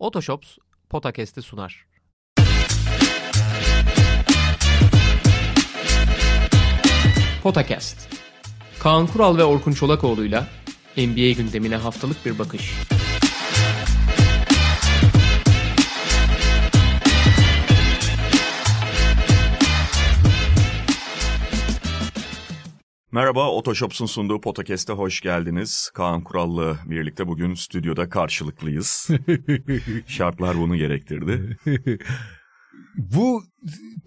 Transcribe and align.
Otoshops 0.00 0.58
Potakest'i 0.88 1.42
sunar. 1.42 1.86
Potakast. 7.42 8.08
Kaan 8.78 9.06
Kural 9.06 9.36
ve 9.36 9.44
Orkun 9.44 9.72
Çolakoğlu'yla 9.72 10.46
NBA 10.96 11.32
gündemine 11.36 11.76
haftalık 11.76 12.26
bir 12.26 12.38
bakış. 12.38 12.74
Merhaba, 23.12 23.50
Otoshops'un 23.50 24.06
sunduğu 24.06 24.40
podcast'e 24.40 24.92
hoş 24.92 25.20
geldiniz. 25.20 25.90
Kaan 25.94 26.24
Kural'la 26.24 26.78
birlikte 26.86 27.28
bugün 27.28 27.54
stüdyoda 27.54 28.08
karşılıklıyız. 28.08 29.08
Şartlar 30.06 30.58
bunu 30.58 30.76
gerektirdi. 30.76 31.56
Bu 32.96 33.42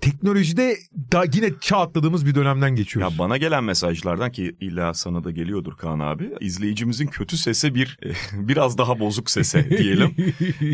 teknolojide 0.01 0.77
daha 1.11 1.23
yine 1.33 1.49
çağ 1.61 1.77
atladığımız 1.77 2.25
bir 2.25 2.35
dönemden 2.35 2.67
Ya 2.67 2.75
geçiyoruz. 2.75 3.19
bana 3.19 3.37
gelen 3.37 3.63
mesajlardan 3.63 4.31
ki 4.31 4.55
illa 4.59 4.93
sana 4.93 5.23
da 5.23 5.31
geliyordur 5.31 5.77
Kaan 5.77 5.99
abi. 5.99 6.29
izleyicimizin 6.39 7.07
kötü 7.07 7.37
sese 7.37 7.75
bir 7.75 7.99
biraz 8.33 8.77
daha 8.77 8.99
bozuk 8.99 9.29
sese 9.31 9.69
diyelim. 9.77 10.15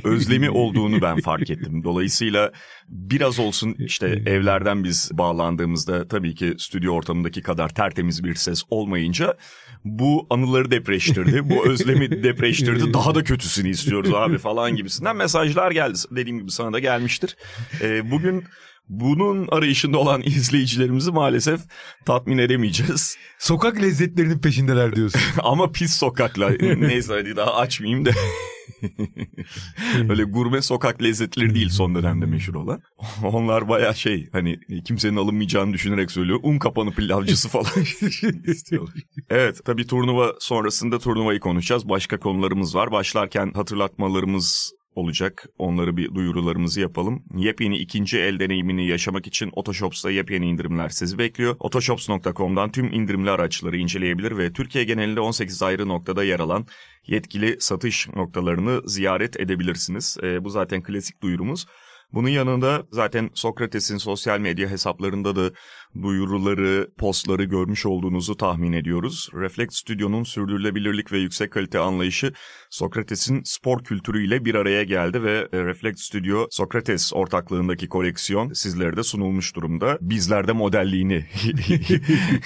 Özlemi 0.03 0.49
olduğunu 0.49 1.02
ben 1.02 1.19
fark 1.21 1.49
ettim. 1.49 1.83
Dolayısıyla 1.83 2.52
biraz 2.89 3.39
olsun 3.39 3.75
işte 3.79 4.07
evlerden 4.25 4.83
biz 4.83 5.09
bağlandığımızda 5.13 6.07
tabii 6.07 6.35
ki 6.35 6.53
stüdyo 6.57 6.93
ortamındaki 6.93 7.41
kadar 7.41 7.69
tertemiz 7.69 8.23
bir 8.23 8.35
ses 8.35 8.63
olmayınca 8.69 9.38
bu 9.85 10.27
anıları 10.30 10.71
depreştirdi. 10.71 11.49
Bu 11.49 11.67
özlemi 11.69 12.23
depreştirdi. 12.23 12.93
Daha 12.93 13.16
da 13.16 13.23
kötüsünü 13.23 13.69
istiyoruz 13.69 14.13
abi 14.13 14.38
falan 14.38 14.75
gibisinden 14.75 15.16
mesajlar 15.16 15.71
geldi. 15.71 15.97
Dediğim 16.11 16.39
gibi 16.39 16.52
sana 16.52 16.73
da 16.73 16.80
gelmiştir. 16.80 17.38
Ee, 17.81 18.11
bugün 18.11 18.43
bunun 18.89 19.47
arayışında 19.47 19.97
olan 19.97 20.22
izleyicilerimizi 20.25 21.11
maalesef 21.11 21.61
tatmin 22.05 22.38
edemeyeceğiz. 22.38 23.17
Sokak 23.39 23.81
lezzetlerinin 23.81 24.39
peşindeler 24.39 24.95
diyorsun. 24.95 25.22
Ama 25.44 25.72
pis 25.72 25.94
sokakla. 25.94 26.50
Neyse 26.61 27.14
hadi 27.14 27.36
daha 27.36 27.55
açmayayım 27.55 28.05
da. 28.05 28.11
Öyle 30.09 30.23
gurme 30.23 30.61
sokak 30.61 31.03
lezzetleri 31.03 31.55
değil 31.55 31.69
son 31.69 31.95
dönemde 31.95 32.25
meşhur 32.25 32.55
olan. 32.55 32.81
Onlar 33.23 33.69
baya 33.69 33.94
şey 33.94 34.30
hani 34.31 34.59
kimsenin 34.86 35.17
alınmayacağını 35.17 35.73
düşünerek 35.73 36.11
söylüyor. 36.11 36.39
Un 36.44 36.59
kapanı 36.59 36.92
pilavcısı 36.92 37.49
falan 37.49 37.83
istiyorlar. 38.47 38.95
Evet 39.30 39.61
tabii 39.66 39.88
turnuva 39.88 40.33
sonrasında 40.39 40.99
turnuvayı 40.99 41.39
konuşacağız. 41.39 41.89
Başka 41.89 42.19
konularımız 42.19 42.75
var. 42.75 42.92
Başlarken 42.92 43.52
hatırlatmalarımız 43.55 44.78
olacak. 45.00 45.45
Onları 45.58 45.97
bir 45.97 46.16
duyurularımızı 46.16 46.81
yapalım. 46.81 47.23
Yepyeni 47.36 47.78
ikinci 47.78 48.19
el 48.19 48.39
deneyimini 48.39 48.88
yaşamak 48.88 49.28
için 49.28 49.50
Otoshops'ta 49.53 50.11
yepyeni 50.11 50.47
indirimler 50.47 50.89
sizi 50.89 51.17
bekliyor. 51.17 51.55
Otoshops.com'dan 51.59 52.72
tüm 52.72 52.94
indirimli 52.94 53.31
araçları 53.31 53.77
inceleyebilir 53.77 54.38
ve 54.38 54.53
Türkiye 54.53 54.83
genelinde 54.83 55.20
18 55.20 55.64
ayrı 55.64 55.88
noktada 55.88 56.23
yer 56.23 56.39
alan 56.39 56.66
yetkili 57.08 57.58
satış 57.59 58.09
noktalarını 58.16 58.89
ziyaret 58.89 59.39
edebilirsiniz. 59.39 60.17
E, 60.23 60.44
bu 60.44 60.50
zaten 60.50 60.83
klasik 60.83 61.22
duyurumuz. 61.22 61.66
Bunun 62.13 62.29
yanında 62.29 62.83
zaten 62.91 63.29
Sokrates'in 63.33 63.97
sosyal 63.97 64.39
medya 64.39 64.69
hesaplarında 64.69 65.35
da 65.35 65.52
duyuruları, 66.02 66.89
postları 66.97 67.43
görmüş 67.43 67.85
olduğunuzu 67.85 68.38
tahmin 68.38 68.73
ediyoruz. 68.73 69.29
Reflect 69.33 69.73
Stüdyo'nun 69.73 70.23
sürdürülebilirlik 70.23 71.11
ve 71.11 71.17
yüksek 71.17 71.52
kalite 71.52 71.80
anlayışı 71.80 72.33
Sokrates'in 72.69 73.41
spor 73.45 73.83
kültürüyle 73.83 74.45
bir 74.45 74.55
araya 74.55 74.83
geldi 74.83 75.23
ve 75.23 75.47
e, 75.53 75.63
Reflect 75.63 75.99
Stüdyo 75.99 76.47
Sokrates 76.52 77.13
ortaklığındaki 77.13 77.87
koleksiyon 77.87 78.53
sizlere 78.53 78.97
de 78.97 79.03
sunulmuş 79.03 79.55
durumda. 79.55 79.97
Bizler 80.02 80.47
de 80.47 80.52
modelliğini 80.52 81.25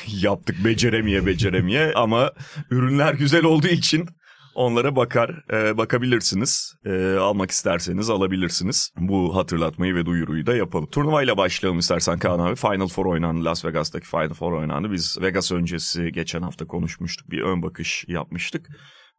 yaptık 0.22 0.56
beceremeye 0.66 1.26
beceremeye 1.26 1.94
ama 1.96 2.32
ürünler 2.72 3.14
güzel 3.14 3.44
olduğu 3.44 3.68
için 3.68 4.08
Onlara 4.56 4.96
bakar, 4.96 5.44
e, 5.54 5.78
bakabilirsiniz. 5.78 6.74
E, 6.86 7.16
almak 7.16 7.52
isterseniz 7.52 8.10
alabilirsiniz. 8.10 8.90
Bu 8.98 9.36
hatırlatmayı 9.36 9.96
ve 9.96 10.06
duyuruyu 10.06 10.46
da 10.46 10.56
yapalım. 10.56 10.88
Turnuvayla 10.90 11.38
başlayalım 11.38 11.80
istersen 11.80 12.20
Kaan 12.20 12.40
abi. 12.40 12.56
Final 12.56 12.88
Four 12.88 13.06
oynandı. 13.06 13.46
Las 13.46 13.66
Vegas'taki 13.66 14.08
Final 14.08 14.34
Four 14.34 14.52
oynandı. 14.54 14.92
Biz 14.92 15.18
Vegas 15.22 15.52
öncesi 15.52 16.12
geçen 16.12 16.42
hafta 16.42 16.66
konuşmuştuk. 16.68 17.30
Bir 17.32 17.42
ön 17.42 17.62
bakış 17.64 18.06
yapmıştık. 18.08 18.68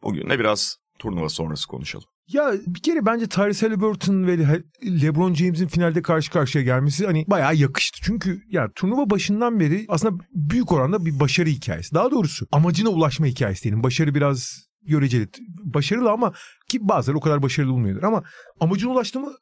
Bugün 0.02 0.30
de 0.30 0.38
biraz 0.38 0.76
turnuva 0.98 1.28
sonrası 1.28 1.68
konuşalım. 1.68 2.06
ya 2.28 2.52
bir 2.66 2.80
kere 2.82 3.06
bence 3.06 3.26
Tyrese 3.26 3.66
Halliburton 3.68 4.26
ve 4.26 4.38
Le- 4.38 4.62
LeBron 5.02 5.34
James'in 5.34 5.66
finalde 5.68 6.02
karşı 6.02 6.30
karşıya 6.32 6.64
gelmesi 6.64 7.06
hani 7.06 7.24
bayağı 7.28 7.54
yakıştı. 7.54 7.98
Çünkü 8.02 8.40
ya 8.48 8.68
turnuva 8.76 9.10
başından 9.10 9.60
beri 9.60 9.84
aslında 9.88 10.24
büyük 10.34 10.72
oranda 10.72 11.04
bir 11.06 11.20
başarı 11.20 11.48
hikayesi. 11.48 11.94
Daha 11.94 12.10
doğrusu 12.10 12.46
amacına 12.52 12.88
ulaşma 12.88 13.26
hikayesi 13.26 13.62
diyelim. 13.62 13.82
Başarı 13.82 14.14
biraz 14.14 14.64
göreceli. 14.86 15.28
Başarılı 15.64 16.10
ama 16.10 16.32
ki 16.68 16.78
bazıları 16.82 17.18
o 17.18 17.20
kadar 17.20 17.42
başarılı 17.42 17.72
bulmuyordur 17.72 18.02
ama 18.02 18.22
amacına 18.60 18.90
ulaştı 18.90 19.20
mı 19.20 19.32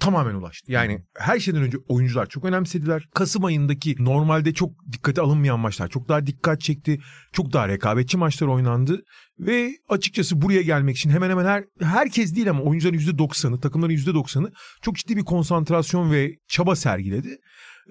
tamamen 0.00 0.34
ulaştı. 0.34 0.72
Yani 0.72 1.04
her 1.18 1.38
şeyden 1.38 1.62
önce 1.62 1.78
oyuncular 1.88 2.26
çok 2.26 2.44
önemsediler. 2.44 3.08
Kasım 3.14 3.44
ayındaki 3.44 3.96
normalde 3.98 4.54
çok 4.54 4.70
dikkate 4.92 5.20
alınmayan 5.20 5.60
maçlar 5.60 5.88
çok 5.88 6.08
daha 6.08 6.26
dikkat 6.26 6.60
çekti. 6.60 7.00
Çok 7.32 7.52
daha 7.52 7.68
rekabetçi 7.68 8.16
maçlar 8.16 8.46
oynandı. 8.46 9.02
Ve 9.38 9.70
açıkçası 9.88 10.42
buraya 10.42 10.62
gelmek 10.62 10.96
için 10.96 11.10
hemen 11.10 11.30
hemen 11.30 11.44
her 11.44 11.64
herkes 11.80 12.34
değil 12.34 12.50
ama 12.50 12.62
oyuncuların 12.62 12.98
%90'ı, 12.98 13.60
takımların 13.60 13.92
%90'ı 13.92 14.52
çok 14.82 14.96
ciddi 14.96 15.16
bir 15.16 15.24
konsantrasyon 15.24 16.12
ve 16.12 16.30
çaba 16.48 16.76
sergiledi. 16.76 17.38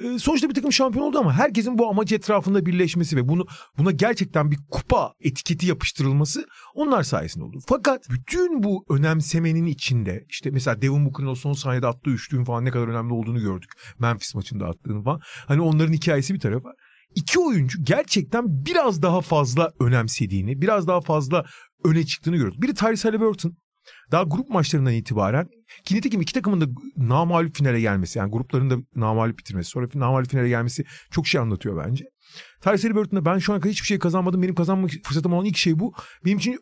Ee, 0.04 0.20
sonuçta 0.20 0.50
bir 0.50 0.54
takım 0.54 0.72
şampiyon 0.72 1.06
oldu 1.06 1.20
ama 1.20 1.34
herkesin 1.34 1.78
bu 1.78 1.90
amacı 1.90 2.16
etrafında 2.16 2.66
birleşmesi 2.66 3.16
ve 3.18 3.28
bunu 3.28 3.46
buna 3.78 3.92
gerçekten 3.92 4.52
bir 4.52 4.58
kupa 4.72 5.14
etiketi 5.20 5.68
yapıştırılması 5.68 6.46
onlar 6.74 7.04
sayesinde 7.04 7.44
oldu. 7.44 7.60
Fakat 7.68 8.10
bütün 8.10 8.64
bu 8.64 8.86
önemsemenin 8.90 9.66
içinde 9.66 10.26
işte 10.30 10.50
mesela 10.52 10.82
Devin 10.82 11.06
Booker'ın 11.06 11.28
o 11.28 11.36
son 11.36 11.54
saniyede 11.54 11.88
attığı 11.88 12.10
üçlüğün 12.10 12.44
falan 12.44 12.66
ne 12.66 12.72
kadar 12.72 12.88
önemli 12.88 13.14
olduğunu 13.14 13.40
gördük. 13.40 13.72
Memphis 14.00 14.36
maçında 14.36 14.66
attığını 14.66 15.04
falan. 15.04 15.22
Hani 15.48 15.62
onların 15.62 15.94
hikayesi 15.94 16.34
bir 16.34 16.40
tarafa. 16.40 16.70
İki 17.16 17.40
oyuncu 17.40 17.84
gerçekten 17.84 18.44
biraz 18.48 19.02
daha 19.02 19.22
fazla 19.22 19.72
önemsediğini, 19.80 20.62
biraz 20.62 20.88
daha 20.88 21.02
fazla 21.02 21.46
öne 21.84 22.06
çıktığını 22.06 22.38
gördük. 22.38 22.62
Biri 22.62 22.74
Tyrese 22.74 23.10
Halliburton. 23.10 23.58
Daha 24.12 24.24
grup 24.24 24.50
maçlarından 24.50 24.94
itibaren 24.94 25.50
ki 25.86 25.96
nitekim 25.96 26.22
iki 26.22 26.34
takımın 26.34 26.62
da 26.62 26.66
namalup 26.98 27.56
finale 27.56 27.82
gelmesi 27.82 28.20
yani 28.20 28.32
grupların 28.32 28.70
da 28.70 28.76
namalup 28.96 29.40
bitirmesi 29.40 29.70
sonra 29.70 29.88
namalup 29.94 30.30
finale 30.30 30.50
gelmesi 30.50 30.86
çok 31.12 31.28
şey 31.28 31.42
anlatıyor 31.42 31.86
bence. 31.86 32.06
Tyrese 32.62 32.88
Halliburton'da 32.88 33.26
ben 33.26 33.38
şu 33.38 33.54
ana 33.54 33.60
kadar 33.60 33.72
hiçbir 33.72 33.88
şey 33.88 34.00
kazanmadım 34.00 34.42
benim 34.42 34.56
kazanma 34.56 34.88
fırsatım 35.04 35.34
olan 35.34 35.46
ilk 35.46 35.58
şey 35.58 35.80
bu. 35.80 35.94
Benim 36.26 36.38
için 36.38 36.60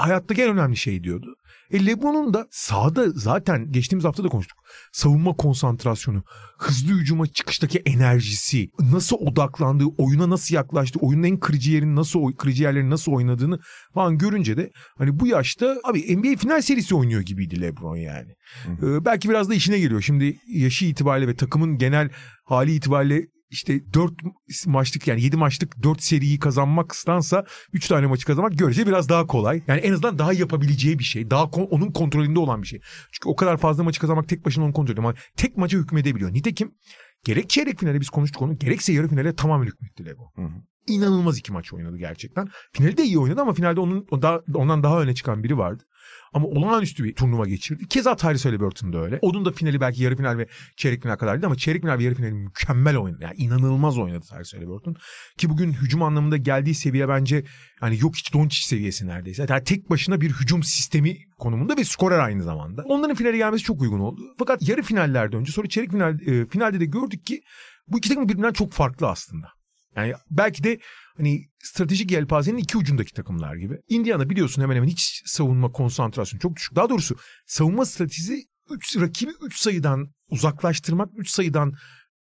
hayattaki 0.00 0.42
en 0.42 0.50
önemli 0.50 0.76
şey 0.76 1.04
diyordu. 1.04 1.34
E 1.70 1.86
LeBron'un 1.86 2.34
da 2.34 2.46
sahada 2.50 3.10
zaten 3.10 3.72
geçtiğimiz 3.72 4.04
hafta 4.04 4.24
da 4.24 4.28
konuştuk. 4.28 4.58
Savunma 4.92 5.32
konsantrasyonu, 5.32 6.22
hızlı 6.58 6.92
hücuma 6.92 7.26
çıkıştaki 7.26 7.78
enerjisi, 7.78 8.68
nasıl 8.80 9.16
odaklandığı, 9.16 9.86
oyuna 9.98 10.30
nasıl 10.30 10.54
yaklaştı, 10.54 10.98
oyunun 11.02 11.22
en 11.22 11.36
kırıcı 11.36 11.70
yerini 11.70 11.96
nasıl 11.96 12.32
kırıcı 12.32 12.62
yerlerini 12.62 12.90
nasıl 12.90 13.12
oynadığını 13.12 13.60
falan 13.94 14.18
görünce 14.18 14.56
de 14.56 14.70
hani 14.98 15.20
bu 15.20 15.26
yaşta 15.26 15.76
abi 15.84 16.16
NBA 16.16 16.36
final 16.36 16.62
serisi 16.62 16.94
oynuyor 16.94 17.20
gibiydi 17.20 17.60
LeBron 17.60 17.96
yani. 17.96 18.30
Ee, 18.68 19.04
belki 19.04 19.28
biraz 19.28 19.48
da 19.50 19.54
işine 19.54 19.78
geliyor. 19.78 20.02
Şimdi 20.02 20.36
yaşı 20.48 20.84
itibariyle 20.84 21.28
ve 21.28 21.36
takımın 21.36 21.78
genel 21.78 22.10
hali 22.44 22.74
itibariyle 22.74 23.26
işte 23.50 23.92
4 23.94 24.12
maçlık 24.66 25.06
yani 25.08 25.22
7 25.22 25.36
maçlık 25.36 25.82
4 25.82 26.02
seriyi 26.02 26.38
kazanmaktansa 26.38 27.44
3 27.72 27.88
tane 27.88 28.06
maçı 28.06 28.26
kazanmak 28.26 28.58
görece 28.58 28.86
biraz 28.86 29.08
daha 29.08 29.26
kolay. 29.26 29.62
Yani 29.66 29.80
en 29.80 29.92
azından 29.92 30.18
daha 30.18 30.32
yapabileceği 30.32 30.98
bir 30.98 31.04
şey. 31.04 31.30
Daha 31.30 31.50
kon- 31.50 31.68
onun 31.70 31.92
kontrolünde 31.92 32.38
olan 32.38 32.62
bir 32.62 32.66
şey. 32.66 32.80
Çünkü 33.12 33.28
o 33.28 33.36
kadar 33.36 33.56
fazla 33.56 33.84
maçı 33.84 34.00
kazanmak 34.00 34.28
tek 34.28 34.44
başına 34.46 34.64
onun 34.64 34.72
kontrolü. 34.72 34.98
Ama 34.98 35.14
tek 35.36 35.56
maça 35.56 35.78
hükmedebiliyor. 35.78 36.32
Nitekim 36.32 36.74
gerek 37.24 37.50
çeyrek 37.50 37.80
finale 37.80 38.00
biz 38.00 38.08
konuştuk 38.10 38.42
onu 38.42 38.58
gerekse 38.58 38.92
yarı 38.92 39.08
finale 39.08 39.34
tamamen 39.34 39.66
hükmetti 39.66 40.04
Lego. 40.06 40.32
Hı 40.36 40.42
hı. 40.42 40.62
İnanılmaz 40.86 41.38
iki 41.38 41.52
maç 41.52 41.72
oynadı 41.72 41.96
gerçekten. 41.98 42.48
Finalde 42.72 42.96
de 42.96 43.04
iyi 43.04 43.18
oynadı 43.18 43.40
ama 43.40 43.52
finalde 43.52 43.80
onun 43.80 44.06
o 44.10 44.22
da, 44.22 44.42
ondan 44.54 44.82
daha 44.82 45.00
öne 45.00 45.14
çıkan 45.14 45.44
biri 45.44 45.58
vardı. 45.58 45.82
Ama 46.32 46.46
olağanüstü 46.46 47.04
bir 47.04 47.14
turnuva 47.14 47.46
geçirdi. 47.46 47.88
Keza 47.88 48.16
Tyrese 48.16 48.48
Halliburton 48.48 48.92
da 48.92 48.98
öyle. 48.98 49.18
Onun 49.22 49.44
da 49.44 49.52
finali 49.52 49.80
belki 49.80 50.02
yarı 50.02 50.16
final 50.16 50.38
ve 50.38 50.46
çeyrek 50.76 51.02
final 51.02 51.16
kadardı 51.16 51.46
ama 51.46 51.56
çeyrek 51.56 51.82
final 51.82 51.98
ve 51.98 52.04
yarı 52.04 52.14
finali 52.14 52.32
mükemmel 52.32 52.96
oynadı. 52.96 53.18
Yani 53.22 53.34
inanılmaz 53.36 53.98
oynadı 53.98 54.24
Tyrese 54.30 54.56
Halliburton. 54.56 54.96
Ki 55.38 55.50
bugün 55.50 55.72
hücum 55.72 56.02
anlamında 56.02 56.36
geldiği 56.36 56.74
seviye 56.74 57.08
bence 57.08 57.44
yani 57.82 57.98
yok 58.00 58.16
hiç 58.16 58.34
Doncic 58.34 58.62
seviyesi 58.66 59.06
neredeyse. 59.06 59.46
Yani 59.48 59.64
tek 59.64 59.90
başına 59.90 60.20
bir 60.20 60.30
hücum 60.30 60.62
sistemi 60.62 61.16
konumunda 61.38 61.76
ve 61.76 61.84
skorer 61.84 62.18
aynı 62.18 62.42
zamanda. 62.42 62.82
Onların 62.84 63.16
finale 63.16 63.36
gelmesi 63.36 63.64
çok 63.64 63.82
uygun 63.82 64.00
oldu. 64.00 64.20
Fakat 64.38 64.68
yarı 64.68 64.82
finallerde 64.82 65.36
önce 65.36 65.52
sonra 65.52 65.68
çeyrek 65.68 65.90
final 65.90 66.20
e, 66.20 66.46
finalde 66.46 66.80
de 66.80 66.84
gördük 66.84 67.26
ki 67.26 67.42
bu 67.88 67.98
iki 67.98 68.08
takım 68.08 68.28
birbirinden 68.28 68.52
çok 68.52 68.72
farklı 68.72 69.08
aslında. 69.08 69.59
Yani 69.96 70.14
belki 70.30 70.64
de 70.64 70.78
hani 71.16 71.48
stratejik 71.58 72.10
yelpazenin 72.10 72.58
iki 72.58 72.78
ucundaki 72.78 73.12
takımlar 73.12 73.56
gibi. 73.56 73.78
Indiana 73.88 74.30
biliyorsun 74.30 74.62
hemen 74.62 74.76
hemen 74.76 74.88
hiç 74.88 75.22
savunma 75.26 75.72
konsantrasyonu 75.72 76.40
çok 76.40 76.56
düşük. 76.56 76.76
Daha 76.76 76.88
doğrusu 76.88 77.16
savunma 77.46 77.84
stratejisi 77.84 78.44
üç, 78.70 78.96
rakibi 78.96 79.30
3 79.42 79.56
sayıdan 79.56 80.08
uzaklaştırmak, 80.30 81.10
3 81.16 81.30
sayıdan 81.30 81.74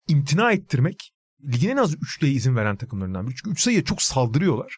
imtina 0.07 0.51
ettirmek 0.51 1.13
ligin 1.43 1.69
en 1.69 1.77
az 1.77 1.95
üçlüye 1.95 2.33
izin 2.33 2.55
veren 2.55 2.75
takımlarından 2.75 3.27
biri. 3.27 3.35
Çünkü 3.35 3.51
3 3.51 3.61
sayıya 3.61 3.83
çok 3.83 4.01
saldırıyorlar. 4.01 4.77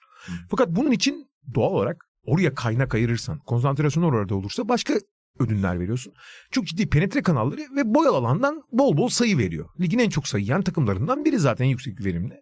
Fakat 0.50 0.70
bunun 0.70 0.92
için 0.92 1.32
doğal 1.56 1.72
olarak 1.72 2.06
oraya 2.24 2.56
kaynak 2.56 2.96
ayırırsan, 2.96 3.40
konsantrasyon 3.40 4.04
orada 4.04 4.36
olursa 4.36 4.70
başka 4.70 4.94
ödünler 5.42 5.80
veriyorsun. 5.80 6.14
Çok 6.52 6.66
ciddi 6.66 6.90
penetre 6.90 7.22
kanalları 7.22 7.62
ve 7.76 7.94
boyalı 7.94 8.18
alandan 8.18 8.64
bol 8.72 8.98
bol 8.98 9.10
sayı 9.10 9.38
veriyor. 9.38 9.70
Ligin 9.80 10.00
en 10.00 10.10
çok 10.10 10.28
sayı 10.28 10.44
yiyen 10.44 10.62
takımlarından 10.62 11.26
biri 11.26 11.40
zaten 11.40 11.66
yüksek 11.66 12.06
verimli. 12.06 12.42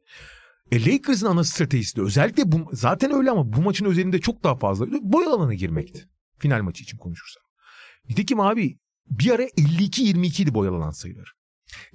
E 0.72 0.86
Lakers'ın 0.86 1.28
ana 1.28 1.44
stratejisi 1.44 1.96
de 1.96 2.02
özellikle 2.02 2.52
bu, 2.52 2.70
zaten 2.74 3.14
öyle 3.14 3.32
ama 3.32 3.54
bu 3.54 3.62
maçın 3.62 3.86
özelinde 3.86 4.20
çok 4.20 4.44
daha 4.44 4.56
fazla 4.56 4.86
boyalı 5.02 5.34
alana 5.34 5.54
girmekti. 5.54 6.06
Final 6.40 6.62
maçı 6.62 6.84
için 6.84 6.98
konuşursam. 6.98 7.44
Nitekim 8.10 8.40
abi 8.40 8.78
bir 9.10 9.32
ara 9.32 9.44
52-22 9.44 10.42
idi 10.42 10.54
boyalı 10.54 10.76
alan 10.76 10.92
sayıları. 10.92 11.30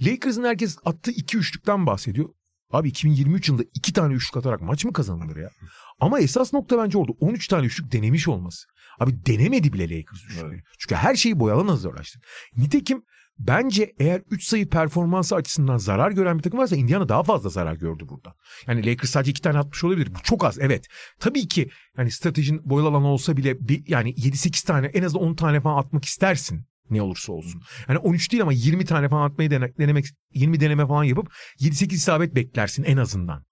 Lakers'ın 0.01 0.45
herkes 0.45 0.77
attığı 0.85 1.11
iki 1.11 1.39
üçlükten 1.39 1.87
bahsediyor. 1.87 2.29
Abi 2.71 2.89
2023 2.89 3.49
yılında 3.49 3.65
iki 3.75 3.93
tane 3.93 4.15
üçlük 4.15 4.37
atarak 4.37 4.61
maç 4.61 4.85
mı 4.85 4.93
kazanılır 4.93 5.37
ya? 5.37 5.51
Ama 6.01 6.21
esas 6.21 6.53
nokta 6.53 6.79
bence 6.79 6.99
orada 6.99 7.13
13 7.21 7.49
tane 7.49 7.67
üçlük 7.67 7.93
denemiş 7.93 8.29
olması. 8.29 8.67
Abi 9.01 9.27
denemedi 9.27 9.73
bile 9.73 9.99
Lakers 9.99 10.25
üçlükleri. 10.25 10.55
Evet. 10.55 10.65
Çünkü 10.79 10.95
her 10.95 11.15
şeyi 11.15 11.41
boyalan 11.41 11.69
hazırlaştı. 11.69 12.21
Nitekim 12.57 13.03
bence 13.39 13.93
eğer 13.99 14.23
3 14.31 14.45
sayı 14.45 14.69
performansı 14.69 15.35
açısından 15.35 15.77
zarar 15.77 16.11
gören 16.11 16.39
bir 16.39 16.43
takım 16.43 16.61
varsa 16.61 16.77
Indiana 16.77 17.09
daha 17.09 17.23
fazla 17.23 17.49
zarar 17.49 17.75
gördü 17.75 18.05
burada. 18.09 18.35
Yani 18.67 18.87
Lakers 18.87 19.11
sadece 19.11 19.31
2 19.31 19.43
tane 19.43 19.59
atmış 19.59 19.85
olabilir. 19.85 20.15
Bu 20.15 20.23
çok 20.23 20.45
az 20.45 20.59
evet. 20.61 20.87
Tabii 21.21 21.49
ki 21.49 21.71
yani 21.99 22.11
stratejin 22.11 22.71
boyalı 22.71 22.89
alan 22.89 23.05
olsa 23.05 23.37
bile 23.37 23.69
bir, 23.69 23.85
yani 23.87 24.15
7-8 24.15 24.67
tane 24.67 24.87
en 24.87 25.03
azından 25.03 25.29
10 25.29 25.35
tane 25.35 25.61
falan 25.61 25.79
atmak 25.79 26.05
istersin 26.05 26.67
ne 26.91 27.03
olursa 27.03 27.33
olsun. 27.33 27.63
Yani 27.89 27.99
13 27.99 28.33
değil 28.33 28.43
ama 28.43 28.53
20 28.53 28.85
tane 28.85 29.09
falan 29.09 29.31
atmayı 29.31 29.51
denemek 29.51 30.07
20 30.35 30.61
deneme 30.61 30.87
falan 30.87 31.05
yapıp 31.05 31.33
7-8 31.61 31.95
isabet 31.95 32.35
beklersin 32.35 32.85
en 32.85 32.97
azından. 32.97 33.45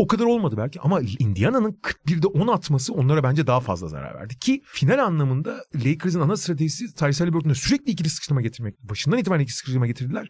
O 0.00 0.06
kadar 0.06 0.24
olmadı 0.24 0.54
belki 0.58 0.80
ama 0.80 1.00
Indiana'nın 1.18 1.80
41'de 1.82 2.26
10 2.26 2.48
atması 2.48 2.92
onlara 2.92 3.22
bence 3.22 3.46
daha 3.46 3.60
fazla 3.60 3.88
zarar 3.88 4.14
verdi. 4.14 4.38
Ki 4.38 4.62
final 4.64 5.04
anlamında 5.04 5.64
Lakers'ın 5.74 6.20
ana 6.20 6.36
stratejisi 6.36 6.94
Tyrese 6.94 7.24
Halliburton'a 7.24 7.54
sürekli 7.54 7.92
ikili 7.92 8.10
sıkıştırma 8.10 8.40
getirmek. 8.40 8.82
Başından 8.82 9.18
itibaren 9.18 9.40
ikili 9.40 9.54
sıkıştırma 9.54 9.86
getirdiler. 9.86 10.28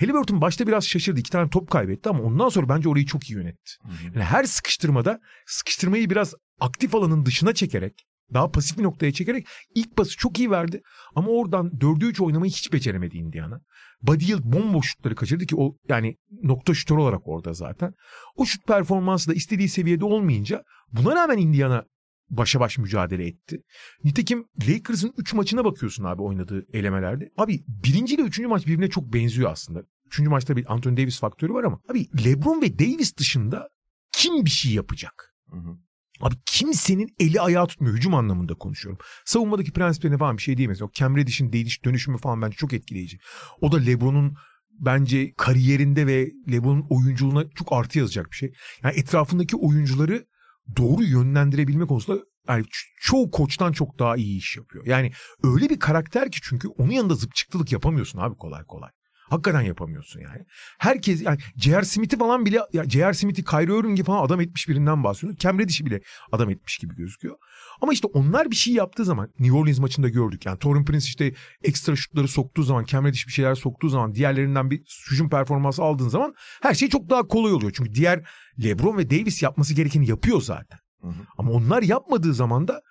Halliburton 0.00 0.40
başta 0.40 0.66
biraz 0.66 0.86
şaşırdı. 0.86 1.20
iki 1.20 1.30
tane 1.30 1.50
top 1.50 1.70
kaybetti 1.70 2.08
ama 2.08 2.22
ondan 2.22 2.48
sonra 2.48 2.68
bence 2.68 2.88
orayı 2.88 3.06
çok 3.06 3.30
iyi 3.30 3.34
yönetti. 3.34 3.72
Yani 4.14 4.24
her 4.24 4.44
sıkıştırmada 4.44 5.20
sıkıştırmayı 5.46 6.10
biraz 6.10 6.34
aktif 6.60 6.94
alanın 6.94 7.26
dışına 7.26 7.54
çekerek 7.54 8.06
daha 8.32 8.50
pasif 8.50 8.78
bir 8.78 8.82
noktaya 8.82 9.12
çekerek 9.12 9.46
ilk 9.74 9.96
pası 9.96 10.16
çok 10.16 10.38
iyi 10.38 10.50
verdi. 10.50 10.82
Ama 11.14 11.28
oradan 11.28 11.70
4'e 11.70 12.08
3 12.08 12.20
oynamayı 12.20 12.52
hiç 12.52 12.72
beceremedi 12.72 13.16
Indiana. 13.16 13.60
Buddy 14.02 14.24
Hield 14.24 14.44
bomboş 14.44 14.86
şutları 14.86 15.14
kaçırdı 15.14 15.46
ki 15.46 15.56
o 15.56 15.76
yani 15.88 16.16
nokta 16.42 16.74
şutör 16.74 16.96
olarak 16.96 17.28
orada 17.28 17.52
zaten. 17.52 17.94
O 18.36 18.44
şut 18.44 18.66
performansı 18.66 19.30
da 19.30 19.34
istediği 19.34 19.68
seviyede 19.68 20.04
olmayınca 20.04 20.62
buna 20.92 21.14
rağmen 21.14 21.38
Indiana 21.38 21.84
başa 22.30 22.60
baş 22.60 22.78
mücadele 22.78 23.26
etti. 23.26 23.62
Nitekim 24.04 24.44
Lakers'ın 24.68 25.12
3 25.18 25.34
maçına 25.34 25.64
bakıyorsun 25.64 26.04
abi 26.04 26.22
oynadığı 26.22 26.66
elemelerde. 26.72 27.30
Abi 27.36 27.64
birinci 27.68 28.14
ile 28.14 28.22
üçüncü 28.22 28.48
maç 28.48 28.66
birbirine 28.66 28.90
çok 28.90 29.12
benziyor 29.12 29.50
aslında. 29.50 29.82
Üçüncü 30.06 30.30
maçta 30.30 30.56
bir 30.56 30.72
Anthony 30.72 30.96
Davis 30.96 31.20
faktörü 31.20 31.52
var 31.52 31.64
ama 31.64 31.80
abi 31.90 32.24
LeBron 32.24 32.62
ve 32.62 32.78
Davis 32.78 33.16
dışında 33.16 33.68
kim 34.12 34.44
bir 34.44 34.50
şey 34.50 34.72
yapacak? 34.72 35.34
Hı 35.50 35.56
hı. 35.56 35.78
Abi 36.20 36.34
kimsenin 36.46 37.14
eli 37.20 37.40
ayağı 37.40 37.66
tutmuyor. 37.66 37.96
Hücum 37.96 38.14
anlamında 38.14 38.54
konuşuyorum. 38.54 38.98
Savunmadaki 39.24 39.72
prensiplerine 39.72 40.18
falan 40.18 40.36
bir 40.36 40.42
şey 40.42 40.56
diyemez. 40.56 40.82
O 40.82 40.90
Cam 40.94 41.16
Reddish'in 41.16 41.52
değiş 41.52 41.84
dönüşümü 41.84 42.18
falan 42.18 42.42
bence 42.42 42.56
çok 42.56 42.72
etkileyici. 42.72 43.18
O 43.60 43.72
da 43.72 43.76
LeBron'un 43.76 44.34
bence 44.70 45.34
kariyerinde 45.36 46.06
ve 46.06 46.30
LeBron'un 46.50 46.86
oyunculuğuna 46.90 47.50
çok 47.50 47.72
artı 47.72 47.98
yazacak 47.98 48.30
bir 48.30 48.36
şey. 48.36 48.52
Yani 48.82 48.94
etrafındaki 48.96 49.56
oyuncuları 49.56 50.26
doğru 50.76 51.04
yönlendirebilme 51.04 51.86
konusunda 51.86 52.20
yani 52.48 52.64
çoğu 53.00 53.30
koçtan 53.30 53.72
çok 53.72 53.98
daha 53.98 54.16
iyi 54.16 54.38
iş 54.38 54.56
yapıyor. 54.56 54.86
Yani 54.86 55.12
öyle 55.42 55.70
bir 55.70 55.78
karakter 55.78 56.30
ki 56.30 56.38
çünkü 56.42 56.68
onun 56.68 56.90
yanında 56.90 57.14
zıpçıklılık 57.14 57.72
yapamıyorsun 57.72 58.18
abi 58.18 58.36
kolay 58.36 58.64
kolay. 58.64 58.90
Hakikaten 59.30 59.60
yapamıyorsun 59.60 60.20
yani. 60.20 60.44
Herkes 60.78 61.22
yani 61.22 61.38
J.R. 61.56 61.84
Smith'i 61.84 62.18
falan 62.18 62.46
bile 62.46 62.60
ya 62.72 62.84
J.R. 62.84 63.14
Smith'i 63.14 63.44
Kyrie 63.44 63.78
Irving 63.78 63.96
gibi 63.96 64.06
falan 64.06 64.26
adam 64.26 64.40
etmiş 64.40 64.68
birinden 64.68 65.04
bahsediyor. 65.04 65.36
Cam 65.36 65.58
Reddish'i 65.58 65.86
bile 65.86 66.00
adam 66.32 66.50
etmiş 66.50 66.78
gibi 66.78 66.94
gözüküyor. 66.94 67.36
Ama 67.80 67.92
işte 67.92 68.08
onlar 68.12 68.50
bir 68.50 68.56
şey 68.56 68.74
yaptığı 68.74 69.04
zaman 69.04 69.28
New 69.38 69.56
Orleans 69.56 69.78
maçında 69.78 70.08
gördük. 70.08 70.46
Yani 70.46 70.58
Torun 70.58 70.84
Prince 70.84 71.06
işte 71.06 71.34
ekstra 71.62 71.96
şutları 71.96 72.28
soktuğu 72.28 72.62
zaman 72.62 72.84
Cam 72.84 73.04
Reddish 73.04 73.26
bir 73.26 73.32
şeyler 73.32 73.54
soktuğu 73.54 73.88
zaman 73.88 74.14
diğerlerinden 74.14 74.70
bir 74.70 74.82
hücum 75.10 75.30
performansı 75.30 75.82
aldığın 75.82 76.08
zaman 76.08 76.34
her 76.62 76.74
şey 76.74 76.88
çok 76.88 77.10
daha 77.10 77.28
kolay 77.28 77.52
oluyor. 77.52 77.72
Çünkü 77.76 77.94
diğer 77.94 78.28
LeBron 78.64 78.98
ve 78.98 79.10
Davis 79.10 79.42
yapması 79.42 79.74
gerekeni 79.74 80.08
yapıyor 80.08 80.40
zaten. 80.42 80.78
Hı 81.00 81.08
hı. 81.08 81.26
Ama 81.38 81.52
onlar 81.52 81.82
yapmadığı 81.82 82.34
zaman 82.34 82.68
da 82.68 82.82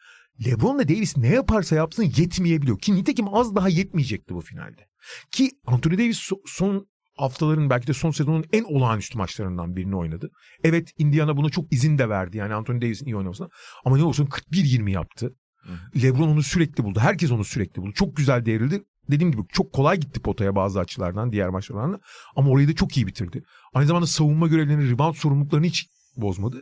LeBron 0.45 0.79
ve 0.79 0.87
Davis 0.87 1.17
ne 1.17 1.27
yaparsa 1.27 1.75
yapsın 1.75 2.03
yetmeyebiliyor. 2.03 2.79
Ki 2.79 2.95
nitekim 2.95 3.33
az 3.35 3.55
daha 3.55 3.69
yetmeyecekti 3.69 4.35
bu 4.35 4.41
finalde. 4.41 4.87
Ki 5.31 5.51
Anthony 5.65 5.97
Davis 5.97 6.29
son 6.45 6.87
haftaların 7.17 7.69
belki 7.69 7.87
de 7.87 7.93
son 7.93 8.11
sezonun 8.11 8.45
en 8.53 8.63
olağanüstü 8.63 9.17
maçlarından 9.17 9.75
birini 9.75 9.95
oynadı. 9.95 10.29
Evet 10.63 10.91
Indiana 10.97 11.37
buna 11.37 11.49
çok 11.49 11.73
izin 11.73 11.97
de 11.97 12.09
verdi 12.09 12.37
yani 12.37 12.53
Anthony 12.53 12.81
Davis'in 12.81 13.05
iyi 13.05 13.15
oynamasına. 13.15 13.49
Ama 13.85 13.97
ne 13.97 14.03
olsun 14.03 14.25
41-20 14.25 14.89
yaptı. 14.91 15.35
Hı. 15.63 16.01
LeBron 16.01 16.27
onu 16.27 16.43
sürekli 16.43 16.83
buldu. 16.83 16.99
Herkes 16.99 17.31
onu 17.31 17.43
sürekli 17.43 17.81
buldu. 17.81 17.91
Çok 17.93 18.15
güzel 18.15 18.45
devrildi. 18.45 18.83
Dediğim 19.11 19.31
gibi 19.31 19.41
çok 19.49 19.73
kolay 19.73 19.99
gitti 19.99 20.21
potaya 20.21 20.55
bazı 20.55 20.79
açılardan 20.79 21.31
diğer 21.31 21.49
maçlardan 21.49 22.01
ama 22.35 22.49
orayı 22.49 22.67
da 22.67 22.73
çok 22.73 22.97
iyi 22.97 23.07
bitirdi. 23.07 23.43
Aynı 23.73 23.87
zamanda 23.87 24.07
savunma 24.07 24.47
görevlerini, 24.47 24.91
rebound 24.91 25.15
sorumluluklarını 25.15 25.65
hiç 25.65 25.87
bozmadı. 26.17 26.61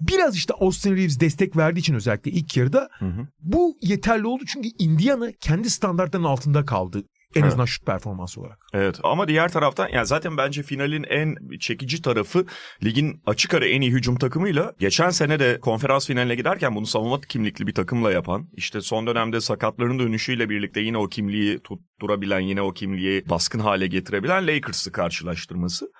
Biraz 0.00 0.36
işte 0.36 0.54
Austin 0.54 0.96
Reeves 0.96 1.20
destek 1.20 1.56
verdiği 1.56 1.80
için 1.80 1.94
özellikle 1.94 2.30
ilk 2.30 2.56
yarıda 2.56 2.88
hı 2.98 3.06
hı. 3.06 3.26
bu 3.40 3.76
yeterli 3.82 4.26
oldu 4.26 4.44
çünkü 4.46 4.68
Indiana 4.78 5.32
kendi 5.40 5.70
standartlarının 5.70 6.28
altında 6.28 6.64
kaldı. 6.64 7.02
En 7.34 7.40
evet. 7.40 7.48
azından 7.48 7.64
şut 7.64 7.86
performansı 7.86 8.40
olarak. 8.40 8.58
Evet 8.74 9.00
ama 9.02 9.28
diğer 9.28 9.52
taraftan 9.52 9.88
yani 9.88 10.06
zaten 10.06 10.36
bence 10.36 10.62
finalin 10.62 11.04
en 11.08 11.36
çekici 11.58 12.02
tarafı 12.02 12.46
ligin 12.84 13.22
açık 13.26 13.54
ara 13.54 13.66
en 13.66 13.80
iyi 13.80 13.92
hücum 13.92 14.16
takımıyla 14.16 14.72
geçen 14.78 15.10
sene 15.10 15.38
de 15.38 15.58
konferans 15.60 16.06
finaline 16.06 16.34
giderken 16.34 16.74
bunu 16.74 16.86
savunma 16.86 17.20
kimlikli 17.20 17.66
bir 17.66 17.74
takımla 17.74 18.12
yapan 18.12 18.48
işte 18.52 18.80
son 18.80 19.06
dönemde 19.06 19.40
sakatların 19.40 19.98
dönüşüyle 19.98 20.48
birlikte 20.48 20.80
yine 20.80 20.98
o 20.98 21.08
kimliği 21.08 21.58
tutturabilen 21.58 22.40
yine 22.40 22.62
o 22.62 22.72
kimliği 22.72 23.28
baskın 23.28 23.60
hale 23.60 23.86
getirebilen 23.86 24.46
Lakers'ı 24.46 24.92
karşılaştırması. 24.92 25.92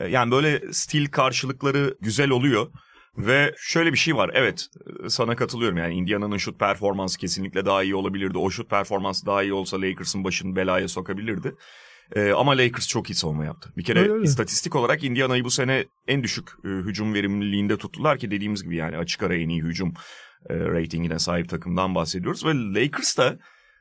E, 0.00 0.08
yani 0.08 0.30
böyle 0.30 0.72
stil 0.72 1.06
karşılıkları 1.06 1.96
güzel 2.00 2.30
oluyor. 2.30 2.66
Ve 3.18 3.54
şöyle 3.58 3.92
bir 3.92 3.98
şey 3.98 4.16
var. 4.16 4.30
Evet 4.34 4.68
sana 5.08 5.36
katılıyorum. 5.36 5.76
Yani 5.76 5.94
Indiana'nın 5.94 6.36
şut 6.36 6.60
performansı 6.60 7.18
kesinlikle 7.18 7.66
daha 7.66 7.82
iyi 7.82 7.94
olabilirdi. 7.94 8.38
O 8.38 8.50
şut 8.50 8.70
performansı 8.70 9.26
daha 9.26 9.42
iyi 9.42 9.52
olsa 9.52 9.80
Lakers'ın 9.80 10.24
başını 10.24 10.56
belaya 10.56 10.88
sokabilirdi. 10.88 11.54
Ee, 12.16 12.32
ama 12.32 12.52
Lakers 12.52 12.88
çok 12.88 13.10
iyi 13.10 13.14
savunma 13.14 13.44
yaptı. 13.44 13.72
Bir 13.76 13.84
kere 13.84 14.00
öyle, 14.00 14.12
öyle. 14.12 14.24
istatistik 14.24 14.76
olarak 14.76 15.04
Indiana'yı 15.04 15.44
bu 15.44 15.50
sene 15.50 15.84
en 16.08 16.22
düşük 16.22 16.48
e, 16.64 16.68
hücum 16.68 17.14
verimliliğinde 17.14 17.76
tuttular 17.76 18.18
ki 18.18 18.30
dediğimiz 18.30 18.62
gibi 18.62 18.76
yani 18.76 18.96
açık 18.96 19.22
ara 19.22 19.36
en 19.36 19.48
iyi 19.48 19.62
hücum 19.62 19.94
e, 20.50 20.58
ratingine 20.58 21.18
sahip 21.18 21.48
takımdan 21.48 21.94
bahsediyoruz. 21.94 22.44
Ve 22.44 22.50
Lakers 22.54 23.18
da 23.18 23.38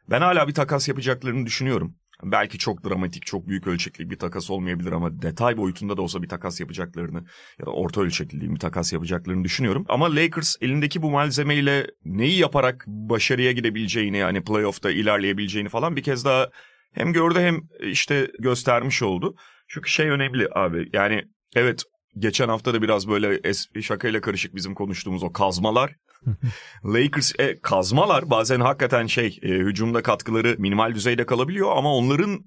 ben 0.09 0.21
hala 0.21 0.47
bir 0.47 0.53
takas 0.53 0.87
yapacaklarını 0.87 1.45
düşünüyorum. 1.45 1.95
Belki 2.23 2.57
çok 2.57 2.83
dramatik, 2.83 3.25
çok 3.25 3.47
büyük 3.47 3.67
ölçekli 3.67 4.09
bir 4.09 4.19
takas 4.19 4.49
olmayabilir 4.49 4.91
ama 4.91 5.21
detay 5.21 5.57
boyutunda 5.57 5.97
da 5.97 6.01
olsa 6.01 6.21
bir 6.21 6.29
takas 6.29 6.59
yapacaklarını 6.59 7.25
ya 7.59 7.65
da 7.65 7.71
orta 7.71 8.01
ölçekli 8.01 8.51
bir 8.51 8.59
takas 8.59 8.93
yapacaklarını 8.93 9.43
düşünüyorum. 9.43 9.85
Ama 9.89 10.15
Lakers 10.15 10.55
elindeki 10.61 11.01
bu 11.01 11.11
malzemeyle 11.11 11.87
neyi 12.05 12.39
yaparak 12.39 12.83
başarıya 12.87 13.51
gidebileceğini 13.51 14.17
yani 14.17 14.43
playoff'ta 14.43 14.91
ilerleyebileceğini 14.91 15.69
falan 15.69 15.95
bir 15.95 16.03
kez 16.03 16.25
daha 16.25 16.49
hem 16.93 17.13
gördü 17.13 17.39
hem 17.39 17.61
işte 17.91 18.31
göstermiş 18.39 19.01
oldu. 19.03 19.35
Çünkü 19.67 19.89
şey 19.89 20.09
önemli 20.09 20.47
abi 20.55 20.89
yani 20.93 21.23
evet 21.55 21.83
geçen 22.17 22.47
hafta 22.49 22.73
da 22.73 22.81
biraz 22.81 23.07
böyle 23.07 23.27
es- 23.35 23.81
şakayla 23.81 24.21
karışık 24.21 24.55
bizim 24.55 24.73
konuştuğumuz 24.75 25.23
o 25.23 25.31
kazmalar 25.31 25.95
Lakers 26.85 27.33
e, 27.39 27.59
kazmalar 27.61 28.29
bazen 28.29 28.59
hakikaten 28.59 29.07
şey 29.07 29.39
e, 29.41 29.49
hücumda 29.49 30.03
katkıları 30.03 30.55
minimal 30.57 30.95
düzeyde 30.95 31.25
kalabiliyor 31.25 31.77
ama 31.77 31.95
onların 31.95 32.45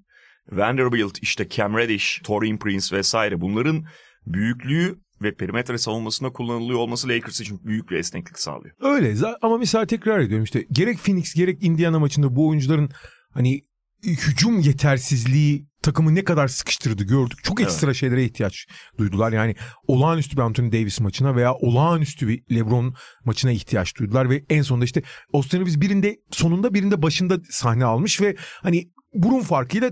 Vanderbilt 0.51 1.17
işte 1.21 1.49
Cam 1.49 1.77
Reddish, 1.77 2.21
Torin 2.23 2.57
Prince 2.57 2.95
vesaire 2.95 3.41
bunların 3.41 3.85
büyüklüğü 4.25 4.99
ve 5.21 5.35
perimetre 5.35 5.77
savunmasında 5.77 6.29
kullanılıyor 6.29 6.79
olması 6.79 7.09
Lakers 7.09 7.41
için 7.41 7.59
büyük 7.63 7.89
bir 7.89 7.95
esneklik 7.95 8.39
sağlıyor. 8.39 8.75
Öyle 8.79 9.15
ama 9.41 9.57
misal 9.57 9.85
tekrar 9.85 10.19
ediyorum 10.19 10.43
işte 10.43 10.65
gerek 10.71 10.97
Phoenix 10.97 11.33
gerek 11.33 11.63
Indiana 11.63 11.99
maçında 11.99 12.35
bu 12.35 12.47
oyuncuların 12.47 12.89
hani 13.33 13.61
hücum 14.03 14.59
yetersizliği 14.59 15.68
takımı 15.89 16.15
ne 16.15 16.23
kadar 16.23 16.47
sıkıştırdı 16.47 17.03
gördük. 17.03 17.43
Çok 17.43 17.61
ekstra 17.61 17.87
evet. 17.87 17.95
şeylere 17.95 18.23
ihtiyaç 18.23 18.67
duydular. 18.97 19.31
Yani 19.31 19.55
olağanüstü 19.87 20.37
bir 20.37 20.41
Anthony 20.41 20.71
Davis 20.71 20.99
maçına 20.99 21.35
veya 21.35 21.53
olağanüstü 21.53 22.27
bir 22.27 22.43
LeBron 22.55 22.95
maçına 23.25 23.51
ihtiyaç 23.51 23.97
duydular 23.97 24.29
ve 24.29 24.43
en 24.49 24.61
sonunda 24.61 24.85
işte 24.85 25.03
Austin 25.33 25.59
Reeves 25.59 25.81
birinde 25.81 26.17
sonunda 26.31 26.73
birinde 26.73 27.01
başında 27.01 27.37
sahne 27.49 27.85
almış 27.85 28.21
ve 28.21 28.35
hani 28.61 28.89
burun 29.13 29.41
farkıyla 29.41 29.91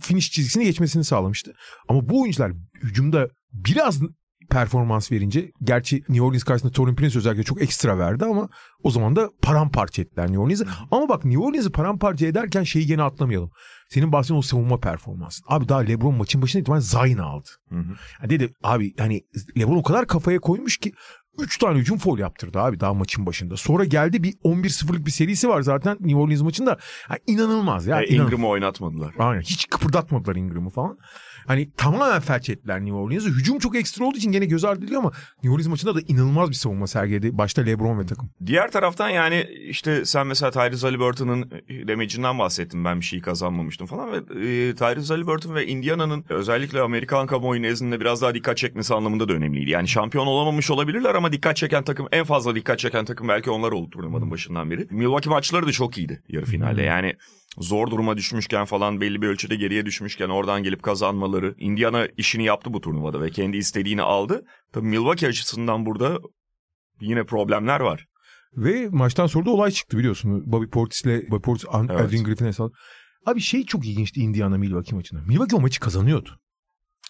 finish 0.00 0.30
çizgisini 0.30 0.64
geçmesini 0.64 1.04
sağlamıştı. 1.04 1.52
Ama 1.88 2.08
bu 2.08 2.22
oyuncular 2.22 2.52
hücumda 2.82 3.28
biraz 3.52 4.00
performans 4.50 5.12
verince 5.12 5.52
gerçi 5.62 5.96
New 5.96 6.22
Orleans 6.22 6.44
karşısında 6.44 6.72
Torin 6.72 6.94
Prince 6.94 7.18
özellikle 7.18 7.42
çok 7.42 7.62
ekstra 7.62 7.98
verdi 7.98 8.24
ama 8.24 8.48
o 8.82 8.90
zaman 8.90 9.16
da 9.16 9.30
paramparça 9.42 10.02
ettiler 10.02 10.26
New 10.26 10.38
Orleans'ı. 10.38 10.66
Ama 10.90 11.08
bak 11.08 11.24
New 11.24 11.42
Orleans'ı 11.42 11.72
paramparça 11.72 12.26
ederken 12.26 12.62
şeyi 12.62 12.86
gene 12.86 13.02
atlamayalım. 13.02 13.50
Senin 13.88 14.12
bahsettiğin 14.12 14.38
o 14.38 14.42
savunma 14.42 14.80
performansı. 14.80 15.42
Abi 15.48 15.68
daha 15.68 15.78
LeBron 15.78 16.14
maçın 16.14 16.42
başında 16.42 16.60
itibaren 16.60 16.80
Zayn 16.80 17.18
aldı. 17.18 17.48
Hı 17.68 17.76
hı. 17.76 17.94
Yani 18.20 18.30
dedi 18.30 18.54
abi 18.62 18.94
hani 18.98 19.22
LeBron 19.58 19.76
o 19.76 19.82
kadar 19.82 20.06
kafaya 20.06 20.38
koymuş 20.38 20.76
ki 20.76 20.92
3 21.38 21.58
tane 21.58 21.78
hücum 21.78 21.98
foul 21.98 22.18
yaptırdı 22.18 22.60
abi 22.60 22.80
daha 22.80 22.94
maçın 22.94 23.26
başında. 23.26 23.56
Sonra 23.56 23.84
geldi 23.84 24.22
bir 24.22 24.32
11-0'lık 24.32 25.06
bir 25.06 25.10
serisi 25.10 25.48
var 25.48 25.62
zaten 25.62 25.96
New 26.00 26.16
Orleans 26.16 26.40
maçında. 26.40 26.78
Yani 27.10 27.20
inanılmaz 27.26 27.86
ya. 27.86 28.02
E, 28.02 28.06
Ingram'ı 28.06 28.48
oynatmadılar. 28.48 29.14
Aynen 29.18 29.40
hiç 29.40 29.66
kıpırdatmadılar 29.66 30.36
Ingram'ı 30.36 30.70
falan. 30.70 30.98
Hani 31.46 31.70
tamamen 31.76 32.20
felç 32.20 32.50
ettiler 32.50 32.80
New 32.80 32.94
Orleans'ı. 32.94 33.28
Hücum 33.28 33.58
çok 33.58 33.76
ekstra 33.76 34.04
olduğu 34.04 34.16
için 34.16 34.32
gene 34.32 34.44
göz 34.44 34.64
ardı 34.64 34.84
ediliyor 34.84 35.00
ama 35.00 35.12
New 35.42 35.54
Orleans 35.54 35.68
maçında 35.68 35.94
da 35.94 36.00
inanılmaz 36.08 36.50
bir 36.50 36.54
savunma 36.54 36.86
sergiledi. 36.86 37.38
Başta 37.38 37.62
LeBron 37.62 37.98
ve 37.98 38.06
takım. 38.06 38.30
Diğer 38.46 38.70
taraftan 38.70 39.08
yani 39.08 39.46
işte 39.68 40.04
sen 40.04 40.26
mesela 40.26 40.50
Tyrese 40.50 40.86
Haliburton'un 40.86 41.50
demecinden 41.68 42.38
bahsettin. 42.38 42.84
Ben 42.84 43.00
bir 43.00 43.04
şey 43.04 43.20
kazanmamıştım 43.20 43.86
falan 43.86 44.12
ve 44.12 44.16
e, 44.16 44.74
Tyrese 44.74 45.14
Haliburton 45.14 45.54
ve 45.54 45.66
Indiana'nın 45.66 46.24
özellikle 46.28 46.80
Amerikan 46.80 47.26
kamuoyu 47.26 47.62
nezdinde 47.62 48.00
biraz 48.00 48.22
daha 48.22 48.34
dikkat 48.34 48.56
çekmesi 48.56 48.94
anlamında 48.94 49.28
da 49.28 49.32
önemliydi. 49.32 49.70
Yani 49.70 49.88
şampiyon 49.88 50.26
olamamış 50.26 50.70
olabilirler 50.70 51.14
ama 51.14 51.32
dikkat 51.32 51.56
çeken 51.56 51.84
takım 51.84 52.08
en 52.12 52.24
fazla 52.24 52.54
dikkat 52.54 52.78
çeken 52.78 53.04
takım 53.04 53.28
belki 53.28 53.50
onlar 53.50 53.72
oldu 53.72 53.90
turnuvanın 53.90 54.30
başından 54.30 54.70
beri. 54.70 54.86
Milwaukee 54.90 55.30
maçları 55.30 55.66
da 55.66 55.72
çok 55.72 55.98
iyiydi 55.98 56.22
yarı 56.28 56.44
finalde. 56.44 56.82
Yani 56.82 57.14
zor 57.58 57.90
duruma 57.90 58.16
düşmüşken 58.16 58.64
falan 58.64 59.00
belli 59.00 59.22
bir 59.22 59.28
ölçüde 59.28 59.56
geriye 59.56 59.86
düşmüşken 59.86 60.28
oradan 60.28 60.62
gelip 60.62 60.82
kazanmaları. 60.82 61.54
Indiana 61.58 62.06
işini 62.16 62.44
yaptı 62.44 62.72
bu 62.72 62.80
turnuvada 62.80 63.20
ve 63.20 63.30
kendi 63.30 63.56
istediğini 63.56 64.02
aldı. 64.02 64.42
Tabii 64.72 64.86
Milwaukee 64.86 65.28
açısından 65.28 65.86
burada 65.86 66.18
yine 67.00 67.24
problemler 67.24 67.80
var. 67.80 68.06
Ve 68.56 68.88
maçtan 68.90 69.26
sonra 69.26 69.46
da 69.46 69.50
olay 69.50 69.70
çıktı 69.70 69.98
biliyorsun. 69.98 70.52
Bobby 70.52 70.66
Portis'le 70.66 71.30
Bobby 71.30 71.42
Portis 71.42 71.66
evet. 71.74 71.90
Adrian 71.90 72.24
Griffin'e 72.24 72.52
sal. 72.52 72.70
Abi 73.26 73.40
şey 73.40 73.64
çok 73.64 73.86
ilginçti 73.86 74.20
Indiana 74.20 74.58
Milwaukee 74.58 74.96
maçında. 74.96 75.20
Milwaukee 75.20 75.56
o 75.56 75.60
maçı 75.60 75.80
kazanıyordu. 75.80 76.40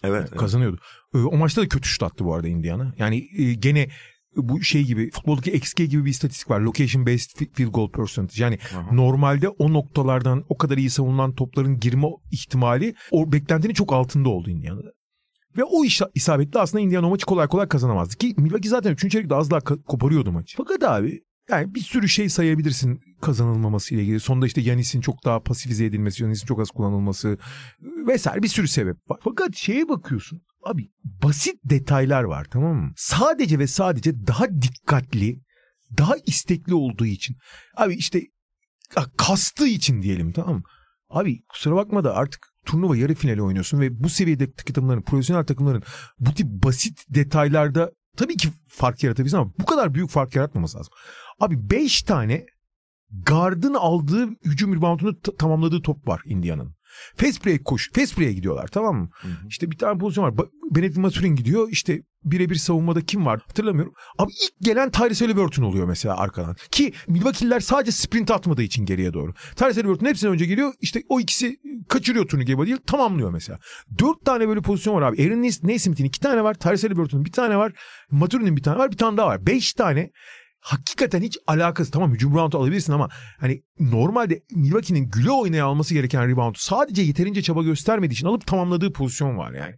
Evet. 0.03 0.29
Kazanıyordu. 0.31 0.77
Evet. 1.15 1.25
O 1.31 1.37
maçta 1.37 1.61
da 1.61 1.67
kötü 1.67 1.89
şut 1.89 2.03
attı 2.03 2.25
bu 2.25 2.35
arada 2.35 2.47
Indiana. 2.47 2.93
Yani 2.97 3.27
e, 3.37 3.53
gene 3.53 3.89
bu 4.35 4.61
şey 4.61 4.83
gibi 4.83 5.11
futboldaki 5.11 5.51
XG 5.51 5.77
gibi 5.77 6.05
bir 6.05 6.09
istatistik 6.09 6.49
var. 6.49 6.59
Location 6.59 7.05
based 7.05 7.53
field 7.53 7.71
goal 7.71 7.91
percentage. 7.91 8.43
Yani 8.43 8.59
Aha. 8.75 8.95
normalde 8.95 9.49
o 9.49 9.73
noktalardan 9.73 10.45
o 10.49 10.57
kadar 10.57 10.77
iyi 10.77 10.89
savunulan 10.89 11.35
topların 11.35 11.79
girme 11.79 12.07
ihtimali 12.31 12.95
o 13.11 13.31
beklentinin 13.31 13.73
çok 13.73 13.93
altında 13.93 14.29
oldu 14.29 14.49
Indiana'da. 14.49 14.91
Ve 15.57 15.63
o 15.63 15.85
iş 15.85 16.01
isabetli 16.15 16.59
aslında 16.59 16.81
Indiana 16.81 17.09
maçı 17.09 17.25
kolay 17.25 17.47
kolay 17.47 17.67
kazanamazdı. 17.67 18.15
Ki 18.15 18.33
Milwaukee 18.37 18.69
zaten 18.69 18.91
3. 18.91 19.11
çeyrekte 19.11 19.35
az 19.35 19.51
daha 19.51 19.59
koparıyordu 19.59 20.31
maçı. 20.31 20.57
Fakat 20.57 20.83
abi 20.83 21.21
yani 21.49 21.75
bir 21.75 21.79
sürü 21.79 22.09
şey 22.09 22.29
sayabilirsin 22.29 22.99
kazanılmaması 23.21 23.95
ile 23.95 24.01
ilgili. 24.01 24.19
Sonunda 24.19 24.45
işte 24.45 24.61
Yanis'in 24.61 25.01
çok 25.01 25.25
daha 25.25 25.39
pasifize 25.39 25.85
edilmesi, 25.85 26.23
Yanis'in 26.23 26.47
çok 26.47 26.59
az 26.59 26.69
kullanılması 26.71 27.37
vesaire 28.07 28.43
bir 28.43 28.47
sürü 28.47 28.67
sebep 28.67 28.97
var. 29.09 29.19
Fakat 29.23 29.55
şeye 29.55 29.89
bakıyorsun. 29.89 30.41
Abi 30.65 30.91
basit 31.03 31.55
detaylar 31.63 32.23
var 32.23 32.47
tamam 32.51 32.75
mı? 32.75 32.93
Sadece 32.95 33.59
ve 33.59 33.67
sadece 33.67 34.27
daha 34.27 34.61
dikkatli, 34.61 35.41
daha 35.97 36.13
istekli 36.25 36.73
olduğu 36.73 37.05
için. 37.05 37.37
Abi 37.77 37.95
işte 37.95 38.21
kastığı 39.17 39.67
için 39.67 40.01
diyelim 40.01 40.31
tamam 40.31 40.55
mı? 40.55 40.63
Abi 41.09 41.43
kusura 41.49 41.75
bakma 41.75 42.03
da 42.03 42.15
artık 42.15 42.47
turnuva 42.65 42.97
yarı 42.97 43.15
finali 43.15 43.41
oynuyorsun 43.41 43.79
ve 43.79 44.03
bu 44.03 44.09
seviyede 44.09 44.51
takımların, 44.51 45.01
profesyonel 45.01 45.45
takımların 45.45 45.83
bu 46.19 46.33
tip 46.33 46.47
basit 46.47 46.99
detaylarda 47.09 47.91
tabii 48.17 48.37
ki 48.37 48.49
fark 48.67 49.03
yaratabilirsin 49.03 49.37
ama 49.37 49.51
bu 49.59 49.65
kadar 49.65 49.93
büyük 49.93 50.09
fark 50.09 50.35
yaratmaması 50.35 50.77
lazım. 50.77 50.93
Abi 51.39 51.69
5 51.71 52.03
tane 52.03 52.45
Gard'ın 53.11 53.73
aldığı 53.73 54.29
hücum 54.45 54.75
reboundunu 54.75 55.19
tamamladığı 55.21 55.81
top 55.81 56.07
var 56.07 56.21
Indiana'nın. 56.25 56.75
Break 57.21 57.65
koş. 57.65 57.91
Fast 57.95 58.17
break'e 58.17 58.33
gidiyorlar 58.33 58.67
tamam 58.67 58.95
mı? 58.95 59.09
Hı 59.21 59.27
hı. 59.27 59.47
İşte 59.49 59.71
bir 59.71 59.77
tane 59.77 59.97
pozisyon 59.97 60.25
var. 60.25 60.33
Benedict 60.75 60.97
Maturin 60.97 61.35
gidiyor. 61.35 61.67
İşte 61.71 62.01
birebir 62.25 62.55
savunmada 62.55 63.01
kim 63.01 63.25
var 63.25 63.39
hatırlamıyorum. 63.47 63.93
Abi 64.17 64.31
ilk 64.43 64.53
gelen 64.61 64.91
Tyrese 64.91 65.25
Halliburton 65.25 65.63
oluyor 65.63 65.87
mesela 65.87 66.17
arkadan. 66.17 66.55
Ki 66.71 66.93
Milwaukee'liler 67.07 67.59
sadece 67.59 67.91
sprint 67.91 68.31
atmadığı 68.31 68.63
için 68.63 68.85
geriye 68.85 69.13
doğru. 69.13 69.33
Tyrese 69.55 69.81
Halliburton 69.81 70.05
hepsinden 70.05 70.33
önce 70.33 70.45
geliyor. 70.45 70.73
İşte 70.81 71.01
o 71.09 71.19
ikisi 71.19 71.57
kaçırıyor 71.89 72.27
turnikeyi 72.27 72.57
değil 72.57 72.77
tamamlıyor 72.87 73.31
mesela. 73.31 73.59
Dört 73.99 74.25
tane 74.25 74.47
böyle 74.47 74.61
pozisyon 74.61 74.95
var 74.95 75.01
abi. 75.01 75.23
Aaron 75.23 75.41
Naismith'in 75.41 76.05
iki 76.05 76.19
tane 76.19 76.43
var. 76.43 76.53
Tyrese 76.53 76.87
Halliburton'un 76.87 77.25
bir 77.25 77.31
tane 77.31 77.57
var. 77.57 77.73
Maturin'in 78.11 78.57
bir 78.57 78.63
tane 78.63 78.77
var. 78.77 78.91
Bir 78.91 78.97
tane 78.97 79.17
daha 79.17 79.27
var. 79.27 79.45
Beş 79.45 79.73
tane 79.73 80.09
hakikaten 80.65 81.21
hiç 81.21 81.37
alakası 81.47 81.91
tamam 81.91 82.13
hücum 82.13 82.31
reboundu 82.31 82.57
alabilirsin 82.57 82.93
ama 82.93 83.09
hani 83.39 83.63
normalde 83.79 84.43
Milwaukee'nin 84.55 85.09
güle 85.09 85.31
oynaya 85.31 85.65
alması 85.65 85.93
gereken 85.93 86.27
reboundu 86.29 86.57
sadece 86.57 87.01
yeterince 87.01 87.41
çaba 87.41 87.63
göstermediği 87.63 88.13
için 88.13 88.27
alıp 88.27 88.47
tamamladığı 88.47 88.93
pozisyon 88.93 89.37
var 89.37 89.53
yani. 89.53 89.75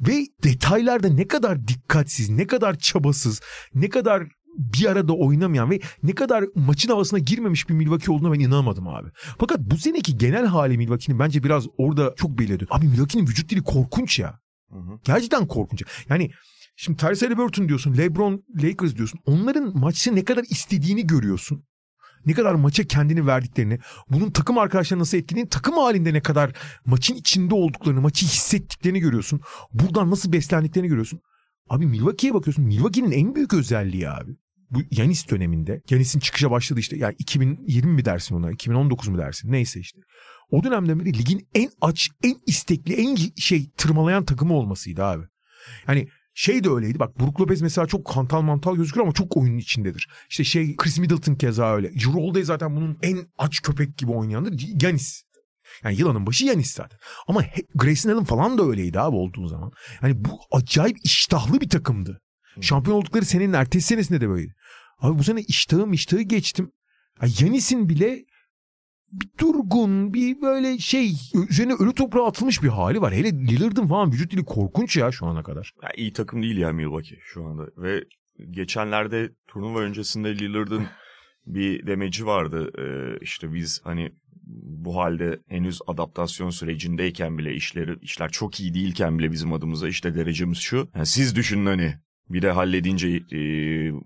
Ve 0.00 0.26
detaylarda 0.44 1.08
ne 1.08 1.28
kadar 1.28 1.68
dikkatsiz, 1.68 2.30
ne 2.30 2.46
kadar 2.46 2.78
çabasız, 2.78 3.40
ne 3.74 3.88
kadar 3.88 4.22
bir 4.58 4.86
arada 4.86 5.12
oynamayan 5.12 5.70
ve 5.70 5.80
ne 6.02 6.12
kadar 6.12 6.44
maçın 6.54 6.88
havasına 6.88 7.18
girmemiş 7.18 7.68
bir 7.68 7.74
Milwaukee 7.74 8.12
olduğuna 8.12 8.32
ben 8.32 8.40
inanamadım 8.40 8.88
abi. 8.88 9.08
Fakat 9.38 9.58
bu 9.58 9.76
seneki 9.76 10.18
genel 10.18 10.46
hali 10.46 10.78
Milwaukee'nin 10.78 11.18
bence 11.18 11.42
biraz 11.42 11.66
orada 11.78 12.14
çok 12.16 12.38
belirdi. 12.38 12.66
Abi 12.70 12.86
Milwaukee'nin 12.86 13.26
vücut 13.26 13.50
dili 13.50 13.62
korkunç 13.62 14.18
ya. 14.18 14.38
Hı 14.70 14.78
hı. 14.78 14.98
Gerçekten 15.04 15.46
korkunç. 15.46 15.82
Yani 16.08 16.30
Şimdi 16.76 16.98
Tyrese 16.98 17.26
Halliburton 17.26 17.68
diyorsun, 17.68 17.96
LeBron, 17.96 18.44
Lakers 18.62 18.96
diyorsun. 18.96 19.20
Onların 19.26 19.78
maçı 19.78 20.16
ne 20.16 20.24
kadar 20.24 20.44
istediğini 20.50 21.06
görüyorsun. 21.06 21.64
Ne 22.26 22.32
kadar 22.32 22.54
maça 22.54 22.84
kendini 22.84 23.26
verdiklerini, 23.26 23.78
bunun 24.10 24.30
takım 24.30 24.58
arkadaşlarına 24.58 25.00
nasıl 25.00 25.18
etkilediğini, 25.18 25.48
takım 25.48 25.74
halinde 25.74 26.12
ne 26.12 26.20
kadar 26.20 26.52
maçın 26.84 27.14
içinde 27.14 27.54
olduklarını, 27.54 28.00
maçı 28.00 28.26
hissettiklerini 28.26 29.00
görüyorsun. 29.00 29.40
Buradan 29.72 30.10
nasıl 30.10 30.32
beslendiklerini 30.32 30.88
görüyorsun. 30.88 31.20
Abi 31.68 31.86
Milwaukee'ye 31.86 32.34
bakıyorsun. 32.34 32.64
Milwaukee'nin 32.64 33.12
en 33.12 33.34
büyük 33.34 33.54
özelliği 33.54 34.10
abi. 34.10 34.36
Bu 34.70 34.82
Yanis 34.90 35.30
döneminde. 35.30 35.82
Yanis'in 35.90 36.20
çıkışa 36.20 36.50
başladı 36.50 36.80
işte. 36.80 36.96
Yani 36.96 37.14
2020 37.18 37.92
mi 37.92 38.04
dersin 38.04 38.34
ona? 38.34 38.50
2019 38.50 39.08
mu 39.08 39.18
dersin? 39.18 39.52
Neyse 39.52 39.80
işte. 39.80 40.00
O 40.50 40.64
dönemden 40.64 41.00
beri 41.00 41.18
ligin 41.18 41.48
en 41.54 41.70
aç, 41.80 42.08
en 42.24 42.34
istekli, 42.46 42.94
en 42.94 43.16
şey 43.36 43.70
tırmalayan 43.76 44.24
takımı 44.24 44.54
olmasıydı 44.54 45.04
abi. 45.04 45.24
Yani 45.88 46.08
şey 46.34 46.64
de 46.64 46.70
öyleydi. 46.70 46.98
Bak 46.98 47.20
Brook 47.20 47.40
Lopez 47.40 47.62
mesela 47.62 47.86
çok 47.86 48.06
kantal 48.06 48.40
mantal 48.40 48.76
gözüküyor 48.76 49.06
ama 49.06 49.14
çok 49.14 49.36
oyunun 49.36 49.58
içindedir. 49.58 50.08
İşte 50.30 50.44
şey 50.44 50.76
Chris 50.76 50.98
Middleton 50.98 51.34
keza 51.34 51.74
öyle. 51.74 51.98
Jrue 51.98 52.44
zaten 52.44 52.76
bunun 52.76 52.98
en 53.02 53.18
aç 53.38 53.62
köpek 53.62 53.98
gibi 53.98 54.10
oynayandır. 54.10 54.62
Yanis. 54.82 55.22
Yani 55.84 55.96
yılanın 55.96 56.26
başı 56.26 56.44
Yanis 56.44 56.74
zaten. 56.74 56.98
Ama 57.26 57.44
Grayson 57.74 58.10
Allen 58.10 58.24
falan 58.24 58.58
da 58.58 58.64
öyleydi 58.64 59.00
abi 59.00 59.16
olduğu 59.16 59.46
zaman. 59.46 59.72
Yani 60.02 60.24
bu 60.24 60.40
acayip 60.52 60.96
iştahlı 61.04 61.60
bir 61.60 61.68
takımdı. 61.68 62.20
Şampiyon 62.60 62.96
oldukları 62.96 63.24
senenin 63.24 63.52
ertesi 63.52 63.86
senesinde 63.86 64.20
de 64.20 64.28
böyleydi. 64.28 64.54
Abi 64.98 65.18
bu 65.18 65.24
sene 65.24 65.40
iştahım 65.40 65.92
iştahı 65.92 66.22
geçtim. 66.22 66.72
Yanis'in 67.40 67.88
bile 67.88 68.24
bir 69.12 69.28
durgun, 69.40 70.14
bir 70.14 70.42
böyle 70.42 70.78
şey 70.78 71.12
üzerine 71.50 71.72
ölü 71.72 71.92
toprağa 71.92 72.26
atılmış 72.26 72.62
bir 72.62 72.68
hali 72.68 73.00
var. 73.00 73.14
Hele 73.14 73.32
Lillard'ın 73.32 73.86
falan 73.86 74.12
vücut 74.12 74.32
dili 74.32 74.44
korkunç 74.44 74.96
ya 74.96 75.12
şu 75.12 75.26
ana 75.26 75.42
kadar. 75.42 75.72
Ya 75.82 75.88
iyi 75.96 76.12
takım 76.12 76.42
değil 76.42 76.56
ya 76.56 76.72
Milwaukee 76.72 77.18
şu 77.20 77.44
anda. 77.44 77.68
Ve 77.76 78.04
geçenlerde 78.50 79.30
turnuva 79.48 79.80
öncesinde 79.80 80.38
Lillard'ın 80.38 80.86
bir 81.46 81.86
demeci 81.86 82.26
vardı. 82.26 82.70
Ee, 82.78 83.18
işte 83.20 83.52
biz 83.54 83.80
hani 83.84 84.12
bu 84.82 84.96
halde 84.96 85.40
henüz 85.48 85.80
adaptasyon 85.86 86.50
sürecindeyken 86.50 87.38
bile 87.38 87.54
işleri 87.54 87.96
işler 88.00 88.30
çok 88.30 88.60
iyi 88.60 88.74
değilken 88.74 89.18
bile 89.18 89.32
bizim 89.32 89.52
adımıza 89.52 89.88
işte 89.88 90.14
derecemiz 90.14 90.58
şu. 90.58 90.88
Yani 90.94 91.06
siz 91.06 91.36
düşünün 91.36 91.66
hani 91.66 91.94
bir 92.32 92.42
de 92.42 92.50
halledince 92.50 93.08
e, 93.08 93.40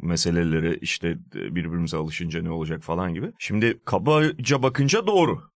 meseleleri 0.01 0.79
işte 0.81 1.19
birbirimize 1.35 1.97
alışınca 1.97 2.43
ne 2.43 2.51
olacak 2.51 2.83
falan 2.83 3.15
gibi. 3.15 3.33
Şimdi 3.39 3.81
kabaca 3.85 4.63
bakınca 4.63 5.07
doğru 5.07 5.51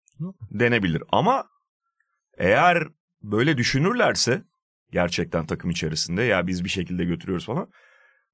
denebilir 0.50 1.02
ama 1.08 1.44
eğer 2.38 2.88
böyle 3.22 3.58
düşünürlerse 3.58 4.42
gerçekten 4.92 5.46
takım 5.46 5.70
içerisinde 5.70 6.22
ya 6.22 6.46
biz 6.46 6.64
bir 6.64 6.68
şekilde 6.68 7.04
götürüyoruz 7.04 7.46
falan 7.46 7.70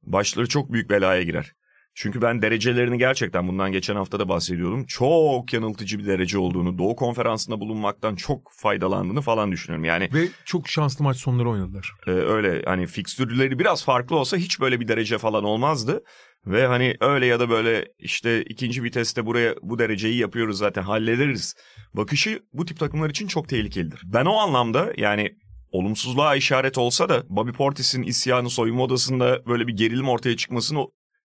başları 0.03 0.49
çok 0.49 0.73
büyük 0.73 0.91
belaya 0.91 1.23
girer. 1.23 1.53
Çünkü 1.99 2.23
ben 2.23 2.43
derecelerini 2.43 2.99
gerçekten 2.99 3.49
bundan 3.49 3.73
geçen 3.73 3.97
hafta 3.97 4.19
da 4.19 4.29
bahsediyordum. 4.29 4.85
Çok 4.85 5.53
yanıltıcı 5.53 5.99
bir 5.99 6.07
derece 6.07 6.39
olduğunu, 6.39 6.79
Doğu 6.79 6.97
Konferansı'nda 6.97 7.61
bulunmaktan 7.61 8.17
çok 8.17 8.53
faydalandığını 8.53 9.21
falan 9.21 9.53
düşünüyorum. 9.53 9.85
Yani 9.85 10.09
Ve 10.15 10.29
çok 10.45 10.69
şanslı 10.69 11.05
maç 11.05 11.17
sonları 11.17 11.51
oynadılar. 11.51 11.93
e, 12.07 12.11
öyle 12.11 12.63
hani 12.65 12.87
fikstürleri 12.87 13.59
biraz 13.59 13.85
farklı 13.85 14.17
olsa 14.17 14.37
hiç 14.37 14.61
böyle 14.61 14.81
bir 14.81 14.89
derece 14.89 15.19
falan 15.19 15.45
olmazdı. 15.45 16.03
Ve 16.47 16.67
hani 16.67 16.97
öyle 17.01 17.27
ya 17.27 17.41
da 17.41 17.51
böyle 17.51 17.89
işte 17.99 18.43
ikinci 18.43 18.83
viteste 18.83 19.27
buraya 19.27 19.55
bu 19.63 19.79
dereceyi 19.79 20.19
yapıyoruz 20.19 20.59
zaten 20.59 20.83
hallederiz. 20.83 21.55
Bakışı 21.95 22.41
bu 22.53 22.65
tip 22.65 22.79
takımlar 22.79 23.11
için 23.11 23.27
çok 23.27 23.49
tehlikelidir. 23.49 24.01
Ben 24.05 24.25
o 24.25 24.35
anlamda 24.37 24.93
yani 24.97 25.37
olumsuzluğa 25.73 26.37
işaret 26.37 26.79
olsa 26.79 27.09
da 27.09 27.23
Bobby 27.29 27.51
Portis'in 27.51 28.03
isyanı 28.03 28.51
soyunma 28.51 28.83
odasında 28.83 29.47
böyle 29.47 29.67
bir 29.67 29.77
gerilim 29.77 30.09
ortaya 30.09 30.37
çıkmasını 30.37 30.87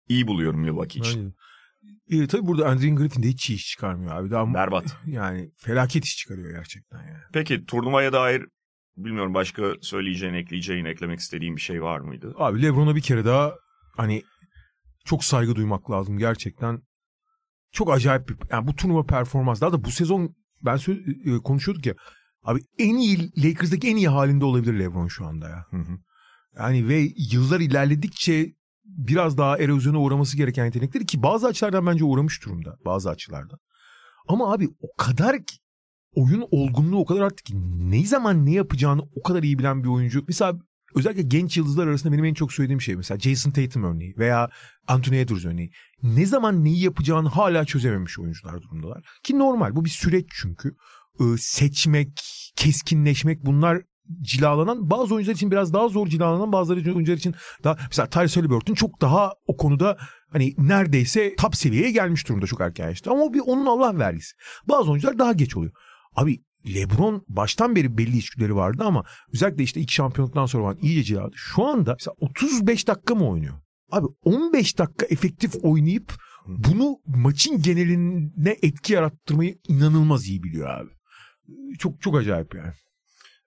iyi 0.09 0.27
buluyorum 0.27 0.61
Milwaukee 0.61 1.00
için. 1.00 1.19
Aynen. 1.19 2.25
E, 2.25 2.27
tabii 2.27 2.47
burada 2.47 2.69
Andrew 2.69 2.95
Griffin 2.95 3.23
de 3.23 3.29
hiç 3.29 3.50
iyi 3.50 3.55
iş 3.55 3.67
çıkarmıyor 3.67 4.17
abi. 4.17 4.31
Daha 4.31 4.55
Berbat. 4.55 4.97
Yani 5.07 5.50
felaket 5.57 6.05
iş 6.05 6.17
çıkarıyor 6.17 6.50
gerçekten 6.50 6.99
yani. 6.99 7.23
Peki 7.33 7.65
turnuvaya 7.65 8.12
dair 8.12 8.47
bilmiyorum 8.97 9.35
başka 9.35 9.62
söyleyeceğin, 9.81 10.35
ekleyeceğin, 10.35 10.85
eklemek 10.85 11.19
istediğin 11.21 11.57
bir 11.57 11.61
şey 11.61 11.83
var 11.83 12.00
mıydı? 12.00 12.35
Abi 12.37 12.62
LeBron'a 12.62 12.97
bir 12.97 13.00
kere 13.00 13.25
daha 13.25 13.55
hani 13.97 14.23
çok 15.05 15.25
saygı 15.25 15.57
duymak 15.57 15.91
lazım 15.91 16.19
gerçekten. 16.19 16.83
Çok 17.73 17.93
acayip 17.93 18.29
bir 18.29 18.37
yani 18.50 18.67
bu 18.67 18.75
turnuva 18.77 19.07
performans. 19.07 19.61
Daha 19.61 19.73
da 19.73 19.85
bu 19.85 19.91
sezon 19.91 20.37
ben 20.65 20.77
sö- 20.77 21.37
e, 21.37 21.43
konuşuyorduk 21.43 21.87
ya. 21.87 21.95
Abi 22.43 22.61
en 22.79 22.97
iyi 22.97 23.31
Lakers'daki 23.45 23.88
en 23.88 23.97
iyi 23.97 24.09
halinde 24.09 24.45
olabilir 24.45 24.79
LeBron 24.79 25.09
şu 25.09 25.27
anda 25.27 25.49
ya. 25.49 25.65
Hı 25.71 25.77
hı. 25.77 25.99
Yani 26.59 26.88
ve 26.88 27.09
yıllar 27.33 27.61
ilerledikçe 27.61 28.53
biraz 28.99 29.38
daha 29.38 29.59
erozyona 29.59 30.00
uğraması 30.00 30.37
gereken 30.37 30.64
yetenekleri 30.64 31.07
ki 31.07 31.23
bazı 31.23 31.47
açılardan 31.47 31.87
bence 31.87 32.05
uğramış 32.05 32.45
durumda. 32.45 32.76
Bazı 32.85 33.11
açılardan. 33.11 33.59
Ama 34.28 34.52
abi 34.52 34.69
o 34.81 34.88
kadar 34.97 35.37
ki 35.37 35.57
oyun 36.14 36.45
olgunluğu 36.50 36.99
o 36.99 37.05
kadar 37.05 37.21
arttı 37.21 37.43
ki 37.43 37.55
ne 37.90 38.07
zaman 38.07 38.47
ne 38.47 38.52
yapacağını 38.52 39.02
o 39.17 39.23
kadar 39.23 39.43
iyi 39.43 39.59
bilen 39.59 39.85
bir 39.85 39.88
oyuncu. 39.88 40.25
Mesela 40.28 40.59
özellikle 40.95 41.23
genç 41.23 41.57
yıldızlar 41.57 41.87
arasında 41.87 42.12
benim 42.12 42.25
en 42.25 42.35
çok 42.35 42.52
söylediğim 42.52 42.81
şey 42.81 42.97
mesela 42.97 43.21
Jason 43.21 43.50
Tatum 43.50 43.85
örneği 43.85 44.14
veya 44.19 44.49
Anthony 44.88 45.21
Edwards 45.21 45.45
örneği. 45.45 45.71
Ne 46.02 46.26
zaman 46.26 46.64
neyi 46.64 46.81
yapacağını 46.81 47.28
hala 47.28 47.64
çözememiş 47.64 48.19
oyuncular 48.19 48.62
durumdalar. 48.62 49.05
Ki 49.23 49.38
normal 49.38 49.76
bu 49.76 49.85
bir 49.85 49.90
süreç 49.90 50.26
çünkü. 50.31 50.76
Ee, 51.21 51.25
seçmek, 51.38 52.21
keskinleşmek 52.57 53.47
bunlar 53.47 53.83
cilalanan 54.21 54.91
bazı 54.91 55.15
oyuncular 55.15 55.35
için 55.35 55.50
biraz 55.50 55.73
daha 55.73 55.88
zor 55.88 56.07
cilalanan 56.07 56.53
bazıları 56.53 56.95
oyuncular 56.95 57.17
için 57.17 57.35
daha 57.65 57.77
mesela 57.88 58.09
Tyrese 58.09 58.41
Halliburton 58.41 58.75
çok 58.75 59.00
daha 59.00 59.33
o 59.47 59.57
konuda 59.57 59.97
hani 60.33 60.55
neredeyse 60.59 61.35
top 61.37 61.57
seviyeye 61.57 61.91
gelmiş 61.91 62.29
durumda 62.29 62.47
çok 62.47 62.61
erken 62.61 62.88
yaşta 62.88 63.11
ama 63.11 63.23
o 63.23 63.35
bir 63.35 63.41
onun 63.41 63.67
Allah 63.67 63.99
vergisi. 63.99 64.37
Bazı 64.69 64.91
oyuncular 64.91 65.19
daha 65.19 65.33
geç 65.33 65.57
oluyor. 65.57 65.73
Abi 66.17 66.41
LeBron 66.75 67.25
baştan 67.29 67.77
beri 67.77 67.99
belli 67.99 68.17
içgüdüleri 68.17 68.57
vardı 68.57 68.83
ama 68.87 69.05
özellikle 69.35 69.62
işte 69.62 69.81
ilk 69.81 69.91
şampiyonluktan 69.91 70.47
sonra 70.47 70.62
falan 70.62 70.79
iyice 70.83 71.03
cilaladı. 71.03 71.35
Şu 71.37 71.65
anda 71.65 71.95
mesela 71.99 72.15
35 72.21 72.88
dakika 72.88 73.15
mı 73.15 73.29
oynuyor? 73.29 73.55
Abi 73.91 74.07
15 74.25 74.79
dakika 74.79 75.07
efektif 75.07 75.55
oynayıp 75.62 76.12
bunu 76.47 76.97
maçın 77.07 77.62
geneline 77.62 78.57
etki 78.62 78.93
yarattırmayı 78.93 79.59
inanılmaz 79.69 80.29
iyi 80.29 80.43
biliyor 80.43 80.69
abi. 80.69 80.91
Çok 81.79 82.00
çok 82.00 82.17
acayip 82.17 82.55
yani. 82.55 82.73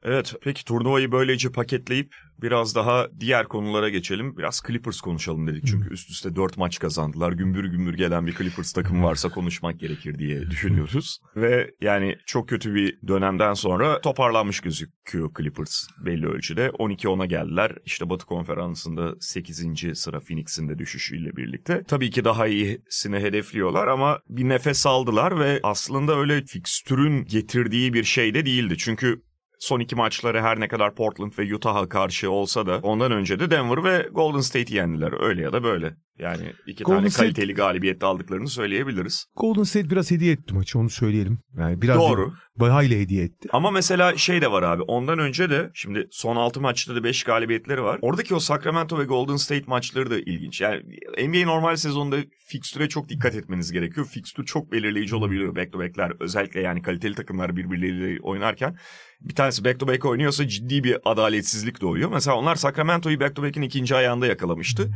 Evet 0.03 0.34
peki 0.41 0.65
turnuvayı 0.65 1.12
böylece 1.12 1.51
paketleyip 1.51 2.15
biraz 2.41 2.75
daha 2.75 3.08
diğer 3.20 3.48
konulara 3.48 3.89
geçelim. 3.89 4.38
Biraz 4.38 4.62
Clippers 4.67 5.01
konuşalım 5.01 5.48
dedik 5.48 5.67
çünkü 5.67 5.93
üst 5.93 6.10
üste 6.10 6.36
dört 6.36 6.58
maç 6.58 6.79
kazandılar. 6.79 7.31
Gümbür 7.31 7.65
gümbür 7.65 7.93
gelen 7.93 8.27
bir 8.27 8.36
Clippers 8.36 8.74
takımı 8.74 9.03
varsa 9.03 9.29
konuşmak 9.41 9.79
gerekir 9.79 10.20
diye 10.20 10.51
düşünüyoruz. 10.51 11.20
Ve 11.36 11.72
yani 11.81 12.17
çok 12.25 12.50
kötü 12.50 12.75
bir 12.75 13.00
dönemden 13.08 13.53
sonra 13.53 14.01
toparlanmış 14.01 14.60
gözüküyor 14.60 15.31
Clippers 15.38 15.88
belli 16.05 16.27
ölçüde. 16.27 16.67
12-10'a 16.67 17.25
geldiler. 17.25 17.75
İşte 17.86 18.10
Batı 18.10 18.25
Konferansı'nda 18.25 19.15
8. 19.20 20.00
sıra 20.00 20.20
Phoenix'in 20.20 20.70
de 20.70 20.77
düşüşüyle 20.77 21.36
birlikte. 21.36 21.84
Tabii 21.88 22.12
ki 22.12 22.24
daha 22.24 22.48
iyisini 22.48 23.20
hedefliyorlar 23.20 23.88
ama 23.88 24.20
bir 24.29 24.50
nefes 24.50 24.86
aldılar 24.86 25.39
ve 25.39 25.60
aslında 25.63 26.17
öyle 26.17 26.46
fikstürün 26.46 27.25
getirdiği 27.25 27.93
bir 27.93 28.03
şey 28.03 28.34
de 28.34 28.46
değildi. 28.46 28.75
Çünkü 28.77 29.22
son 29.62 29.80
iki 29.80 29.96
maçları 29.96 30.41
her 30.41 30.60
ne 30.60 30.68
kadar 30.68 30.96
Portland 30.96 31.34
ve 31.39 31.56
Utah'a 31.56 31.89
karşı 31.89 32.32
olsa 32.32 32.66
da 32.66 32.79
ondan 32.83 33.12
önce 33.12 33.40
de 33.40 33.51
Denver 33.51 33.83
ve 33.83 34.09
Golden 34.12 34.40
State'i 34.40 34.75
yendiler. 34.75 35.22
Öyle 35.22 35.42
ya 35.42 35.53
da 35.53 35.64
böyle. 35.64 35.96
Yani 36.22 36.53
iki 36.68 36.84
Golden 36.84 36.98
tane 36.98 37.10
State- 37.10 37.24
kaliteli 37.24 37.53
galibiyette 37.53 38.05
aldıklarını 38.05 38.48
söyleyebiliriz. 38.48 39.25
Golden 39.36 39.64
State 39.64 39.90
biraz 39.90 40.12
hediye 40.12 40.31
etti 40.34 40.53
maçı 40.53 40.79
onu 40.79 40.90
söyleyelim. 40.90 41.40
Yani 41.57 41.81
biraz 41.81 41.98
Doğru. 41.98 42.34
Bahayla 42.55 42.98
hediye 42.98 43.24
etti. 43.24 43.50
Ama 43.51 43.72
mesela 43.72 44.18
şey 44.18 44.42
de 44.42 44.51
var 44.51 44.64
abi. 44.64 44.81
Ondan 44.81 45.20
önce 45.20 45.50
de 45.50 45.72
şimdi 45.74 46.07
son 46.12 46.36
6 46.36 46.62
maçta 46.62 46.96
da 46.96 47.03
5 47.03 47.24
galibiyetleri 47.24 47.84
var. 47.84 48.00
Oradaki 48.01 48.36
o 48.36 48.40
Sacramento 48.40 49.00
ve 49.00 49.03
Golden 49.03 49.36
State 49.36 49.64
maçları 49.68 50.12
da 50.12 50.20
ilginç. 50.20 50.62
Yani 50.62 50.84
NBA 51.18 51.46
normal 51.46 51.75
sezonda 51.75 52.18
fikstüre 52.48 52.90
çok 52.90 53.10
dikkat 53.10 53.36
etmeniz 53.36 53.72
gerekiyor. 53.72 54.07
Fikstür 54.07 54.46
çok 54.46 54.72
belirleyici 54.72 55.16
olabiliyor 55.16 55.55
back 55.55 55.74
to 55.74 55.79
back'ler. 55.79 56.12
Özellikle 56.20 56.62
yani 56.62 56.81
kaliteli 56.81 57.16
takımlar 57.16 57.55
birbirleriyle 57.55 58.22
oynarken. 58.22 58.77
Bir 59.22 59.36
tanesi 59.36 59.66
back 59.66 59.79
to 59.79 59.88
back 59.88 60.05
oynuyorsa 60.05 60.48
ciddi 60.48 60.84
bir 60.84 60.98
adaletsizlik 61.05 61.81
doğuyor. 61.81 62.12
Mesela 62.12 62.38
onlar 62.38 62.55
Sacramento'yu 62.55 63.20
back 63.20 63.36
to 63.36 63.44
back'in 63.44 63.62
ikinci 63.62 63.96
ayağında 63.96 64.27
yakalamıştı. 64.27 64.90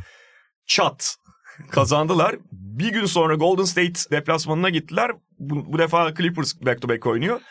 Çat 0.67 1.15
kazandılar. 1.71 2.35
Bir 2.51 2.91
gün 2.91 3.05
sonra 3.05 3.35
Golden 3.35 3.63
State 3.63 3.93
deplasmanına 4.11 4.69
gittiler. 4.69 5.11
Bu, 5.39 5.73
bu 5.73 5.79
defa 5.79 6.13
Clippers 6.15 6.61
back 6.65 6.81
to 6.81 6.89
back 6.89 7.05
oynuyor. 7.05 7.41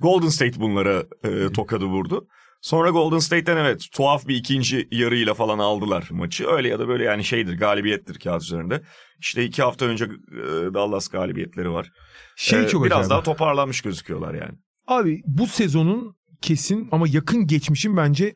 Golden 0.00 0.28
State 0.28 0.60
bunlara 0.60 1.04
e, 1.24 1.52
tokadı 1.52 1.84
vurdu. 1.84 2.26
Sonra 2.60 2.90
Golden 2.90 3.18
State'ten 3.18 3.56
evet 3.56 3.86
tuhaf 3.92 4.28
bir 4.28 4.36
ikinci 4.36 4.88
yarıyla 4.90 5.34
falan 5.34 5.58
aldılar 5.58 6.08
maçı. 6.10 6.46
Öyle 6.46 6.68
ya 6.68 6.78
da 6.78 6.88
böyle 6.88 7.04
yani 7.04 7.24
şeydir 7.24 7.58
galibiyettir 7.58 8.18
kağıt 8.18 8.42
üzerinde. 8.42 8.82
İşte 9.20 9.44
iki 9.44 9.62
hafta 9.62 9.86
önce 9.86 10.04
e, 10.04 10.38
Dallas 10.74 11.08
galibiyetleri 11.08 11.70
var. 11.70 11.88
Şey 12.36 12.64
E, 12.64 12.68
çok 12.68 12.84
Biraz 12.84 12.96
acayip. 12.98 13.10
daha 13.10 13.22
toparlanmış 13.22 13.80
gözüküyorlar 13.80 14.34
yani. 14.34 14.52
Abi 14.86 15.22
bu 15.26 15.46
sezonun 15.46 16.16
kesin 16.42 16.88
ama 16.92 17.06
yakın 17.08 17.46
geçmişin 17.46 17.96
bence 17.96 18.34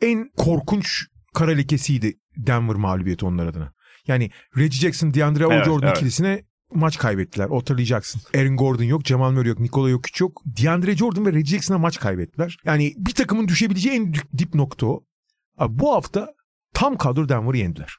en 0.00 0.30
korkunç 0.36 1.06
kara 1.34 1.50
lekesiydi 1.50 2.14
Denver 2.36 2.76
mağlubiyeti 2.76 3.26
onlar 3.26 3.46
adına. 3.46 3.72
Yani 4.06 4.30
Reggie 4.56 4.80
Jackson, 4.80 5.14
DeAndre 5.14 5.44
Evet, 5.50 5.64
Jordan 5.64 5.86
evet. 5.88 5.96
ikilisine 5.96 6.44
maç 6.74 6.98
kaybettiler. 6.98 7.48
Hatırlayacaksın. 7.48 8.20
Aaron 8.36 8.56
Gordon 8.56 8.84
yok, 8.84 9.06
Jamal 9.06 9.30
Murray 9.32 9.48
yok, 9.48 9.60
Nikola 9.60 9.90
Jokic 9.90 10.24
yok. 10.24 10.42
DeAndre 10.46 10.96
Jordan 10.96 11.26
ve 11.26 11.32
Reggie 11.32 11.50
Jackson'a 11.56 11.78
maç 11.78 11.98
kaybettiler. 12.00 12.56
Yani 12.64 12.92
bir 12.96 13.14
takımın 13.14 13.48
düşebileceği 13.48 13.94
en 13.96 14.12
dip- 14.12 14.38
dip 14.38 14.54
nokta 14.54 14.86
o. 14.86 15.04
Abi 15.58 15.78
bu 15.78 15.94
hafta 15.94 16.34
tam 16.74 16.96
kadro 16.96 17.28
Denver'ı 17.28 17.56
yendiler. 17.58 17.96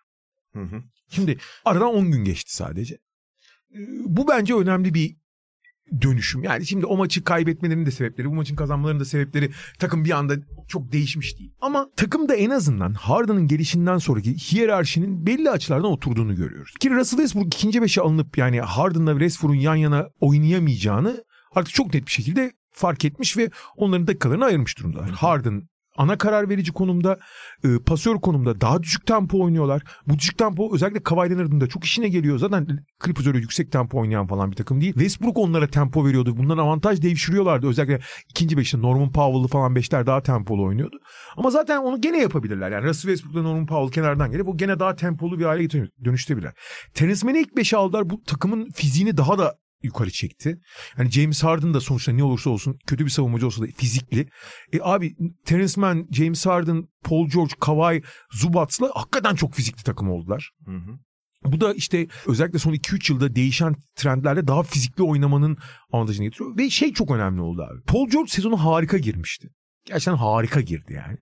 Hı 0.54 0.62
hı. 0.62 0.84
Şimdi 1.10 1.38
aradan 1.66 1.94
10 1.94 2.12
gün 2.12 2.24
geçti 2.24 2.56
sadece. 2.56 2.96
Ee, 3.76 3.78
Bu 4.06 4.28
bence 4.28 4.56
önemli 4.56 4.94
bir 4.94 5.18
dönüşüm. 6.02 6.44
Yani 6.44 6.66
şimdi 6.66 6.86
o 6.86 6.98
maçı 6.98 7.24
kaybetmelerinin 7.24 7.86
de 7.86 7.92
sebepleri, 7.92 8.30
bu 8.30 8.36
maçın 8.36 8.56
kazanmalarının 8.56 9.00
da 9.00 9.06
sebepleri 9.06 9.52
takım 9.80 10.06
bir 10.06 10.12
anda 10.12 10.36
çok 10.68 10.92
değişmiş 10.92 11.40
değil. 11.40 11.52
Ama 11.62 11.90
takım 11.96 12.30
da 12.30 12.36
en 12.36 12.50
azından 12.50 12.94
Harden'ın 12.94 13.48
gelişinden 13.48 13.98
sonraki 13.98 14.38
hiyerarşinin 14.38 15.26
belli 15.26 15.50
açılardan 15.50 15.92
oturduğunu 15.92 16.36
görüyoruz. 16.36 16.74
Ki 16.80 16.90
Russell 16.90 17.18
Westbrook 17.18 17.48
ikinci 17.48 17.82
beşe 17.82 18.02
alınıp 18.02 18.38
yani 18.38 18.62
Harden'la 18.62 19.12
Westbrook'un 19.12 19.60
yan 19.60 19.76
yana 19.76 20.10
oynayamayacağını 20.20 21.24
artık 21.56 21.74
çok 21.74 21.94
net 21.94 22.06
bir 22.06 22.12
şekilde 22.12 22.52
fark 22.72 23.06
etmiş 23.06 23.38
ve 23.38 23.50
onların 23.76 24.08
dakikalarını 24.08 24.46
ayırmış 24.46 24.80
durumdalar. 24.80 25.10
Harden 25.10 25.68
ana 25.98 26.18
karar 26.18 26.50
verici 26.50 26.72
konumda, 26.72 27.20
e, 27.64 27.68
pasör 27.86 28.16
konumda 28.16 28.62
daha 28.62 28.84
düşük 28.84 29.06
tempo 29.06 29.44
oynuyorlar. 29.44 29.82
Bu 30.08 30.18
düşük 30.18 30.38
tempo 30.38 30.76
özellikle 30.76 31.04
Kawhi 31.04 31.30
Leonard'ın 31.30 31.62
da 31.62 31.68
çok 31.68 31.84
işine 31.84 32.10
geliyor. 32.10 32.38
Zaten 32.38 32.68
Clippers 33.06 33.28
öyle 33.28 33.38
yüksek 33.38 33.72
tempo 33.72 34.00
oynayan 34.00 34.28
falan 34.28 34.52
bir 34.52 34.56
takım 34.56 34.82
değil. 34.82 34.94
Westbrook 34.94 35.38
onlara 35.38 35.68
tempo 35.68 36.06
veriyordu. 36.06 36.38
Bundan 36.38 36.58
avantaj 36.58 37.02
devşiriyorlardı. 37.02 37.68
Özellikle 37.68 38.00
ikinci 38.30 38.58
beşte 38.58 38.82
Norman 38.82 39.12
Powell'lı 39.12 39.48
falan 39.48 39.76
beşler 39.76 40.08
daha 40.08 40.24
tempolu 40.24 40.64
oynuyordu. 40.64 40.98
Ama 41.38 41.50
zaten 41.50 41.78
onu 41.78 42.02
gene 42.02 42.18
yapabilirler. 42.22 42.72
Yani 42.72 42.88
Russell 42.88 43.12
Westbrook'la 43.12 43.42
Norman 43.42 43.66
Powell 43.66 43.92
kenardan 43.92 44.32
gelip 44.32 44.48
o 44.48 44.58
gene 44.58 44.80
daha 44.80 44.96
tempolu 44.96 45.40
bir 45.40 45.46
hale 45.46 45.70
dönüştürebilirler. 46.06 46.54
Terence 46.94 47.26
Mann'i 47.26 47.40
ilk 47.40 47.58
beşe 47.58 47.78
aldılar. 47.78 48.10
Bu 48.10 48.24
takımın 48.24 48.70
fiziğini 48.70 49.18
daha 49.18 49.38
da 49.38 49.56
yukarı 49.84 50.12
çekti. 50.12 50.58
Yani 50.98 51.12
James 51.12 51.44
Harden 51.44 51.74
da 51.74 51.82
sonuçta 51.82 52.12
ne 52.12 52.24
olursa 52.24 52.50
olsun 52.50 52.78
kötü 52.88 53.06
bir 53.06 53.10
savunmacı 53.10 53.46
olsa 53.46 53.64
da 53.64 53.68
fizikli. 53.78 54.30
E 54.74 54.80
abi 54.82 55.16
Terence 55.46 55.82
Mann, 55.82 56.08
James 56.12 56.46
Harden, 56.46 56.84
Paul 57.04 57.30
George, 57.30 57.54
Kawhi, 57.60 58.02
Zubats'la 58.32 58.92
hakikaten 58.94 59.36
çok 59.36 59.54
fizikli 59.54 59.84
takım 59.84 60.10
oldular. 60.10 60.52
Hı 60.66 60.72
hı. 60.72 60.98
Bu 61.46 61.62
da 61.62 61.74
işte 61.74 62.08
özellikle 62.28 62.60
son 62.60 62.74
2-3 62.74 63.12
yılda 63.12 63.36
değişen 63.36 63.76
trendlerle 63.96 64.48
daha 64.48 64.64
fizikli 64.64 65.04
oynamanın 65.04 65.58
avantajını 65.92 66.26
getiriyor. 66.26 66.58
Ve 66.58 66.70
şey 66.70 66.94
çok 66.94 67.12
önemli 67.12 67.42
oldu 67.42 67.62
abi. 67.62 67.82
Paul 67.88 68.10
George 68.10 68.32
sezonu 68.32 68.58
harika 68.58 68.98
girmişti. 68.98 69.50
Gerçekten 69.86 70.16
harika 70.16 70.62
girdi 70.62 70.94
yani. 70.94 71.18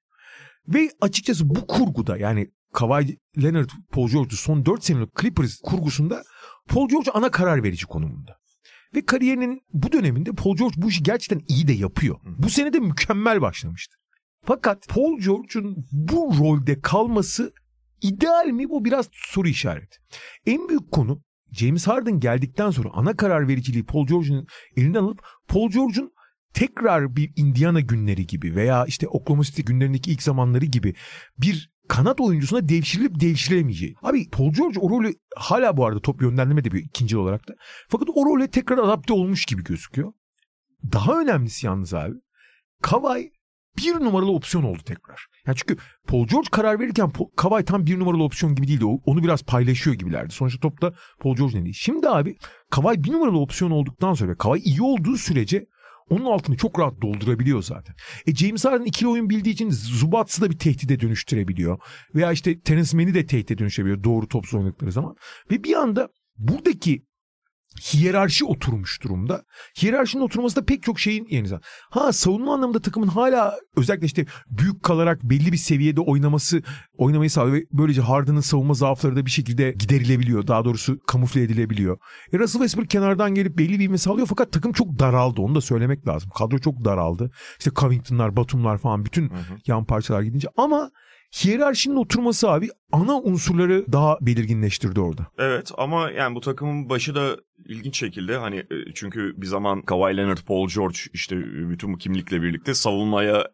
Ve 0.67 0.89
açıkçası 1.02 1.50
bu 1.50 1.67
kurguda 1.67 2.17
yani 2.17 2.47
Kawhi 2.74 3.17
Leonard, 3.43 3.69
Paul 3.91 4.10
George'u 4.10 4.38
son 4.38 4.65
4 4.65 4.84
senelik 4.84 5.10
Clippers 5.21 5.60
kurgusunda 5.63 6.24
Paul 6.69 6.89
George 6.89 7.12
ana 7.12 7.32
karar 7.32 7.63
verici 7.63 7.86
konumunda. 7.86 8.41
Ve 8.96 9.06
kariyerinin 9.06 9.62
bu 9.74 9.92
döneminde 9.92 10.32
Paul 10.32 10.58
George 10.58 10.76
bu 10.78 10.90
işi 10.90 11.04
gerçekten 11.04 11.46
iyi 11.48 11.68
de 11.68 11.74
yapıyor. 11.74 12.20
Bu 12.38 12.50
sene 12.50 12.74
de 12.74 12.80
mükemmel 12.80 13.42
başlamıştı. 13.42 13.96
Fakat 14.46 14.88
Paul 14.88 15.20
George'un 15.20 15.86
bu 15.92 16.34
rolde 16.40 16.82
kalması 16.82 17.54
ideal 18.02 18.46
mi? 18.46 18.70
Bu 18.70 18.86
biraz 18.86 19.10
soru 19.12 19.48
işareti. 19.48 19.98
En 20.46 20.70
büyük 20.70 20.92
konu 20.92 21.22
James 21.52 21.88
Harden 21.88 22.20
geldikten 22.20 22.72
sonra 22.72 22.90
ana 22.94 23.18
karar 23.18 23.48
vericiliği 23.48 23.86
Paul 23.86 24.08
George'un 24.08 24.48
elinden 24.78 25.04
alıp 25.04 25.24
Paul 25.48 25.70
George'un 25.70 26.12
tekrar 26.54 27.16
bir 27.16 27.34
Indiana 27.36 27.80
günleri 27.80 28.28
gibi 28.28 28.56
veya 28.56 28.86
işte 28.86 29.08
Oklahoma 29.08 29.44
City 29.44 29.62
günlerindeki 29.62 30.12
ilk 30.12 30.24
zamanları 30.24 30.66
gibi 30.66 30.96
bir 31.38 31.72
kanat 31.92 32.22
oyuncusuna 32.22 32.70
devşirilip 32.70 33.20
devşirilemeyeceği. 33.20 33.96
Abi 34.02 34.30
Paul 34.30 34.54
George 34.54 34.80
o 34.80 34.90
rolü 34.90 35.14
hala 35.36 35.78
bu 35.78 35.86
arada 35.86 36.00
top 36.00 36.22
yönlendirme 36.22 36.64
de 36.64 36.72
bir 36.72 36.84
ikinci 36.84 37.18
olarak 37.18 37.48
da. 37.48 37.54
Fakat 37.90 38.08
o 38.16 38.26
role 38.26 38.48
tekrar 38.48 38.78
adapte 38.78 39.14
olmuş 39.14 39.46
gibi 39.46 39.64
gözüküyor. 39.64 40.14
Daha 40.92 41.22
önemlisi 41.22 41.66
yalnız 41.66 41.94
abi. 41.94 42.16
Kawhi 42.82 43.32
bir 43.78 43.94
numaralı 43.94 44.32
opsiyon 44.32 44.64
oldu 44.64 44.80
tekrar. 44.86 45.26
Yani 45.48 45.58
çünkü 45.58 45.82
Paul 46.08 46.28
George 46.28 46.48
karar 46.52 46.80
verirken 46.80 47.12
Kawhi 47.38 47.66
tam 47.66 47.86
bir 47.86 48.00
numaralı 48.00 48.24
opsiyon 48.24 48.56
gibi 48.56 48.68
değildi. 48.68 48.86
Onu 48.86 49.24
biraz 49.24 49.44
paylaşıyor 49.44 49.96
gibilerdi. 49.96 50.34
Sonuçta 50.34 50.60
topta 50.60 50.94
Paul 51.20 51.36
George 51.36 51.64
değil. 51.64 51.76
Şimdi 51.78 52.10
abi 52.10 52.38
Kawhi 52.70 53.04
bir 53.04 53.12
numaralı 53.12 53.40
opsiyon 53.40 53.72
olduktan 53.72 54.14
sonra 54.14 54.38
Kawhi 54.38 54.60
iyi 54.60 54.82
olduğu 54.82 55.18
sürece 55.18 55.66
onun 56.12 56.26
altını 56.26 56.58
çok 56.58 56.80
rahat 56.80 57.02
doldurabiliyor 57.02 57.63
zaten. 57.63 57.95
E 58.28 58.36
James 58.36 58.65
Harden 58.65 58.86
ikili 58.86 59.10
oyun 59.10 59.30
bildiği 59.30 59.50
için 59.50 59.69
Zubats'ı 59.71 60.41
da 60.41 60.50
bir 60.50 60.58
tehdide 60.58 61.00
dönüştürebiliyor. 61.00 61.80
Veya 62.15 62.32
işte 62.32 62.60
Terence 62.60 62.97
Mann'i 62.97 63.13
de 63.13 63.26
tehdide 63.26 63.58
dönüştürebiliyor 63.58 64.04
doğru 64.04 64.28
topsuz 64.28 64.60
oynadıkları 64.60 64.91
zaman. 64.91 65.15
Ve 65.52 65.63
bir 65.63 65.76
anda 65.76 66.10
buradaki 66.38 67.06
hiyerarşi 67.80 68.46
oturmuş 68.46 69.04
durumda. 69.04 69.44
Hiyerarşinin 69.82 70.24
oturması 70.24 70.56
da 70.56 70.66
pek 70.66 70.84
çok 70.84 71.00
şeyin 71.00 71.26
yerine. 71.30 71.60
Ha 71.90 72.14
savunma 72.14 72.54
anlamında 72.54 72.82
takımın 72.82 73.08
hala 73.08 73.58
özellikle 73.76 74.06
işte 74.06 74.26
büyük 74.50 74.84
kalarak 74.84 75.24
belli 75.24 75.52
bir 75.52 75.58
seviyede 75.58 76.02
oynaması 76.02 76.62
oynamayı 76.98 77.30
sağlıyor 77.30 77.58
ve 77.58 77.66
böylece 77.74 78.02
Harden'ın 78.02 78.40
savunma 78.40 78.74
zaafları 78.74 79.16
da 79.16 79.26
bir 79.26 79.32
şekilde 79.32 79.72
giderilebiliyor. 79.72 80.48
Daha 80.48 80.66
doğrusu 80.66 81.00
kamufle 81.08 81.44
edilebiliyor. 81.44 81.98
E 82.34 82.40
Russell 82.40 82.60
Westbrook 82.60 82.90
kenardan 82.90 83.36
gelip 83.36 83.58
belli 83.58 83.80
bir 83.80 83.86
ivme 83.86 83.98
sağlıyor 83.98 84.28
fakat 84.28 84.52
takım 84.52 84.72
çok 84.74 85.00
daraldı. 85.00 85.42
Onu 85.42 85.56
da 85.56 85.62
söylemek 85.62 86.08
lazım. 86.08 86.30
Kadro 86.38 86.60
çok 86.60 86.86
daraldı. 86.86 87.32
İşte 87.60 87.72
Covington'lar, 87.76 88.36
Batum'lar 88.36 88.78
falan 88.78 89.06
bütün 89.06 89.32
yan 89.68 89.86
parçalar 89.86 90.22
gidince 90.22 90.48
ama 90.58 90.92
hiyerarşinin 91.32 91.96
oturması 91.96 92.50
abi 92.50 92.70
ana 92.91 93.20
unsurları 93.20 93.86
daha 93.91 94.17
belirginleştirdi 94.22 95.00
orada. 95.00 95.28
Evet 95.38 95.72
ama 95.78 96.12
yani 96.12 96.36
bu 96.36 96.41
takımın 96.41 96.89
başı 96.89 97.15
da 97.15 97.38
ilginç 97.65 97.98
şekilde 97.98 98.38
hani 98.38 98.58
e, 98.58 98.94
çünkü 98.96 99.34
bir 99.38 99.48
zaman 99.48 99.82
Kawhi 99.82 100.17
Leonard, 100.17 100.38
Paul 100.48 100.67
George 100.67 100.98
işte 101.13 101.38
bütün 101.70 101.94
bu 101.94 101.98
kimlikle 101.98 102.41
birlikte 102.41 102.74
savunmaya 102.74 103.48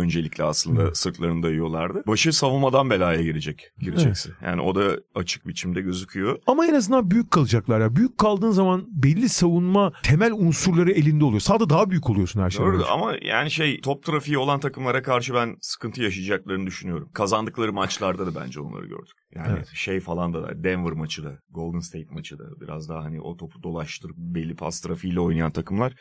öncelikle 0.00 0.44
aslında 0.44 0.82
Hı. 0.82 0.94
sırtlarını 0.94 1.42
dayıyorlardı. 1.42 2.02
Başı 2.06 2.32
savunmadan 2.32 2.90
belaya 2.90 3.22
girecek, 3.22 3.70
girecekse. 3.78 4.30
Yani 4.44 4.60
o 4.60 4.74
da 4.74 4.96
açık 5.14 5.46
biçimde 5.46 5.80
gözüküyor. 5.80 6.38
Ama 6.46 6.66
en 6.66 6.74
azından 6.74 7.10
büyük 7.10 7.30
kalacaklar 7.30 7.80
ya. 7.80 7.96
Büyük 7.96 8.18
kaldığın 8.18 8.50
zaman 8.50 8.84
belli 8.88 9.28
savunma 9.28 9.92
temel 10.02 10.32
unsurları 10.32 10.92
elinde 10.92 11.24
oluyor. 11.24 11.40
Sağda 11.40 11.70
daha 11.70 11.90
büyük 11.90 12.10
oluyorsun 12.10 12.40
her 12.40 12.50
şeyden 12.50 12.72
Doğru 12.72 12.84
ama 12.90 13.14
yani 13.22 13.50
şey 13.50 13.80
top 13.80 14.04
trafiği 14.04 14.38
olan 14.38 14.60
takımlara 14.60 15.02
karşı 15.02 15.34
ben 15.34 15.56
sıkıntı 15.60 16.02
yaşayacaklarını 16.02 16.66
düşünüyorum. 16.66 17.10
Kazandıkları 17.14 17.72
maçlarda 17.72 18.34
da 18.34 18.40
bence 18.40 18.60
onları 18.60 18.86
gördük. 18.86 19.16
Yani 19.34 19.56
Evet. 19.56 19.68
şey 19.74 20.00
falan 20.00 20.34
da 20.34 20.64
Denver 20.64 20.92
maçı 20.92 21.24
da, 21.24 21.38
Golden 21.50 21.80
State 21.80 22.06
maçı 22.10 22.38
da 22.38 22.44
biraz 22.60 22.88
daha 22.88 23.04
hani 23.04 23.20
o 23.20 23.36
topu 23.36 23.62
dolaştırıp 23.62 24.16
belli 24.16 24.56
pas 24.56 24.80
trafiğiyle 24.80 25.20
oynayan 25.20 25.50
takımlar 25.50 25.92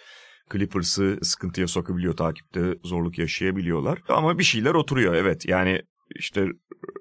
Clippers'ı 0.52 1.20
sıkıntıya 1.22 1.68
sokabiliyor, 1.68 2.18
takipte 2.18 2.76
zorluk 2.84 3.18
yaşayabiliyorlar. 3.18 4.00
Ama 4.10 4.40
bir 4.40 4.44
şeyler 4.44 4.74
oturuyor 4.74 5.14
evet. 5.14 5.46
Yani 5.46 5.82
işte 6.16 6.46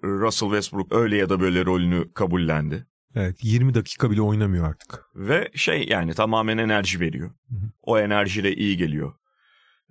Russell 0.04 0.48
Westbrook 0.48 0.92
öyle 0.94 1.16
ya 1.16 1.28
da 1.28 1.40
böyle 1.40 1.64
rolünü 1.64 2.12
kabullendi. 2.12 2.86
Evet 3.14 3.36
20 3.42 3.74
dakika 3.74 4.10
bile 4.10 4.22
oynamıyor 4.22 4.68
artık. 4.68 5.04
Ve 5.14 5.50
şey 5.54 5.86
yani 5.88 6.14
tamamen 6.14 6.58
enerji 6.58 7.00
veriyor. 7.00 7.30
Hı 7.48 7.54
hı. 7.54 7.70
O 7.82 7.98
enerjiyle 7.98 8.54
iyi 8.54 8.76
geliyor. 8.76 9.12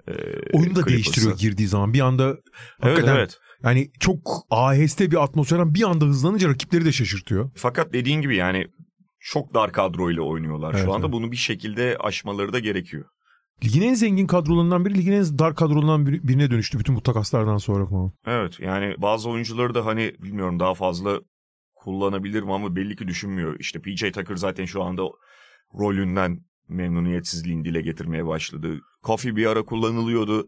Ee, 0.08 0.12
Oyunu 0.54 0.70
da 0.76 0.80
Clippers'a. 0.80 0.88
değiştiriyor 0.90 1.38
girdiği 1.38 1.68
zaman. 1.68 1.94
Bir 1.94 2.00
anda 2.00 2.28
Evet 2.30 2.40
hakikaten 2.82 3.16
evet. 3.16 3.38
yani 3.64 3.92
çok 4.00 4.20
aheste 4.50 5.12
bir 5.12 5.24
atmosferden 5.24 5.74
bir 5.74 5.84
anda 5.90 6.06
hızlanınca 6.06 6.50
rakipleri 6.50 6.86
de 6.86 6.92
şaşırtıyor. 6.92 7.52
Fakat 7.56 7.94
dediğin 7.94 8.22
gibi 8.22 8.36
yani 8.36 8.68
çok 9.20 9.54
dar 9.54 9.72
kadroyla 9.72 10.22
oynuyorlar 10.22 10.74
Evet, 10.74 10.86
şu 10.86 10.94
anda. 10.94 11.06
evet. 11.06 11.14
Bunu 11.14 11.32
bir 11.32 11.38
şekilde 11.38 11.98
aşmaları 12.00 12.54
da 12.54 12.60
gerekiyor. 12.60 13.06
Ligin 13.66 13.82
en 13.82 13.94
zengin 13.94 14.28
kadrolarından 14.28 14.86
biri, 14.86 14.94
ligin 14.98 15.12
en 15.12 15.40
dar 15.40 15.56
kadrolarından 15.56 16.06
biri- 16.06 16.28
birine 16.28 16.52
dönüştü 16.52 16.80
bütün 16.80 16.96
bu 16.96 17.02
takaslardan 17.02 17.58
sonra 17.58 17.86
falan. 17.88 18.12
Evet 18.28 18.60
yani 18.60 18.96
bazı 18.98 19.30
oyuncuları 19.30 19.76
da 19.76 19.86
hani 19.86 20.14
bilmiyorum 20.20 20.60
daha 20.60 20.74
fazla 20.74 21.20
kullanabilir 21.76 22.44
mi 22.44 22.54
ama 22.54 22.76
belli 22.76 22.96
ki 22.96 23.08
düşünmüyor. 23.08 23.60
İşte 23.60 23.80
PJ 23.82 24.02
Tucker 24.12 24.36
zaten 24.36 24.66
şu 24.66 24.84
anda 24.84 25.04
rolünden 25.80 26.40
memnuniyetsizliğini 26.70 27.66
dile 27.66 27.82
getirmeye 27.82 28.26
başladı. 28.28 28.80
Kofi 29.04 29.36
bir 29.36 29.46
ara 29.46 29.64
kullanılıyordu. 29.66 30.48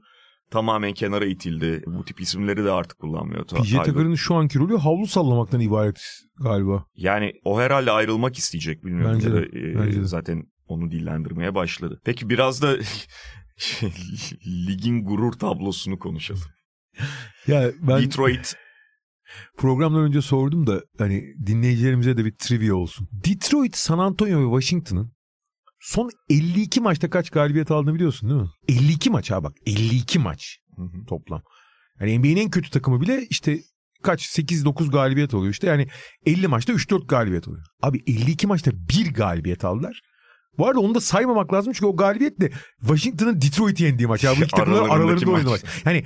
Tamamen 0.52 0.94
kenara 0.94 1.26
itildi. 1.26 1.84
Bu 1.88 2.06
tip 2.06 2.22
isimleri 2.22 2.64
de 2.66 2.72
artık 2.72 3.00
kullanmıyor. 3.00 3.46
PJ. 3.46 3.72
Tucker'ın 3.86 4.16
şu 4.16 4.36
anki 4.36 4.60
rolü 4.60 4.78
havlu 4.78 5.08
sallamaktan 5.08 5.60
ibaret 5.60 6.02
galiba. 6.44 6.86
Yani 6.96 7.34
o 7.44 7.60
herhalde 7.62 7.92
ayrılmak 7.92 8.38
isteyecek 8.38 8.84
bilmiyorum. 8.86 9.14
Bence 9.16 9.32
de, 9.32 9.36
da, 9.36 9.46
e, 9.60 9.76
bence 9.86 10.02
de. 10.02 10.06
Zaten 10.06 10.44
onu 10.72 10.92
dillendirmeye 10.92 11.56
başladı. 11.56 12.02
Peki 12.06 12.30
biraz 12.30 12.62
da 12.62 12.78
ligin 14.68 15.06
gurur 15.06 15.34
tablosunu 15.34 16.00
konuşalım. 16.00 16.44
Ya 17.48 17.72
ben 17.82 18.02
Detroit 18.02 18.56
programdan 19.58 20.02
önce 20.02 20.22
sordum 20.22 20.68
da 20.68 20.82
hani 20.98 21.24
dinleyicilerimize 21.46 22.18
de 22.18 22.26
bir 22.26 22.36
trivia 22.40 22.76
olsun. 22.76 23.08
Detroit, 23.12 23.78
San 23.78 24.00
Antonio 24.00 24.40
ve 24.40 24.62
Washington'ın 24.62 25.12
son 25.80 26.10
52 26.30 26.82
maçta 26.82 27.10
kaç 27.10 27.30
galibiyet 27.30 27.72
aldığını 27.72 27.96
biliyorsun 27.96 28.30
değil 28.30 28.42
mi? 28.42 28.50
52 28.68 29.10
maç 29.10 29.32
ha 29.32 29.44
bak 29.44 29.54
52 29.66 30.20
maç 30.20 30.58
Hı 30.76 30.82
hı. 30.82 31.06
toplam. 31.08 31.42
Yani 32.00 32.20
NBA'nin 32.20 32.38
en 32.38 32.50
kötü 32.50 32.70
takımı 32.70 33.02
bile 33.02 33.28
işte 33.30 33.60
kaç 34.04 34.40
8-9 34.40 34.92
galibiyet 34.92 35.34
oluyor 35.34 35.54
işte. 35.54 35.68
Yani 35.68 35.88
50 36.26 36.48
maçta 36.48 36.74
3-4 36.74 37.08
galibiyet 37.08 37.48
oluyor. 37.48 37.66
Abi 37.82 38.04
52 38.08 38.48
maçta 38.48 38.72
bir 38.74 39.14
galibiyet 39.14 39.66
aldılar. 39.66 40.02
Bu 40.60 40.68
arada 40.68 40.80
onu 40.80 40.96
da 40.96 41.02
saymamak 41.02 41.54
lazım 41.54 41.74
çünkü 41.74 41.86
o 41.86 41.96
galibiyetle 41.96 42.52
Washington'ın 42.80 43.42
Detroit'i 43.42 43.84
yendiği 43.84 44.08
maç. 44.08 44.24
Ya 44.24 44.32
bu 44.32 44.44
iki 44.44 44.48
takımın 44.48 44.78
Aralarındaki 44.78 45.02
aralarında 45.02 45.32
oynadığı 45.32 45.50
maç. 45.50 45.62
Yani 45.86 46.04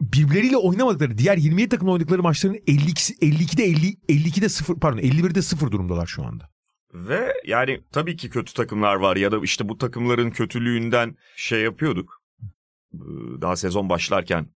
birbirleriyle 0.00 0.56
oynamadıkları 0.56 1.18
diğer 1.18 1.36
27 1.36 1.68
takımla 1.68 1.92
oynadıkları 1.92 2.22
maçların 2.22 2.54
52'si 2.54 3.18
52'de 3.18 3.64
50 3.64 3.94
52'de 4.08 4.48
0 4.48 4.74
pardon 4.80 4.98
51'de 4.98 5.42
0 5.42 5.70
durumdalar 5.70 6.06
şu 6.06 6.24
anda. 6.24 6.50
ve 6.94 7.32
yani 7.46 7.80
tabii 7.92 8.16
ki 8.16 8.30
kötü 8.30 8.54
takımlar 8.54 8.94
var 8.94 9.16
ya 9.16 9.32
da 9.32 9.38
işte 9.42 9.68
bu 9.68 9.78
takımların 9.78 10.30
kötülüğünden 10.30 11.16
şey 11.36 11.60
yapıyorduk. 11.62 12.22
Daha 13.40 13.56
sezon 13.56 13.88
başlarken 13.88 14.46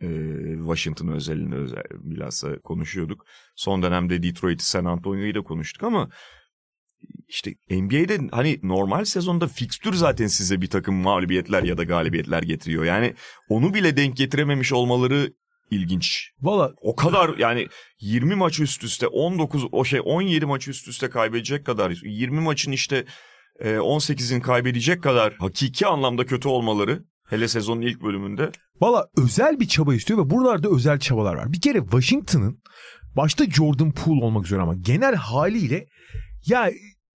e, 0.00 0.08
Washington 0.56 1.08
özelinde 1.08 1.56
özel, 1.56 1.84
bilhassa 1.92 2.58
konuşuyorduk. 2.58 3.26
Son 3.56 3.82
dönemde 3.82 4.22
Detroit'i 4.22 4.66
San 4.66 4.84
Antonio'yu 4.84 5.34
da 5.34 5.42
konuştuk 5.42 5.82
ama 5.82 6.08
işte 7.28 7.54
NBA'de 7.70 8.18
hani 8.32 8.60
normal 8.62 9.04
sezonda 9.04 9.48
fikstür 9.48 9.94
zaten 9.94 10.26
size 10.26 10.60
bir 10.60 10.70
takım 10.70 10.94
mağlubiyetler 10.94 11.62
ya 11.62 11.78
da 11.78 11.84
galibiyetler 11.84 12.42
getiriyor. 12.42 12.84
Yani 12.84 13.14
onu 13.48 13.74
bile 13.74 13.96
denk 13.96 14.16
getirememiş 14.16 14.72
olmaları 14.72 15.32
ilginç. 15.70 16.30
Valla 16.42 16.72
O 16.80 16.96
kadar 16.96 17.38
yani 17.38 17.66
20 18.00 18.34
maç 18.34 18.60
üst 18.60 18.84
üste 18.84 19.06
19 19.06 19.64
o 19.72 19.84
şey 19.84 20.00
17 20.04 20.46
maç 20.46 20.68
üst 20.68 20.88
üste 20.88 21.10
kaybedecek 21.10 21.66
kadar 21.66 21.94
20 22.04 22.40
maçın 22.40 22.72
işte 22.72 23.04
e, 23.60 23.68
18'in 23.68 24.40
kaybedecek 24.40 25.02
kadar 25.02 25.34
hakiki 25.38 25.86
anlamda 25.86 26.26
kötü 26.26 26.48
olmaları 26.48 27.04
hele 27.28 27.48
sezonun 27.48 27.80
ilk 27.80 28.02
bölümünde 28.02 28.50
Valla 28.80 29.08
özel 29.16 29.60
bir 29.60 29.68
çaba 29.68 29.94
istiyor 29.94 30.26
ve 30.26 30.30
buralarda 30.30 30.68
özel 30.70 30.98
çabalar 30.98 31.34
var. 31.34 31.52
Bir 31.52 31.60
kere 31.60 31.78
Washington'ın 31.78 32.62
başta 33.16 33.50
Jordan 33.50 33.92
Poole 33.92 34.24
olmak 34.24 34.46
üzere 34.46 34.60
ama 34.60 34.74
genel 34.74 35.14
haliyle 35.14 35.86
ya 36.46 36.70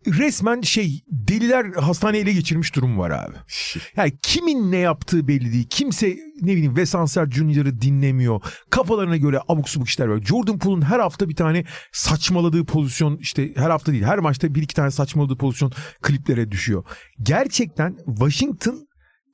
resmen 0.07 0.61
şey 0.61 1.03
deliler 1.07 1.65
hastaneye 1.73 2.23
ele 2.23 2.33
geçirmiş 2.33 2.75
durum 2.75 2.97
var 2.97 3.11
abi. 3.11 3.35
Yani 3.95 4.13
kimin 4.21 4.71
ne 4.71 4.77
yaptığı 4.77 5.27
belli 5.27 5.53
değil. 5.53 5.67
Kimse 5.69 6.07
ne 6.41 6.51
bileyim 6.51 6.75
Wes 6.75 6.95
Ansel 6.95 7.31
Jr.'ı 7.31 7.81
dinlemiyor. 7.81 8.41
Kafalarına 8.69 9.17
göre 9.17 9.39
abuk 9.47 9.69
subuk 9.69 9.87
işler 9.87 10.07
var. 10.07 10.21
Jordan 10.21 10.59
Poole'un 10.59 10.81
her 10.81 10.99
hafta 10.99 11.29
bir 11.29 11.35
tane 11.35 11.63
saçmaladığı 11.91 12.65
pozisyon 12.65 13.17
işte 13.17 13.53
her 13.55 13.69
hafta 13.69 13.91
değil 13.91 14.03
her 14.03 14.19
maçta 14.19 14.55
bir 14.55 14.61
iki 14.61 14.75
tane 14.75 14.91
saçmaladığı 14.91 15.37
pozisyon 15.37 15.71
kliplere 16.01 16.51
düşüyor. 16.51 16.83
Gerçekten 17.21 17.97
Washington 18.05 18.87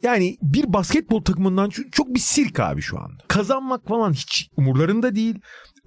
yani 0.03 0.37
bir 0.41 0.73
basketbol 0.73 1.21
takımından 1.21 1.69
çok 1.69 2.15
bir 2.15 2.19
sirk 2.19 2.59
abi 2.59 2.81
şu 2.81 2.99
anda. 2.99 3.23
Kazanmak 3.27 3.87
falan 3.87 4.13
hiç 4.13 4.49
umurlarında 4.57 5.15
değil. 5.15 5.39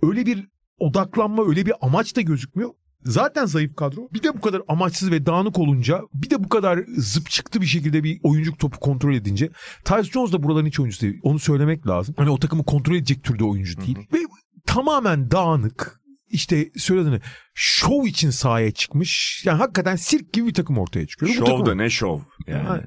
Öyle 0.03 0.27
bir 0.27 0.49
odaklanma 0.79 1.49
öyle 1.49 1.67
bir 1.67 1.73
amaç 1.81 2.17
da 2.17 2.21
gözükmüyor. 2.21 2.71
Zaten 3.07 3.47
zayıf 3.47 3.77
kadro. 3.77 4.09
Bir 4.13 4.23
de 4.23 4.35
bu 4.35 4.41
kadar 4.41 4.63
amaçsız 4.69 5.11
ve 5.11 5.27
dağınık 5.27 5.59
olunca 5.59 6.01
bir 6.15 6.31
de 6.31 6.45
bu 6.45 6.49
kadar 6.49 6.81
zıp 6.97 7.31
çıktı 7.31 7.61
bir 7.61 7.67
şekilde 7.67 8.05
bir 8.05 8.21
oyuncu 8.23 8.57
topu 8.57 8.81
kontrol 8.81 9.15
edince 9.15 9.51
Tyus 9.85 10.11
Jones 10.11 10.33
da 10.33 10.43
buraların 10.43 10.67
hiç 10.67 10.81
oyuncusu 10.81 11.03
değil. 11.03 11.21
Onu 11.23 11.39
söylemek 11.39 11.87
lazım. 11.87 12.15
Hani 12.19 12.31
o 12.31 12.39
takımı 12.39 12.65
kontrol 12.65 12.95
edecek 12.95 13.25
türde 13.25 13.45
oyuncu 13.45 13.81
değil. 13.81 13.99
Ve 14.13 14.19
tamamen 14.67 15.31
dağınık 15.31 16.01
işte 16.29 16.71
söylediğini 16.77 17.21
şov 17.55 18.05
için 18.05 18.31
sahaya 18.31 18.71
çıkmış. 18.71 19.43
Yani 19.47 19.59
hakikaten 19.59 19.97
sirk 19.97 20.33
gibi 20.33 20.47
bir 20.49 20.55
takım 20.55 20.79
ortaya 20.79 21.07
çıkıyor. 21.07 21.33
Şov 21.33 21.45
takım- 21.45 21.67
da 21.67 21.75
ne 21.75 21.91
şov. 21.91 22.21
Yani. 22.47 22.63
Ha, 22.63 22.81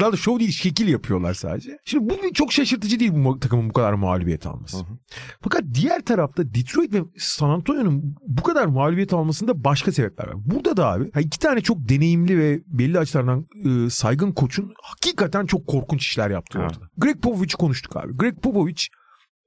Daha 0.00 0.12
da 0.12 0.16
şov 0.16 0.38
değil 0.38 0.50
şekil 0.50 0.88
yapıyorlar 0.88 1.34
sadece. 1.34 1.78
Şimdi 1.84 2.10
bu 2.10 2.32
çok 2.34 2.52
şaşırtıcı 2.52 3.00
değil 3.00 3.10
bu 3.14 3.40
takımın 3.40 3.68
bu 3.68 3.72
kadar 3.72 3.92
mağlubiyet 3.92 4.46
alması. 4.46 4.76
Hı 4.76 4.80
hı. 4.80 4.98
Fakat 5.42 5.62
diğer 5.74 6.04
tarafta 6.04 6.54
Detroit 6.54 6.92
ve 6.94 6.98
San 7.18 7.50
Antonio'nun 7.50 8.16
bu 8.26 8.42
kadar 8.42 8.66
mağlubiyet 8.66 9.12
almasında 9.12 9.64
başka 9.64 9.92
sebepler 9.92 10.26
var. 10.26 10.36
Burada 10.44 10.76
da 10.76 10.86
abi 10.92 11.10
iki 11.20 11.38
tane 11.38 11.60
çok 11.60 11.88
deneyimli 11.88 12.38
ve 12.38 12.60
belli 12.66 12.98
açılardan 12.98 13.46
e, 13.64 13.90
saygın 13.90 14.32
koçun 14.32 14.72
hakikaten 14.82 15.46
çok 15.46 15.66
korkunç 15.66 16.02
işler 16.06 16.30
yaptığı 16.30 16.58
Ha. 16.58 16.64
ortada. 16.64 16.84
Greg 16.98 17.16
Popovich'i 17.22 17.56
konuştuk 17.56 17.96
abi. 17.96 18.16
Greg 18.16 18.34
Popovich 18.42 18.82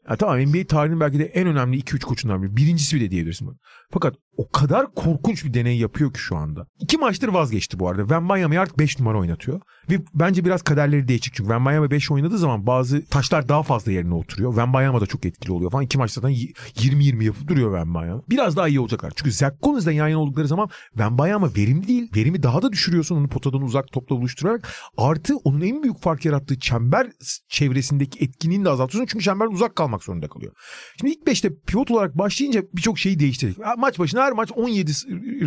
ya 0.09 0.15
tamam 0.15 0.39
NBA 0.39 0.67
tarihinin 0.67 0.99
belki 0.99 1.19
de 1.19 1.23
en 1.25 1.47
önemli 1.47 1.79
2-3 1.79 1.99
koçundan 1.99 2.43
biri. 2.43 2.57
Birincisi 2.57 2.95
bile 2.95 3.11
diyebilirsin. 3.11 3.47
bunu. 3.47 3.57
Fakat 3.93 4.15
o 4.37 4.49
kadar 4.49 4.93
korkunç 4.95 5.45
bir 5.45 5.53
deney 5.53 5.77
yapıyor 5.77 6.13
ki 6.13 6.19
şu 6.19 6.35
anda. 6.37 6.67
İki 6.79 6.97
maçtır 6.97 7.27
vazgeçti 7.27 7.79
bu 7.79 7.89
arada. 7.89 8.09
Van 8.09 8.23
Miami'yi 8.23 8.59
artık 8.59 8.79
5 8.79 8.99
numara 8.99 9.19
oynatıyor. 9.19 9.61
Ve 9.89 9.99
bence 10.13 10.45
biraz 10.45 10.61
kaderleri 10.61 11.07
değişik. 11.07 11.33
Çünkü 11.33 11.49
Van 11.49 11.61
Miami 11.61 11.91
5 11.91 12.11
oynadığı 12.11 12.37
zaman 12.37 12.67
bazı 12.67 13.05
taşlar 13.05 13.49
daha 13.49 13.63
fazla 13.63 13.91
yerine 13.91 14.13
oturuyor. 14.13 14.53
Van 14.53 14.69
Miami 14.69 15.01
da 15.01 15.05
çok 15.05 15.25
etkili 15.25 15.51
oluyor 15.51 15.71
falan. 15.71 15.83
İki 15.83 15.97
maçta 15.97 16.21
zaten 16.21 16.35
y- 16.35 16.53
20-20 16.75 17.23
yapıp 17.23 17.47
duruyor 17.47 17.71
Van 17.71 17.87
Miami. 17.87 18.21
Biraz 18.29 18.55
daha 18.57 18.67
iyi 18.67 18.79
olacaklar. 18.79 19.13
Çünkü 19.15 19.31
Zach 19.31 19.53
Collins'le 19.63 19.87
yan 19.87 20.07
yana 20.07 20.19
oldukları 20.21 20.47
zaman 20.47 20.69
Van 20.95 21.13
Miami 21.13 21.47
verimli 21.57 21.87
değil. 21.87 22.11
Verimi 22.15 22.43
daha 22.43 22.61
da 22.61 22.71
düşürüyorsun 22.71 23.15
onu 23.15 23.27
potadan 23.27 23.61
uzak 23.61 23.91
topla 23.91 24.15
buluşturarak. 24.15 24.69
Artı 24.97 25.37
onun 25.37 25.61
en 25.61 25.83
büyük 25.83 26.01
fark 26.01 26.25
yarattığı 26.25 26.59
çember 26.59 27.07
çevresindeki 27.49 28.23
etkinliğini 28.23 28.65
de 28.65 28.69
azaltıyorsun. 28.69 29.07
Çünkü 29.11 29.25
çemberden 29.25 29.53
uzak 29.53 29.75
kalmak 29.75 30.03
zorunda 30.03 30.27
kalıyor. 30.27 30.53
Şimdi 30.99 31.13
ilk 31.13 31.27
5'te 31.27 31.49
pivot 31.67 31.91
olarak 31.91 32.17
başlayınca 32.17 32.63
birçok 32.75 32.99
şeyi 32.99 33.19
değiştirdik. 33.19 33.57
Maç 33.77 33.99
başına 33.99 34.23
her 34.23 34.31
maç 34.31 34.51
17 34.55 34.91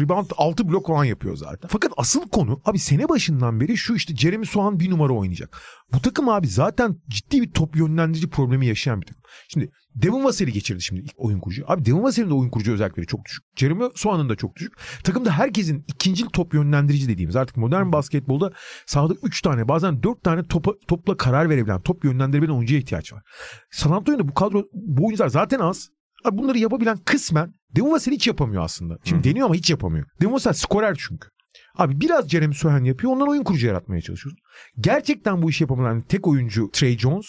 rebound 0.01 0.31
6 0.37 0.69
blok 0.69 0.87
falan 0.87 1.05
yapıyor 1.05 1.37
zaten. 1.37 1.69
Fakat 1.69 1.93
asıl 1.97 2.29
konu 2.29 2.61
abi 2.65 2.79
sene 2.79 3.09
başından 3.09 3.61
beri 3.61 3.77
şu 3.77 3.95
işte 3.95 4.17
Jeremy 4.17 4.47
Sohan 4.47 4.81
bir 4.81 4.91
numara 4.91 5.13
oynayacak. 5.13 5.61
Bu 5.93 6.01
takım 6.01 6.29
abi 6.29 6.49
zaten 6.49 6.97
ciddi 7.09 7.43
bir 7.43 7.51
top 7.51 7.77
yönlendirici 7.77 8.31
problemi 8.31 8.67
yaşayan 8.67 9.01
bir 9.01 9.07
takım. 9.07 9.23
Şimdi 9.49 9.71
Devin 9.95 10.25
Vassell'i 10.25 10.53
geçirdi 10.53 10.83
şimdi 10.83 11.01
ilk 11.01 11.15
oyun 11.17 11.41
kurucu. 11.41 11.65
Abi 11.67 11.85
Devin 11.85 12.03
Vassell'in 12.03 12.31
de 12.31 12.35
oyun 12.35 12.51
kurucu 12.51 12.73
özellikleri 12.73 13.07
çok 13.07 13.25
düşük. 13.25 13.45
Jeremy 13.57 13.85
Sohan'ın 13.95 14.29
da 14.29 14.37
çok 14.37 14.57
düşük. 14.57 14.73
Takımda 15.05 15.31
herkesin 15.31 15.85
ikincil 15.89 16.27
top 16.27 16.55
yönlendirici 16.55 17.09
dediğimiz 17.09 17.37
artık 17.37 17.57
modern 17.57 17.93
basketbolda 17.93 18.53
sahada 18.87 19.15
3 19.23 19.43
tane 19.43 19.69
bazen 19.69 20.03
4 20.03 20.25
tane 20.25 20.47
topa, 20.47 20.73
topla 20.89 21.17
karar 21.17 21.51
verebilen, 21.51 21.81
top 21.81 22.05
yönlendirebilen 22.05 22.53
oyuncuya 22.53 22.81
ihtiyaç 22.81 23.13
var. 23.13 23.23
San 23.71 23.91
Antonio'da 23.91 24.29
bu 24.29 24.35
kadro 24.35 24.65
bu 24.73 25.07
oyuncular 25.07 25.29
zaten 25.29 25.59
az. 25.59 25.89
Abi 26.25 26.39
bunları 26.39 26.59
yapabilen 26.59 26.97
kısmen 26.97 27.60
Devin 27.77 27.91
Vassell 27.91 28.15
hiç 28.15 28.27
yapamıyor 28.27 28.65
aslında. 28.65 28.99
Şimdi 29.05 29.31
deniyor 29.31 29.47
ama 29.47 29.55
hiç 29.55 29.71
yapamıyor. 29.71 30.07
Devin 30.21 30.33
Vassell 30.33 30.53
skorer 30.53 30.97
çünkü. 31.09 31.29
Abi 31.77 32.01
biraz 32.01 32.29
Jeremy 32.29 32.55
Sohan 32.55 32.85
yapıyor. 32.85 33.13
Ondan 33.13 33.29
oyun 33.29 33.43
kurucu 33.45 33.67
yaratmaya 33.67 34.01
çalışıyor. 34.01 34.37
Gerçekten 34.81 35.43
bu 35.43 35.51
işi 35.51 35.65
yapabilen 35.65 36.01
tek 36.01 36.27
oyuncu 36.27 36.71
Trey 36.73 36.99
Jones. 36.99 37.27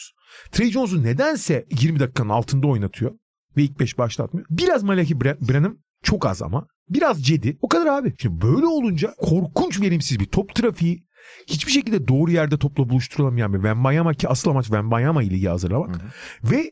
Trey 0.52 0.72
Jones'u 0.72 1.04
nedense 1.04 1.66
20 1.82 2.00
dakikanın 2.00 2.30
altında 2.30 2.68
oynatıyor. 2.68 3.12
Ve 3.58 3.64
ilk 3.64 3.80
5 3.80 3.98
başlatmıyor. 3.98 4.48
Biraz 4.50 4.84
Malachi 4.84 5.14
Bra- 5.16 5.50
Branham 5.50 5.78
çok 6.04 6.26
az 6.26 6.42
ama. 6.42 6.68
Biraz 6.90 7.24
Cedi. 7.26 7.58
O 7.62 7.68
kadar 7.70 7.86
abi. 7.86 8.14
Şimdi 8.22 8.42
böyle 8.42 8.66
olunca 8.66 9.14
korkunç 9.18 9.82
verimsiz 9.82 10.20
bir 10.20 10.26
top 10.26 10.56
trafiği. 10.56 11.04
Hiçbir 11.48 11.72
şekilde 11.72 12.08
doğru 12.08 12.32
yerde 12.32 12.58
topla 12.58 12.90
buluşturulamayan 12.90 13.54
bir 13.54 13.58
Wembanyama 13.58 14.14
ki 14.14 14.28
asıl 14.28 14.52
amaç 14.52 14.66
Wembanyama 14.66 15.24
ile 15.24 15.50
hazırlamak. 15.50 16.02
Ve 16.44 16.72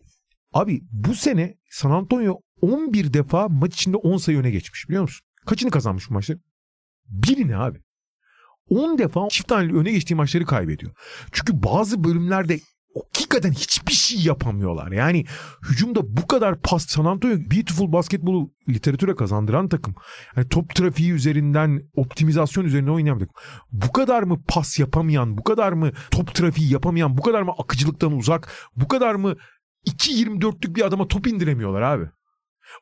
abi 0.53 0.81
bu 0.91 1.15
sene 1.15 1.55
San 1.69 1.91
Antonio 1.91 2.39
11 2.61 3.13
defa 3.13 3.47
maç 3.47 3.73
içinde 3.73 3.97
10 3.97 4.17
sayı 4.17 4.39
öne 4.39 4.51
geçmiş 4.51 4.89
biliyor 4.89 5.01
musun? 5.01 5.25
Kaçını 5.45 5.71
kazanmış 5.71 6.09
bu 6.09 6.13
maçları? 6.13 6.39
Birini 7.05 7.57
abi. 7.57 7.79
10 8.69 8.97
defa 8.97 9.29
çift 9.29 9.47
taneli 9.47 9.77
öne 9.77 9.91
geçtiği 9.91 10.15
maçları 10.15 10.45
kaybediyor. 10.45 10.91
Çünkü 11.31 11.63
bazı 11.63 12.03
bölümlerde 12.03 12.59
hakikaten 12.95 13.51
hiçbir 13.51 13.93
şey 13.93 14.21
yapamıyorlar. 14.21 14.91
Yani 14.91 15.25
hücumda 15.69 16.17
bu 16.17 16.27
kadar 16.27 16.61
pas 16.61 16.85
San 16.85 17.05
Antonio 17.05 17.37
Beautiful 17.37 17.91
basketbolu 17.91 18.51
literatüre 18.69 19.15
kazandıran 19.15 19.69
takım. 19.69 19.95
Yani 20.35 20.49
top 20.49 20.75
trafiği 20.75 21.11
üzerinden 21.11 21.83
optimizasyon 21.95 22.65
üzerine 22.65 22.91
oynayan 22.91 23.19
bir 23.19 23.25
takım. 23.25 23.41
Bu 23.71 23.91
kadar 23.91 24.23
mı 24.23 24.43
pas 24.47 24.79
yapamayan, 24.79 25.37
bu 25.37 25.43
kadar 25.43 25.71
mı 25.71 25.91
top 26.11 26.35
trafiği 26.35 26.71
yapamayan, 26.71 27.17
bu 27.17 27.21
kadar 27.21 27.41
mı 27.41 27.51
akıcılıktan 27.57 28.11
uzak, 28.11 28.51
bu 28.75 28.87
kadar 28.87 29.15
mı 29.15 29.35
2.24'lük 29.87 30.75
bir 30.75 30.85
adama 30.85 31.07
top 31.07 31.27
indiremiyorlar 31.27 31.81
abi. 31.81 32.09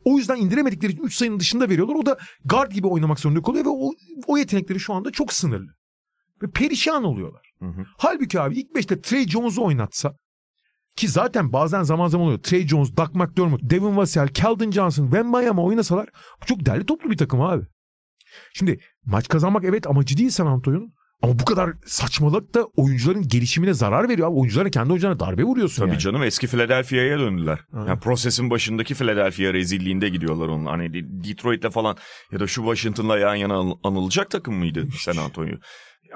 O 0.06 0.18
yüzden 0.18 0.36
indiremedikleri 0.36 0.92
için 0.92 1.04
3 1.04 1.16
sayının 1.16 1.40
dışında 1.40 1.70
veriyorlar. 1.70 1.96
O 1.96 2.06
da 2.06 2.18
guard 2.46 2.72
gibi 2.72 2.88
oynamak 2.88 3.20
zorunda 3.20 3.42
kalıyor 3.42 3.66
ve 3.66 3.70
o, 3.70 3.92
o 4.28 4.38
yetenekleri 4.38 4.80
şu 4.80 4.94
anda 4.94 5.12
çok 5.12 5.34
sınırlı. 5.34 5.72
Ve 6.44 6.52
perişan 6.52 7.04
oluyorlar. 7.04 7.54
Hı 7.60 7.66
hı. 7.66 7.86
Halbuki 7.98 8.42
abi 8.42 8.56
ilk 8.56 8.72
5'te 8.72 9.02
Trey 9.02 9.28
Jones'u 9.28 9.64
oynatsa 9.64 10.16
ki 10.96 11.08
zaten 11.08 11.54
bazen 11.54 11.84
zaman 11.84 12.08
zaman 12.08 12.28
oluyor. 12.28 12.40
Trey 12.40 12.68
Jones, 12.68 12.98
Doug 12.98 13.16
McDermott, 13.16 13.62
Devin 13.64 13.98
Vassell, 13.98 14.28
Keldon 14.28 14.72
Johnson, 14.72 15.04
Wembanyama 15.04 15.64
oynasalar 15.64 16.10
çok 16.46 16.66
derli 16.66 16.86
toplu 16.86 17.12
bir 17.12 17.18
takım 17.18 17.42
abi. 17.42 17.66
Şimdi 18.54 18.80
maç 19.06 19.28
kazanmak 19.28 19.64
evet 19.64 19.88
amacı 19.88 20.18
değil 20.18 20.30
San 20.30 20.48
Antonio'nun. 20.48 20.94
Ama 21.22 21.40
bu 21.40 21.46
kadar 21.46 21.70
saçmalık 21.86 22.54
da 22.54 22.66
oyuncuların 22.66 23.28
gelişimine 23.28 23.74
zarar 23.74 24.10
veriyor 24.10 24.28
abi. 24.28 24.36
Oyuncuların 24.40 24.70
kendi 24.70 24.90
oyuncularına 24.92 25.20
darbe 25.20 25.44
vuruyorsun 25.44 25.82
Tabii 25.82 25.90
yani. 25.92 26.00
canım 26.00 26.24
eski 26.24 26.48
Philadelphia'ya 26.48 27.20
döndüler. 27.20 27.60
Ha. 27.72 27.86
Yani 27.88 28.00
prosesin 28.00 28.50
başındaki 28.50 28.94
Philadelphia 28.96 29.54
rezilliğinde 29.54 30.10
gidiyorlar 30.10 30.48
onun. 30.48 30.66
Hani 30.66 30.94
De- 30.94 31.30
Detroit'le 31.30 31.70
falan 31.72 31.98
ya 32.32 32.40
da 32.40 32.48
şu 32.48 32.62
Washington'la 32.62 33.20
yan 33.20 33.36
yana 33.36 33.56
anı- 33.58 33.76
anılacak 33.84 34.30
takım 34.32 34.56
mıydı 34.56 34.88
San 35.00 35.18
Antonio? 35.18 35.56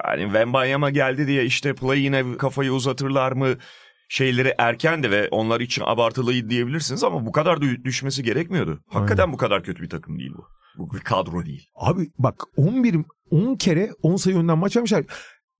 Yani 0.04 0.22
Wembanyama 0.22 0.90
geldi 0.90 1.26
diye 1.26 1.44
işte 1.44 1.74
play 1.74 2.00
yine 2.00 2.36
kafayı 2.36 2.72
uzatırlar 2.72 3.32
mı? 3.32 3.48
Şeyleri 4.08 4.54
erkendi 4.58 5.10
ve 5.10 5.28
onlar 5.30 5.60
için 5.60 5.82
abartılıydı 5.86 6.50
diyebilirsiniz 6.50 7.04
ama 7.04 7.26
bu 7.26 7.32
kadar 7.32 7.62
da 7.62 7.84
düşmesi 7.84 8.22
gerekmiyordu. 8.22 8.80
Hakikaten 8.90 9.32
bu 9.32 9.36
kadar 9.36 9.62
kötü 9.62 9.82
bir 9.82 9.88
takım 9.88 10.18
değil 10.18 10.32
bu. 10.36 10.44
Bu 10.78 10.92
bir 10.92 11.00
kadro 11.00 11.46
değil. 11.46 11.68
Abi 11.74 12.10
bak 12.18 12.42
11 12.56 12.96
10 13.30 13.54
kere 13.54 13.90
10 14.02 14.16
sayı 14.16 14.36
önden 14.36 14.58
maç 14.58 14.76
vermişler. 14.76 15.04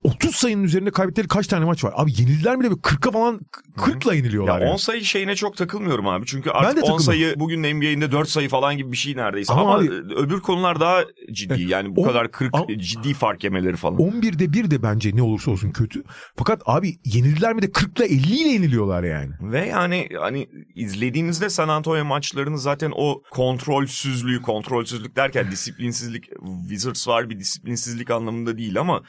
30 0.03 0.35
sayının 0.35 0.63
üzerinde 0.63 0.91
kaybettikleri 0.91 1.27
kaç 1.27 1.47
tane 1.47 1.65
maç 1.65 1.83
var? 1.83 1.93
Abi 1.95 2.11
yenildiler 2.17 2.55
mi 2.55 2.63
de 2.63 2.67
40'a 2.67 3.11
falan 3.11 3.39
40'la 3.77 4.13
yeniliyorlar. 4.13 4.59
Ya 4.59 4.65
yani. 4.65 4.73
10 4.73 4.77
sayı 4.77 5.05
şeyine 5.05 5.35
çok 5.35 5.57
takılmıyorum 5.57 6.07
abi. 6.07 6.25
Çünkü 6.25 6.49
artık 6.49 6.69
10 6.69 6.73
takılmıyorum. 6.75 7.03
sayı 7.03 7.35
bugün 7.39 7.63
NBA'inde 7.63 8.11
4 8.11 8.29
sayı 8.29 8.49
falan 8.49 8.77
gibi 8.77 8.91
bir 8.91 8.97
şey 8.97 9.15
neredeyse. 9.15 9.53
Ama 9.53 9.61
Ama, 9.61 9.73
abi- 9.75 9.89
öbür 10.15 10.39
konular 10.39 10.79
daha 10.79 11.01
ciddi. 11.31 11.61
Yani 11.61 11.95
bu 11.95 12.01
O- 12.01 12.03
kadar 12.03 12.31
40 12.31 12.53
Ama- 12.55 12.67
ciddi 12.77 13.13
fark 13.13 13.43
yemeleri 13.43 13.75
falan. 13.75 13.97
11'de 13.99 14.53
1 14.53 14.71
de 14.71 14.83
bence 14.83 15.15
ne 15.15 15.21
olursa 15.21 15.51
olsun 15.51 15.71
kötü. 15.71 16.03
Fakat 16.37 16.61
abi 16.65 16.95
yenildiler 17.05 17.53
mi 17.53 17.61
de 17.61 17.71
40'la 17.71 18.05
50 18.05 18.35
ile 18.41 18.49
yeniliyorlar 18.49 19.03
yani. 19.03 19.31
Ve 19.41 19.65
yani 19.67 20.09
hani 20.21 20.47
izlediğinizde 20.75 21.49
San 21.49 21.67
Antonio 21.69 22.05
maçlarını 22.05 22.57
zaten 22.59 22.91
o 22.95 23.21
kontrolsüzlüğü, 23.31 24.41
kontrolsüzlük 24.41 25.15
derken 25.15 25.51
disiplinsizlik, 25.51 26.29
Wizards 26.69 27.07
var 27.07 27.29
bir 27.29 27.39
disiplinsizlik 27.39 28.11
anlamında 28.11 28.57
değil 28.57 28.79
ama 28.79 29.01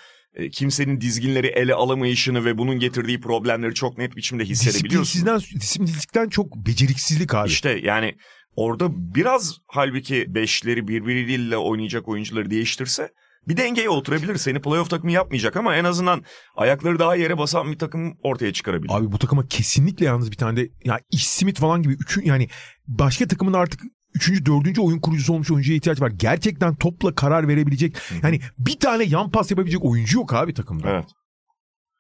kimsenin 0.53 1.01
dizginleri 1.01 1.47
ele 1.47 1.75
alamayışını 1.75 2.45
ve 2.45 2.59
bunun 2.59 2.79
getirdiği 2.79 3.21
problemleri 3.21 3.75
çok 3.75 3.99
net 3.99 4.17
biçimde 4.17 4.45
hissedebiliyorsunuz. 4.45 5.15
Disiplinsizden, 5.15 5.61
disiplinsizlikten 5.61 6.29
çok 6.29 6.57
beceriksizlik 6.57 7.35
abi. 7.35 7.49
İşte 7.49 7.81
yani 7.83 8.15
orada 8.57 9.15
biraz 9.15 9.57
halbuki 9.69 10.35
beşleri 10.35 10.89
birbiriyle 10.89 11.57
oynayacak 11.57 12.09
oyuncuları 12.09 12.51
değiştirse 12.51 13.09
bir 13.49 13.57
dengeye 13.57 13.91
oturabilir. 13.91 14.37
Seni 14.37 14.61
playoff 14.61 14.91
takımı 14.91 15.13
yapmayacak 15.13 15.57
ama 15.57 15.77
en 15.77 15.85
azından 15.85 16.25
ayakları 16.57 16.99
daha 16.99 17.17
yere 17.17 17.39
basan 17.39 17.73
bir 17.73 17.79
takım 17.79 18.19
ortaya 18.23 18.53
çıkarabilir. 18.53 18.93
Abi 18.95 19.13
bu 19.13 19.19
takıma 19.19 19.47
kesinlikle 19.49 20.07
yalnız 20.07 20.31
bir 20.31 20.37
tane 20.37 20.57
de 20.57 20.71
ya 20.85 21.01
Ish 21.11 21.27
Smith 21.27 21.61
falan 21.61 21.83
gibi 21.83 21.93
üçün 21.93 22.23
yani 22.23 22.49
başka 22.87 23.29
takımın 23.29 23.53
artık 23.53 23.81
üçüncü, 24.15 24.47
dördüncü 24.47 24.81
oyun 24.81 24.99
kurucusu 24.99 25.33
olmuş 25.33 25.51
oyuncuya 25.51 25.77
ihtiyaç 25.77 26.01
var. 26.01 26.11
Gerçekten 26.11 26.75
topla 26.75 27.15
karar 27.15 27.49
verebilecek. 27.49 27.97
Yani 28.23 28.41
bir 28.59 28.79
tane 28.79 29.05
yan 29.05 29.31
pas 29.31 29.51
yapabilecek 29.51 29.85
oyuncu 29.85 30.19
yok 30.19 30.35
abi 30.35 30.55
takımda. 30.55 30.91
Evet. 30.91 31.07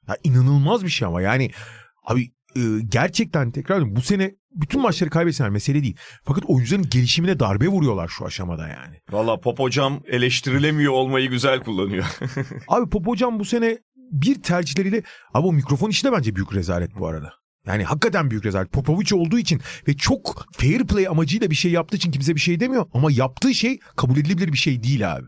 Ya 0.09 0.16
inanılmaz 0.24 0.85
bir 0.85 0.88
şey 0.88 1.09
ama 1.09 1.22
yani 1.22 1.50
abi 2.05 2.33
e, 2.57 2.61
gerçekten 2.88 3.50
tekrar 3.50 3.74
ediyorum 3.77 3.96
bu 3.96 4.03
sene 4.03 4.35
bütün 4.55 4.81
maçları 4.81 5.11
kaybetsinler 5.11 5.50
mesele 5.50 5.83
değil. 5.83 5.96
Fakat 6.24 6.44
oyuncuların 6.46 6.90
gelişimine 6.90 7.40
darbe 7.40 7.68
vuruyorlar 7.68 8.09
şu 8.09 8.27
aşamada 8.27 8.68
yani. 8.68 8.96
Valla 9.11 9.40
Pop 9.40 9.59
hocam 9.59 10.00
eleştirilemiyor 10.07 10.92
olmayı 10.92 11.31
güzel 11.31 11.61
kullanıyor. 11.62 12.05
Abi 12.68 12.90
Pop 12.90 13.07
hocam 13.07 13.38
bu 13.38 13.44
sene 13.44 13.79
bir 13.96 14.42
tercihleriyle 14.42 15.03
abi 15.35 15.46
o 15.46 15.53
mikrofon 15.53 15.90
işi 15.90 16.05
de 16.05 16.12
bence 16.12 16.37
büyük 16.37 16.55
rezalet 16.55 16.94
bu 16.98 17.07
arada. 17.07 17.33
Yani 17.66 17.85
hakikaten 17.85 18.31
büyük 18.31 18.46
rezalet. 18.46 18.72
Popovic 18.72 19.14
olduğu 19.14 19.38
için 19.38 19.61
ve 19.88 19.96
çok 19.96 20.46
fair 20.53 20.87
play 20.87 21.09
amacıyla 21.09 21.50
bir 21.50 21.55
şey 21.55 21.72
yaptığı 21.72 21.96
için 21.96 22.11
kimse 22.11 22.35
bir 22.35 22.40
şey 22.40 22.61
demiyor. 22.61 22.87
Ama 22.94 23.12
yaptığı 23.12 23.55
şey 23.55 23.79
kabul 23.96 24.16
edilebilir 24.16 24.53
bir 24.53 24.59
şey 24.59 24.83
değil 24.83 25.14
abi. 25.14 25.27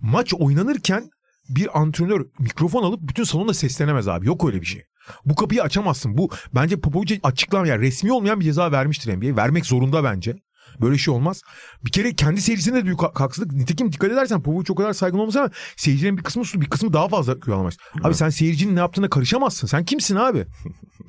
Maç 0.00 0.34
oynanırken 0.34 1.10
bir 1.48 1.80
antrenör 1.80 2.26
mikrofon 2.38 2.82
alıp 2.82 3.00
bütün 3.02 3.24
salonda 3.24 3.54
seslenemez 3.54 4.08
abi. 4.08 4.26
Yok 4.26 4.44
öyle 4.46 4.60
bir 4.60 4.66
şey. 4.66 4.82
Bu 5.24 5.34
kapıyı 5.34 5.62
açamazsın. 5.62 6.18
Bu 6.18 6.30
bence 6.54 6.80
Popovic'e 6.80 7.20
açıklam 7.22 7.66
yani 7.66 7.80
resmi 7.80 8.12
olmayan 8.12 8.40
bir 8.40 8.44
ceza 8.44 8.72
vermiştir 8.72 9.16
NBA. 9.16 9.36
Vermek 9.36 9.66
zorunda 9.66 10.04
bence. 10.04 10.36
Böyle 10.80 10.98
şey 10.98 11.14
olmaz. 11.14 11.42
Bir 11.84 11.90
kere 11.90 12.14
kendi 12.14 12.40
seyircisine 12.40 12.76
de 12.76 12.84
büyük 12.84 13.02
haksızlık. 13.02 13.52
Nitekim 13.52 13.92
dikkat 13.92 14.12
edersen 14.12 14.42
Popovic 14.42 14.66
o 14.70 14.74
kadar 14.74 14.92
saygın 14.92 15.18
olmasa 15.18 15.40
ama 15.40 15.50
seyircilerin 15.76 16.16
bir 16.18 16.22
kısmı 16.22 16.42
bir 16.54 16.70
kısmı 16.70 16.92
daha 16.92 17.08
fazla 17.08 17.40
kıyalamış. 17.40 17.76
Abi 18.02 18.14
sen 18.14 18.28
seyircinin 18.28 18.76
ne 18.76 18.80
yaptığına 18.80 19.10
karışamazsın. 19.10 19.66
Sen 19.66 19.84
kimsin 19.84 20.16
abi? 20.16 20.46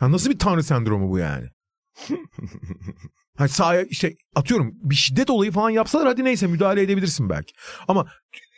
Ya 0.01 0.11
nasıl 0.11 0.29
bir 0.29 0.39
tanrı 0.39 0.63
sendromu 0.63 1.09
bu 1.09 1.17
yani? 1.17 1.45
Hani 3.37 3.49
sahaya 3.49 3.83
işte 3.83 4.13
atıyorum 4.35 4.71
bir 4.73 4.95
şiddet 4.95 5.29
olayı 5.29 5.51
falan 5.51 5.69
yapsalar 5.69 6.07
hadi 6.07 6.23
neyse 6.23 6.47
müdahale 6.47 6.81
edebilirsin 6.81 7.29
belki. 7.29 7.53
Ama 7.87 8.05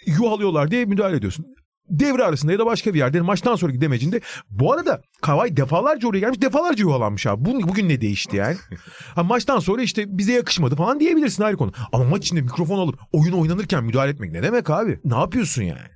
yuhalıyorlar 0.05 0.71
diye 0.71 0.85
müdahale 0.85 1.15
ediyorsun. 1.17 1.45
Devre 1.91 2.23
arasında 2.23 2.51
ya 2.51 2.59
da 2.59 2.65
başka 2.65 2.93
bir 2.93 2.99
yerde 2.99 3.21
maçtan 3.21 3.55
sonraki 3.55 3.81
demecinde. 3.81 4.21
Bu 4.49 4.73
arada 4.73 5.01
Kavay 5.21 5.57
defalarca 5.57 6.07
oraya 6.07 6.19
gelmiş 6.19 6.41
defalarca 6.41 6.81
yuhalanmış 6.81 7.27
abi. 7.27 7.45
Bugün, 7.45 7.67
bugün 7.67 7.89
ne 7.89 8.01
değişti 8.01 8.35
yani? 8.35 8.57
ha, 9.15 9.23
maçtan 9.23 9.59
sonra 9.59 9.81
işte 9.81 10.17
bize 10.17 10.33
yakışmadı 10.33 10.75
falan 10.75 10.99
diyebilirsin 10.99 11.43
ayrı 11.43 11.57
konu. 11.57 11.71
Ama 11.93 12.03
maç 12.03 12.25
içinde 12.25 12.41
mikrofon 12.41 12.79
alıp 12.79 12.99
oyun 13.11 13.33
oynanırken 13.33 13.83
müdahale 13.83 14.11
etmek 14.11 14.31
ne 14.31 14.43
demek 14.43 14.69
abi? 14.69 14.99
Ne 15.05 15.15
yapıyorsun 15.15 15.63
yani? 15.63 15.89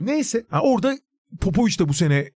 Neyse 0.00 0.44
ha, 0.50 0.60
orada 0.62 0.98
Popovic 1.40 1.78
de 1.78 1.88
bu 1.88 1.94
sene 1.94 2.30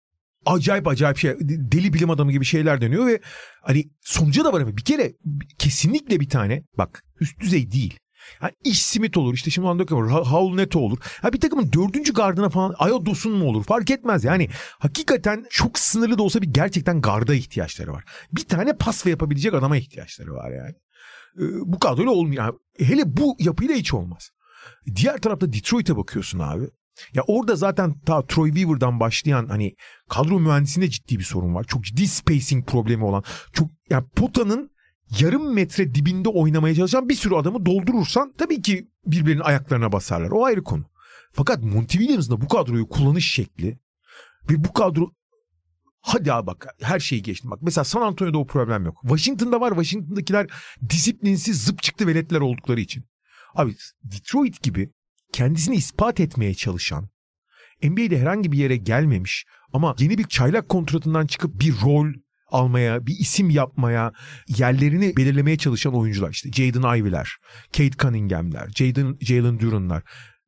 acayip 0.45 0.87
acayip 0.87 1.17
şey 1.17 1.35
deli 1.41 1.93
bilim 1.93 2.09
adamı 2.09 2.31
gibi 2.31 2.45
şeyler 2.45 2.81
dönüyor 2.81 3.07
ve 3.07 3.21
hani 3.61 3.89
sonuca 4.01 4.45
da 4.45 4.53
var 4.53 4.61
ama 4.61 4.77
bir 4.77 4.83
kere 4.83 5.13
kesinlikle 5.57 6.19
bir 6.19 6.29
tane 6.29 6.63
bak 6.77 7.03
üst 7.19 7.39
düzey 7.39 7.71
değil. 7.71 7.99
Yani 8.41 8.51
iş 8.63 8.85
simit 8.85 9.17
olur 9.17 9.33
işte 9.33 9.51
şimdi 9.51 9.67
anda 9.67 9.95
olur. 9.95 10.09
Haul 10.09 10.55
Neto 10.55 10.79
olur. 10.79 10.97
Ha 11.21 11.33
bir 11.33 11.39
takımın 11.39 11.71
dördüncü 11.73 12.13
gardına 12.13 12.49
falan 12.49 12.75
Ayodos'un 12.77 13.31
mu 13.31 13.45
olur 13.45 13.63
fark 13.63 13.91
etmez. 13.91 14.23
Yani 14.23 14.49
hakikaten 14.79 15.45
çok 15.49 15.79
sınırlı 15.79 16.17
da 16.17 16.23
olsa 16.23 16.41
bir 16.41 16.53
gerçekten 16.53 17.01
garda 17.01 17.35
ihtiyaçları 17.35 17.93
var. 17.93 18.03
Bir 18.31 18.43
tane 18.43 18.73
pas 18.73 19.05
ve 19.05 19.09
yapabilecek 19.09 19.53
adama 19.53 19.77
ihtiyaçları 19.77 20.33
var 20.33 20.51
yani. 20.51 20.75
Ee, 21.39 21.45
bu 21.65 21.79
kadroyla 21.79 22.11
olmuyor. 22.11 22.43
Yani 22.43 22.53
hele 22.89 23.17
bu 23.17 23.35
yapıyla 23.39 23.75
hiç 23.75 23.93
olmaz. 23.93 24.29
Diğer 24.95 25.17
tarafta 25.17 25.53
Detroit'e 25.53 25.97
bakıyorsun 25.97 26.39
abi. 26.39 26.69
Ya 27.13 27.23
orada 27.27 27.55
zaten 27.55 27.99
ta 27.99 28.25
Troy 28.25 28.53
Weaver'dan 28.53 28.99
başlayan 28.99 29.47
hani 29.47 29.75
kadro 30.09 30.39
mühendisinde 30.39 30.89
ciddi 30.89 31.19
bir 31.19 31.23
sorun 31.23 31.55
var. 31.55 31.63
Çok 31.63 31.83
ciddi 31.83 32.07
spacing 32.07 32.67
problemi 32.67 33.03
olan. 33.03 33.23
Çok 33.53 33.69
yani 33.89 34.05
potanın 34.15 34.71
yarım 35.19 35.53
metre 35.53 35.95
dibinde 35.95 36.29
oynamaya 36.29 36.75
çalışan 36.75 37.09
bir 37.09 37.15
sürü 37.15 37.35
adamı 37.35 37.65
doldurursan 37.65 38.33
tabii 38.37 38.61
ki 38.61 38.87
birbirinin 39.05 39.41
ayaklarına 39.41 39.91
basarlar. 39.91 40.31
O 40.31 40.45
ayrı 40.45 40.63
konu. 40.63 40.85
Fakat 41.31 41.63
Monty 41.63 41.97
Williams'ın 41.97 42.31
da 42.31 42.41
bu 42.41 42.47
kadroyu 42.47 42.89
kullanış 42.89 43.31
şekli 43.31 43.79
ve 44.49 44.63
bu 44.63 44.73
kadro 44.73 45.11
hadi 46.01 46.33
abi 46.33 46.47
bak 46.47 46.67
her 46.81 46.99
şeyi 46.99 47.21
geçtim. 47.21 47.51
Bak 47.51 47.59
mesela 47.61 47.83
San 47.83 48.01
Antonio'da 48.01 48.37
o 48.37 48.47
problem 48.47 48.85
yok. 48.85 48.99
Washington'da 49.01 49.61
var. 49.61 49.69
Washington'dakiler 49.69 50.47
disiplinsiz 50.89 51.63
zıp 51.63 51.83
çıktı 51.83 52.07
veletler 52.07 52.39
oldukları 52.39 52.79
için. 52.79 53.05
Abi 53.55 53.75
Detroit 54.03 54.61
gibi 54.61 54.89
kendisini 55.33 55.75
ispat 55.75 56.19
etmeye 56.19 56.53
çalışan, 56.53 57.09
NBA'de 57.83 58.19
herhangi 58.19 58.51
bir 58.51 58.57
yere 58.57 58.77
gelmemiş 58.77 59.45
ama 59.73 59.95
yeni 59.99 60.17
bir 60.17 60.27
çaylak 60.27 60.69
kontratından 60.69 61.27
çıkıp 61.27 61.61
bir 61.61 61.73
rol 61.81 62.13
almaya, 62.47 63.07
bir 63.07 63.15
isim 63.19 63.49
yapmaya, 63.49 64.13
yerlerini 64.47 65.17
belirlemeye 65.17 65.57
çalışan 65.57 65.93
oyuncular. 65.93 66.29
işte 66.31 66.51
Jaden 66.51 66.99
Ivey'ler, 66.99 67.35
Kate 67.65 67.97
Cunningham'ler, 67.97 68.69
Jaden, 68.75 69.17
Jalen 69.21 69.59
Duran'lar. 69.59 70.03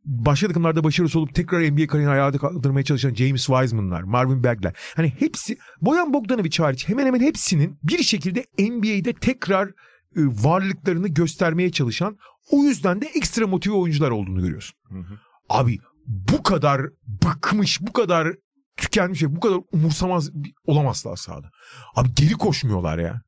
Başka 0.06 0.48
takımlarda 0.48 0.84
başarısı 0.84 1.20
olup 1.20 1.36
tekrar 1.36 1.72
NBA 1.72 1.88
kariyerini 1.88 2.14
ayağa 2.14 2.32
kaldırmaya 2.32 2.84
çalışan 2.84 3.14
James 3.14 3.46
Wiseman'lar, 3.46 4.02
Marvin 4.02 4.44
Bagley. 4.44 4.72
Hani 4.96 5.14
hepsi, 5.20 5.58
Boyan 5.82 6.14
Bogdanovic 6.14 6.58
hariç 6.58 6.90
hemen 6.90 7.06
hemen 7.06 7.20
hepsinin 7.20 7.80
bir 7.84 8.04
şekilde 8.04 8.46
NBA'de 8.60 9.14
tekrar 9.14 9.68
e, 9.68 9.72
varlıklarını 10.16 11.08
göstermeye 11.08 11.72
çalışan 11.72 12.18
o 12.52 12.64
yüzden 12.64 13.02
de 13.02 13.06
ekstra 13.06 13.48
motive 13.48 13.74
oyuncular 13.74 14.12
olduğunu 14.12 14.42
görüyorsun. 14.42 14.76
Hı 14.90 15.00
hı. 15.00 15.20
Abi 15.50 15.78
bu 16.08 16.44
kadar 16.44 16.82
bıkmış, 17.26 17.82
bu 17.82 17.94
kadar 17.94 18.34
tükenmiş 18.82 19.24
bu 19.24 19.40
kadar 19.40 19.60
umursamaz 19.72 20.30
olamazlar 20.66 21.16
sahada. 21.16 21.52
Abi 21.96 22.10
geri 22.16 22.34
koşmuyorlar 22.34 22.98
ya. 22.98 23.22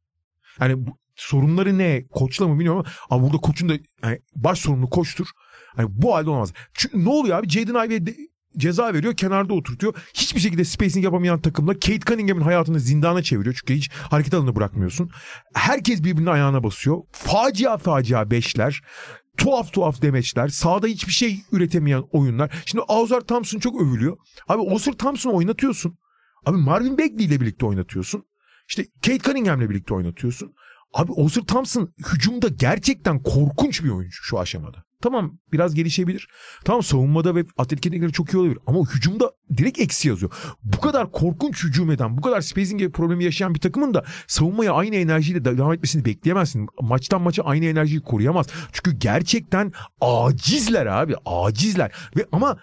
Yani 0.59 0.87
bu, 0.87 0.97
sorunları 1.15 1.77
ne? 1.77 2.03
Koçla 2.11 2.47
mı 2.47 2.53
bilmiyorum 2.53 2.85
ama 3.09 3.17
abi 3.17 3.23
burada 3.23 3.41
koçun 3.41 3.69
da 3.69 3.73
yani 4.03 4.19
baş 4.35 4.59
sorumlu 4.59 4.89
koçtur. 4.89 5.27
Hani 5.75 5.87
bu 5.91 6.15
halde 6.15 6.29
olamaz. 6.29 6.53
Çünkü 6.73 7.05
ne 7.05 7.09
oluyor 7.09 7.39
abi? 7.39 7.49
Jaden 7.49 7.85
Ivey 7.85 8.31
ceza 8.57 8.93
veriyor 8.93 9.15
kenarda 9.15 9.53
oturtuyor. 9.53 9.93
Hiçbir 10.13 10.39
şekilde 10.39 10.65
spacing 10.65 11.05
yapamayan 11.05 11.41
takımla 11.41 11.73
Kate 11.73 11.99
Cunningham'in 11.99 12.41
hayatını 12.41 12.79
zindana 12.79 13.23
çeviriyor. 13.23 13.55
Çünkü 13.59 13.75
hiç 13.75 13.91
hareket 13.91 14.33
alanını 14.33 14.55
bırakmıyorsun. 14.55 15.09
Herkes 15.53 16.03
birbirine 16.03 16.29
ayağına 16.29 16.63
basıyor. 16.63 16.97
Facia 17.11 17.77
facia 17.77 18.31
beşler 18.31 18.81
tuhaf 19.41 19.73
tuhaf 19.73 20.01
demeçler. 20.01 20.47
Sağda 20.47 20.87
hiçbir 20.87 21.13
şey 21.13 21.39
üretemeyen 21.51 22.03
oyunlar. 22.11 22.63
Şimdi 22.65 22.83
Ausar 22.87 23.21
Thompson 23.21 23.59
çok 23.59 23.81
övülüyor. 23.81 24.17
Abi 24.47 24.61
Ausar 24.71 24.93
Thompson'ı 24.93 25.33
oynatıyorsun. 25.33 25.97
Abi 26.45 26.57
Marvin 26.57 26.97
Bagley 26.97 27.25
ile 27.25 27.41
birlikte 27.41 27.65
oynatıyorsun. 27.65 28.23
İşte 28.69 28.85
Kate 29.05 29.19
Cunningham'le 29.19 29.69
birlikte 29.69 29.93
oynatıyorsun. 29.93 30.53
Abi 30.93 31.11
Ausar 31.11 31.41
Thompson 31.41 31.93
hücumda 32.13 32.47
gerçekten 32.47 33.23
korkunç 33.23 33.83
bir 33.83 33.89
oyuncu 33.89 34.23
şu 34.23 34.39
aşamada. 34.39 34.83
Tamam 35.01 35.39
biraz 35.51 35.75
gelişebilir. 35.75 36.27
Tamam 36.65 36.83
savunmada 36.83 37.35
ve 37.35 37.43
atletik 37.57 37.85
yetenekleri 37.85 38.11
çok 38.11 38.33
iyi 38.33 38.37
olabilir. 38.37 38.59
Ama 38.67 38.79
hücumda 38.79 39.31
direkt 39.57 39.79
eksi 39.79 40.07
yazıyor. 40.07 40.31
Bu 40.63 40.79
kadar 40.79 41.11
korkunç 41.11 41.63
hücum 41.63 41.91
eden, 41.91 42.17
bu 42.17 42.21
kadar 42.21 42.41
spacing 42.41 42.93
problemi 42.93 43.23
yaşayan 43.23 43.55
bir 43.55 43.59
takımın 43.59 43.93
da 43.93 44.03
savunmaya 44.27 44.73
aynı 44.73 44.95
enerjiyle 44.95 45.45
devam 45.45 45.73
etmesini 45.73 46.05
bekleyemezsin. 46.05 46.67
Maçtan 46.81 47.21
maça 47.21 47.43
aynı 47.43 47.65
enerjiyi 47.65 48.01
koruyamaz. 48.01 48.47
Çünkü 48.71 48.97
gerçekten 48.97 49.71
acizler 50.01 50.85
abi. 50.85 51.15
Acizler. 51.25 51.91
Ve 52.17 52.25
ama 52.31 52.57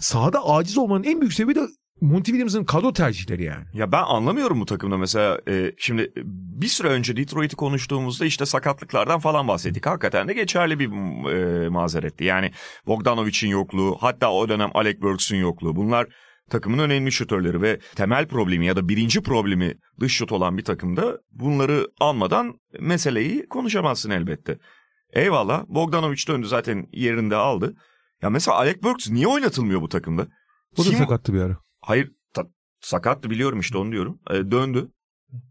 sahada 0.00 0.48
aciz 0.48 0.78
olmanın 0.78 1.04
en 1.04 1.20
büyük 1.20 1.34
sebebi 1.34 1.54
de 1.54 1.60
Monty 2.02 2.30
Williams'ın 2.30 2.64
kadro 2.64 2.92
tercihleri 2.92 3.44
yani. 3.44 3.64
Ya 3.74 3.92
ben 3.92 4.02
anlamıyorum 4.02 4.60
bu 4.60 4.66
takımda 4.66 4.98
mesela 4.98 5.40
e, 5.48 5.72
şimdi 5.78 6.12
bir 6.60 6.66
süre 6.66 6.88
önce 6.88 7.16
Detroit'i 7.16 7.56
konuştuğumuzda 7.56 8.24
işte 8.24 8.46
sakatlıklardan 8.46 9.20
falan 9.20 9.48
bahsettik. 9.48 9.86
Hakikaten 9.86 10.28
de 10.28 10.32
geçerli 10.32 10.78
bir 10.78 10.86
e, 11.32 11.68
mazeretti. 11.68 12.24
Yani 12.24 12.52
Bogdanovic'in 12.86 13.50
yokluğu 13.50 13.96
hatta 14.00 14.32
o 14.32 14.48
dönem 14.48 14.70
Alec 14.74 15.02
Burks'ün 15.02 15.36
yokluğu 15.36 15.76
bunlar 15.76 16.06
takımın 16.50 16.78
önemli 16.78 17.12
şutörleri 17.12 17.62
ve 17.62 17.78
temel 17.94 18.28
problemi 18.28 18.66
ya 18.66 18.76
da 18.76 18.88
birinci 18.88 19.22
problemi 19.22 19.74
dış 20.00 20.12
şut 20.12 20.32
olan 20.32 20.58
bir 20.58 20.64
takımda 20.64 21.18
bunları 21.30 21.88
almadan 22.00 22.54
meseleyi 22.80 23.46
konuşamazsın 23.48 24.10
elbette. 24.10 24.58
Eyvallah 25.12 25.64
Bogdanovic 25.68 26.26
döndü 26.28 26.46
zaten 26.46 26.86
yerinde 26.92 27.36
aldı. 27.36 27.74
Ya 28.22 28.30
mesela 28.30 28.56
Alec 28.56 28.82
Burks 28.82 29.10
niye 29.10 29.26
oynatılmıyor 29.26 29.82
bu 29.82 29.88
takımda? 29.88 30.26
O 30.78 30.84
da 30.84 30.88
Kim... 30.88 30.98
sakattı 30.98 31.34
bir 31.34 31.40
ara. 31.40 31.56
Hayır 31.82 32.12
ta, 32.34 32.46
sakattı 32.80 33.30
biliyorum 33.30 33.60
işte 33.60 33.78
onu 33.78 33.92
diyorum. 33.92 34.20
E, 34.30 34.34
döndü. 34.34 34.88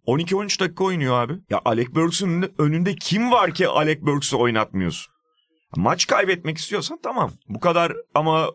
12-13 0.07 0.59
dakika 0.59 0.83
oynuyor 0.83 1.21
abi. 1.21 1.33
Ya 1.49 1.61
Alec 1.65 1.95
Burks'un 1.95 2.53
önünde 2.57 2.95
kim 2.95 3.31
var 3.31 3.53
ki 3.53 3.67
Alec 3.67 4.01
Burks'u 4.01 4.39
oynatmıyorsun? 4.39 5.13
Maç 5.75 6.07
kaybetmek 6.07 6.57
istiyorsan 6.57 6.99
tamam. 7.03 7.31
Bu 7.49 7.59
kadar 7.59 7.93
ama 8.15 8.51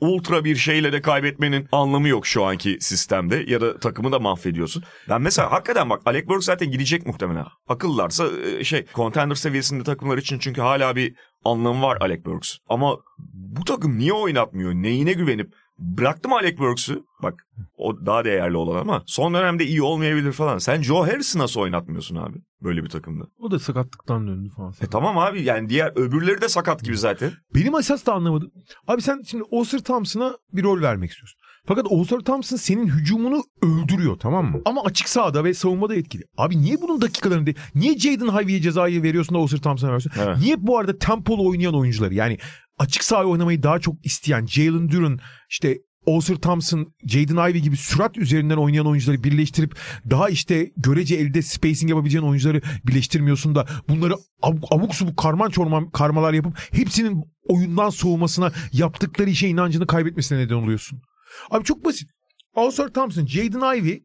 ultra 0.00 0.44
bir 0.44 0.56
şeyle 0.56 0.92
de 0.92 1.00
kaybetmenin 1.00 1.68
anlamı 1.72 2.08
yok 2.08 2.26
şu 2.26 2.44
anki 2.44 2.76
sistemde 2.80 3.44
ya 3.46 3.60
da 3.60 3.78
takımı 3.78 4.12
da 4.12 4.18
mahvediyorsun. 4.18 4.82
Ben 5.08 5.22
mesela 5.22 5.52
hakikaten 5.52 5.90
bak 5.90 6.02
Alec 6.06 6.28
Burks 6.28 6.46
zaten 6.46 6.70
gidecek 6.70 7.06
muhtemelen. 7.06 7.46
Akıllarsa 7.68 8.26
e, 8.40 8.64
şey 8.64 8.86
contender 8.94 9.34
seviyesinde 9.34 9.84
takımlar 9.84 10.18
için 10.18 10.38
çünkü 10.38 10.60
hala 10.60 10.96
bir 10.96 11.14
anlamı 11.44 11.82
var 11.82 11.98
Alec 12.00 12.24
Burks. 12.24 12.56
Ama 12.68 12.96
bu 13.32 13.64
takım 13.64 13.98
niye 13.98 14.12
oynatmıyor? 14.12 14.74
Neyine 14.74 15.12
güvenip 15.12 15.52
Bıraktım 15.78 16.32
Alec 16.32 16.50
Works'ü. 16.50 17.02
Bak 17.22 17.46
o 17.76 18.06
daha 18.06 18.24
değerli 18.24 18.56
olan 18.56 18.80
ama 18.80 19.02
son 19.06 19.34
dönemde 19.34 19.64
iyi 19.64 19.82
olmayabilir 19.82 20.32
falan. 20.32 20.58
Sen 20.58 20.82
Joe 20.82 21.06
Harris'i 21.06 21.38
nasıl 21.38 21.60
oynatmıyorsun 21.60 22.16
abi 22.16 22.38
böyle 22.66 22.84
bir 22.84 22.88
takımda? 22.88 23.24
O 23.38 23.50
da 23.50 23.58
sakatlıktan 23.58 24.26
döndü 24.26 24.48
falan. 24.56 24.74
E 24.80 24.86
tamam 24.86 25.18
abi 25.18 25.42
yani 25.42 25.68
diğer 25.68 25.92
öbürleri 25.96 26.40
de 26.40 26.48
sakat 26.48 26.84
gibi 26.84 26.98
zaten. 26.98 27.32
Benim 27.54 27.76
esas 27.76 28.06
da 28.06 28.12
anlamadım. 28.12 28.50
Abi 28.88 29.02
sen 29.02 29.22
şimdi 29.26 29.44
Oscar 29.50 29.78
Thompson'a 29.78 30.36
bir 30.52 30.62
rol 30.62 30.82
vermek 30.82 31.10
istiyorsun. 31.10 31.40
Fakat 31.66 31.86
Oscar 31.90 32.20
Thompson 32.20 32.56
senin 32.56 32.86
hücumunu 32.86 33.42
öldürüyor 33.62 34.16
tamam 34.18 34.50
mı? 34.50 34.60
Ama 34.64 34.82
açık 34.84 35.08
sahada 35.08 35.44
ve 35.44 35.54
savunmada 35.54 35.94
etkili. 35.94 36.22
Abi 36.36 36.58
niye 36.62 36.82
bunun 36.82 37.00
dakikalarını 37.00 37.46
değil? 37.46 37.58
Niye 37.74 37.98
Jaden 37.98 38.42
Ivey'e 38.44 38.60
cezayı 38.60 39.02
veriyorsun 39.02 39.34
da 39.34 39.38
Oscar 39.38 39.58
Thompson'a 39.58 39.90
veriyorsun? 39.90 40.12
Evet. 40.24 40.36
Niye 40.38 40.66
bu 40.66 40.78
arada 40.78 40.98
tempolu 40.98 41.48
oynayan 41.48 41.74
oyuncuları 41.74 42.14
yani 42.14 42.38
açık 42.78 43.04
sahaya 43.04 43.28
oynamayı 43.28 43.62
daha 43.62 43.78
çok 43.78 44.06
isteyen 44.06 44.46
Jalen 44.46 44.88
Duran 44.88 45.18
işte 45.50 45.78
Oscar 46.06 46.36
Thompson, 46.36 46.94
Jaden 47.06 47.50
Ivey 47.50 47.60
gibi 47.60 47.76
sürat 47.76 48.18
üzerinden 48.18 48.56
oynayan 48.56 48.86
oyuncuları 48.86 49.24
birleştirip 49.24 49.76
daha 50.10 50.28
işte 50.28 50.72
görece 50.76 51.16
elde 51.16 51.42
spacing 51.42 51.90
yapabileceğin 51.90 52.24
oyuncuları 52.24 52.62
birleştirmiyorsun 52.84 53.54
da 53.54 53.66
bunları 53.88 54.14
abuk, 54.42 54.64
abuk 54.70 54.94
subuk 54.94 55.16
karman 55.16 55.50
çorman 55.50 55.90
karmalar 55.90 56.32
yapıp 56.32 56.58
hepsinin 56.72 57.24
oyundan 57.48 57.90
soğumasına 57.90 58.52
yaptıkları 58.72 59.30
işe 59.30 59.48
inancını 59.48 59.86
kaybetmesine 59.86 60.38
neden 60.38 60.54
oluyorsun. 60.54 61.00
Abi 61.50 61.64
çok 61.64 61.84
basit. 61.84 62.10
Oscar 62.54 62.88
Thompson, 62.88 63.26
Jaden 63.26 63.78
Ivey, 63.78 64.02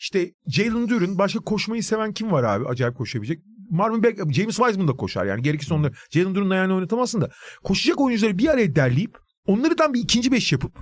işte 0.00 0.30
Jalen 0.46 0.88
Duren, 0.88 1.18
başka 1.18 1.40
koşmayı 1.40 1.82
seven 1.84 2.12
kim 2.12 2.32
var 2.32 2.44
abi 2.44 2.66
acayip 2.66 2.96
koşabilecek? 2.96 3.42
Marvin 3.70 4.02
Beck, 4.02 4.18
James 4.18 4.56
Wiseman 4.56 4.88
da 4.88 4.92
koşar 4.92 5.26
yani 5.26 5.42
gerekirse 5.42 5.74
onları 5.74 5.92
Jalen 6.10 6.34
Duren'ın 6.34 6.50
ayağını 6.50 6.74
oynatamazsın 6.74 7.20
da 7.20 7.30
koşacak 7.64 8.00
oyuncuları 8.00 8.38
bir 8.38 8.48
araya 8.48 8.76
derleyip 8.76 9.18
onlardan 9.46 9.94
bir 9.94 10.00
ikinci 10.00 10.32
beş 10.32 10.52
yapıp 10.52 10.72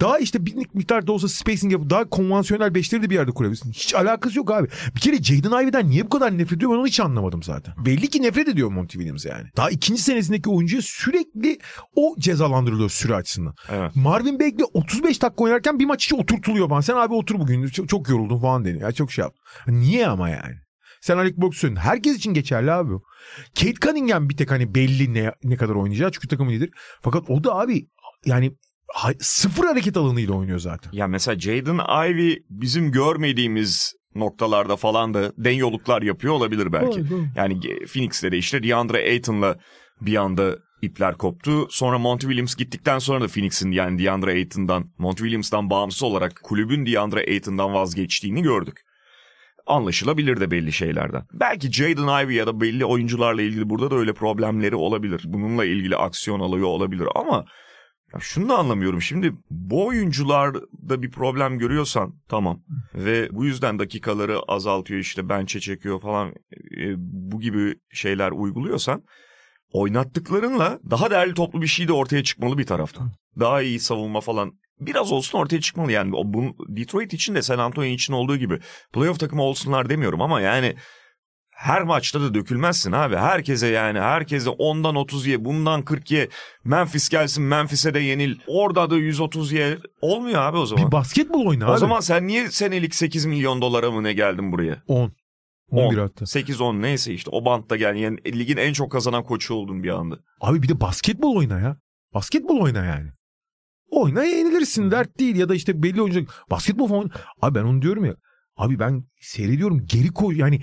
daha 0.00 0.18
işte 0.18 0.46
bir 0.46 0.54
miktarda 0.74 1.12
olsa 1.12 1.28
spacing 1.28 1.72
yapıp 1.72 1.90
daha 1.90 2.08
konvansiyonel 2.08 2.74
beşleri 2.74 3.02
de 3.02 3.10
bir 3.10 3.14
yerde 3.14 3.30
kurabilirsin. 3.30 3.72
Hiç 3.72 3.94
alakası 3.94 4.38
yok 4.38 4.50
abi. 4.50 4.68
Bir 4.94 5.00
kere 5.00 5.22
Jaden 5.22 5.62
Ivey'den 5.62 5.90
niye 5.90 6.04
bu 6.04 6.08
kadar 6.08 6.38
nefret 6.38 6.56
ediyor 6.56 6.72
ben 6.72 6.76
onu 6.76 6.86
hiç 6.86 7.00
anlamadım 7.00 7.42
zaten. 7.42 7.74
Belli 7.84 8.08
ki 8.08 8.22
nefret 8.22 8.48
ediyor 8.48 8.68
Monty 8.68 8.92
Williams 8.92 9.26
yani. 9.26 9.48
Daha 9.56 9.70
ikinci 9.70 10.02
senesindeki 10.02 10.50
oyuncuya 10.50 10.82
sürekli 10.82 11.58
o 11.94 12.14
cezalandırılıyor 12.18 12.90
süre 12.90 13.14
açısından. 13.14 13.54
Evet. 13.68 13.96
Marvin 13.96 14.34
Bagley 14.34 14.66
35 14.72 15.22
dakika 15.22 15.44
oynarken 15.44 15.78
bir 15.78 15.84
maç 15.84 16.04
içi 16.04 16.14
oturtuluyor 16.14 16.68
falan. 16.68 16.80
Sen 16.80 16.94
abi 16.94 17.14
otur 17.14 17.38
bugün 17.38 17.66
çok, 17.66 17.88
çok 17.88 18.08
yoruldun 18.08 18.40
falan 18.40 18.64
deniyor. 18.64 18.82
Ya 18.82 18.92
çok 18.92 19.12
şey 19.12 19.22
yap. 19.22 19.34
Niye 19.66 20.08
ama 20.08 20.28
yani? 20.28 20.54
Sen 21.00 21.16
Alec 21.16 21.36
Burks'ün 21.36 21.76
herkes 21.76 22.16
için 22.16 22.34
geçerli 22.34 22.72
abi. 22.72 22.92
Kate 23.60 23.74
Cunningham 23.74 24.28
bir 24.28 24.36
tek 24.36 24.50
hani 24.50 24.74
belli 24.74 25.14
ne, 25.14 25.32
ne 25.44 25.56
kadar 25.56 25.74
oynayacağı 25.74 26.12
çünkü 26.12 26.28
takımın 26.28 26.52
lideri. 26.52 26.70
Fakat 27.02 27.30
o 27.30 27.44
da 27.44 27.54
abi 27.54 27.88
yani 28.26 28.56
ha- 28.94 29.12
sıfır 29.18 29.64
hareket 29.64 29.96
alanıyla 29.96 30.34
oynuyor 30.34 30.58
zaten. 30.58 30.90
Ya 30.92 31.06
mesela 31.06 31.38
Jaden 31.38 32.08
Ivey 32.10 32.42
bizim 32.50 32.92
görmediğimiz 32.92 33.94
noktalarda 34.14 34.76
falan 34.76 35.14
da 35.14 35.32
denyoluklar 35.36 36.02
yapıyor 36.02 36.34
olabilir 36.34 36.72
belki. 36.72 36.98
Doğru, 37.00 37.10
doğru. 37.10 37.24
Yani 37.36 37.60
Phoenix'te 37.86 38.32
de 38.32 38.38
işte 38.38 38.62
DeAndre 38.62 38.98
Ayton'la 39.10 39.58
bir 40.00 40.16
anda 40.16 40.56
ipler 40.82 41.14
koptu. 41.14 41.66
Sonra 41.70 41.98
Monty 41.98 42.26
Williams 42.26 42.54
gittikten 42.56 42.98
sonra 42.98 43.20
da 43.20 43.28
Phoenix'in 43.28 43.70
yani 43.70 44.04
DeAndre 44.04 44.30
Ayton'dan, 44.30 44.84
Monty 44.98 45.22
Williams'tan 45.22 45.70
bağımsız 45.70 46.02
olarak 46.02 46.40
kulübün 46.42 46.86
DeAndre 46.86 47.26
Ayton'dan 47.28 47.74
vazgeçtiğini 47.74 48.42
gördük. 48.42 48.80
Anlaşılabilir 49.66 50.40
de 50.40 50.50
belli 50.50 50.72
şeylerden. 50.72 51.22
Belki 51.32 51.72
Jaden 51.72 52.24
Ivey 52.24 52.36
ya 52.36 52.46
da 52.46 52.60
belli 52.60 52.84
oyuncularla 52.84 53.42
ilgili 53.42 53.70
burada 53.70 53.90
da 53.90 53.96
öyle 53.96 54.12
problemleri 54.14 54.76
olabilir. 54.76 55.22
Bununla 55.24 55.64
ilgili 55.64 55.96
aksiyon 55.96 56.40
alıyor 56.40 56.66
olabilir 56.66 57.08
ama 57.14 57.44
ya 58.14 58.20
şunu 58.20 58.48
da 58.48 58.58
anlamıyorum. 58.58 59.02
Şimdi 59.02 59.34
bu 59.50 59.86
oyuncularda 59.86 61.02
bir 61.02 61.10
problem 61.10 61.58
görüyorsan 61.58 62.14
tamam 62.28 62.62
ve 62.94 63.28
bu 63.32 63.44
yüzden 63.44 63.78
dakikaları 63.78 64.38
azaltıyor 64.38 65.00
işte 65.00 65.28
bench'e 65.28 65.60
çekiyor 65.60 66.00
falan 66.00 66.28
e, 66.76 66.94
bu 66.98 67.40
gibi 67.40 67.74
şeyler 67.92 68.30
uyguluyorsan 68.30 69.02
oynattıklarınla 69.72 70.80
daha 70.90 71.10
değerli 71.10 71.34
toplu 71.34 71.62
bir 71.62 71.66
şey 71.66 71.88
de 71.88 71.92
ortaya 71.92 72.22
çıkmalı 72.22 72.58
bir 72.58 72.66
taraftan. 72.66 73.12
Daha 73.38 73.62
iyi 73.62 73.80
savunma 73.80 74.20
falan 74.20 74.52
biraz 74.80 75.12
olsun 75.12 75.38
ortaya 75.38 75.60
çıkmalı 75.60 75.92
yani. 75.92 76.12
Bunu 76.12 76.54
Detroit 76.68 77.14
için 77.14 77.34
de 77.34 77.42
San 77.42 77.58
Antonio 77.58 77.88
için 77.88 78.12
olduğu 78.12 78.36
gibi 78.36 78.58
playoff 78.92 79.20
takımı 79.20 79.42
olsunlar 79.42 79.88
demiyorum 79.88 80.22
ama 80.22 80.40
yani 80.40 80.74
her 81.58 81.82
maçta 81.82 82.20
da 82.20 82.34
dökülmezsin 82.34 82.92
abi. 82.92 83.16
Herkese 83.16 83.66
yani 83.66 84.00
herkese 84.00 84.50
10'dan 84.50 84.94
30 84.94 85.26
ye, 85.26 85.44
bundan 85.44 85.82
40 85.82 86.10
ye. 86.10 86.28
Memphis 86.64 87.08
gelsin 87.08 87.44
Memphis'e 87.44 87.94
de 87.94 88.00
yenil. 88.00 88.36
Orada 88.46 88.90
da 88.90 88.96
130 88.96 89.52
ye. 89.52 89.78
Olmuyor 90.00 90.42
abi 90.42 90.56
o 90.56 90.66
zaman. 90.66 90.86
Bir 90.86 90.92
basketbol 90.92 91.46
oyna 91.46 91.68
o 91.68 91.70
abi. 91.70 91.78
zaman 91.78 92.00
sen 92.00 92.26
niye 92.26 92.50
senelik 92.50 92.94
8 92.94 93.26
milyon 93.26 93.62
dolara 93.62 93.90
mı 93.90 94.02
ne 94.02 94.12
geldin 94.12 94.52
buraya? 94.52 94.82
10. 94.88 95.12
11 95.70 95.98
hatta. 95.98 96.24
8-10 96.24 96.82
neyse 96.82 97.12
işte 97.14 97.30
o 97.30 97.44
bantta 97.44 97.76
gel. 97.76 97.94
Yani 97.94 98.38
ligin 98.38 98.56
en 98.56 98.72
çok 98.72 98.92
kazanan 98.92 99.24
koçu 99.24 99.54
oldun 99.54 99.82
bir 99.82 99.88
anda. 99.90 100.18
Abi 100.40 100.62
bir 100.62 100.68
de 100.68 100.80
basketbol 100.80 101.36
oyna 101.36 101.60
ya. 101.60 101.76
Basketbol 102.14 102.60
oyna 102.60 102.84
yani. 102.84 103.08
Oyna 103.90 104.24
yenilirsin 104.24 104.90
dert 104.90 105.18
değil 105.18 105.36
ya 105.36 105.48
da 105.48 105.54
işte 105.54 105.82
belli 105.82 106.02
oyuncu 106.02 106.26
basketbol 106.50 106.88
falan. 106.88 107.10
Abi 107.42 107.54
ben 107.54 107.64
onu 107.64 107.82
diyorum 107.82 108.04
ya. 108.04 108.14
Abi 108.56 108.78
ben 108.78 109.04
seyrediyorum 109.20 109.86
geri 109.86 110.08
koy 110.08 110.38
yani 110.38 110.60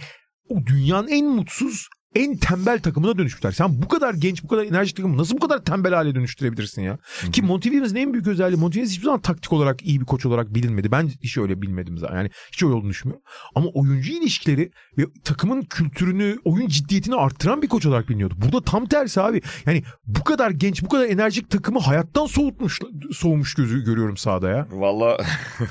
o 0.50 0.66
dünyanın 0.66 1.08
en 1.08 1.26
mutsuz 1.26 1.90
en 2.16 2.38
tembel 2.38 2.80
takımına 2.80 3.18
dönüşmüşler. 3.18 3.52
Sen 3.52 3.82
bu 3.82 3.88
kadar 3.88 4.14
genç, 4.14 4.44
bu 4.44 4.48
kadar 4.48 4.64
enerjik 4.64 4.96
takımı 4.96 5.18
nasıl 5.18 5.36
bu 5.36 5.40
kadar 5.40 5.64
tembel 5.64 5.94
hale 5.94 6.16
dönüştürebilirsin 6.16 6.82
ya? 6.82 6.98
Ki 7.32 7.42
Monty 7.42 7.70
Williams'ın 7.70 7.96
en 7.96 8.14
büyük 8.14 8.28
özelliği 8.28 8.62
Williams 8.62 8.90
hiçbir 8.90 9.06
zaman 9.06 9.22
taktik 9.22 9.54
olarak 9.54 9.86
iyi 9.86 10.02
bir 10.02 10.06
koç 10.06 10.26
olarak 10.26 10.56
bilinmedi. 10.56 10.92
Ben 10.92 11.12
hiç 11.24 11.38
öyle 11.38 11.62
bilmedim 11.62 11.98
zaten. 11.98 12.16
Yani 12.16 12.30
hiç 12.52 12.64
öyle 12.64 12.74
olduğunu 12.74 12.90
düşünmüyorum. 12.90 13.24
Ama 13.56 13.68
oyuncu 13.74 14.14
ilişkileri 14.14 14.72
ve 14.98 15.06
takımın 15.24 15.62
kültürünü, 15.62 16.38
oyun 16.46 16.68
ciddiyetini 16.68 17.16
arttıran 17.16 17.62
bir 17.62 17.68
koç 17.68 17.86
olarak 17.86 18.10
biliniyordu. 18.10 18.36
Burada 18.38 18.62
tam 18.62 18.86
tersi 18.86 19.22
abi. 19.22 19.42
Yani 19.66 19.84
bu 20.06 20.24
kadar 20.24 20.52
genç, 20.52 20.84
bu 20.84 20.90
kadar 20.90 21.06
enerjik 21.06 21.50
takımı 21.50 21.80
hayattan 21.80 22.26
soğutmuş, 22.26 22.80
soğumuş 23.12 23.54
gözü 23.54 23.84
görüyorum 23.84 24.18
sahada 24.18 24.50
ya. 24.50 24.68
Valla 24.72 25.18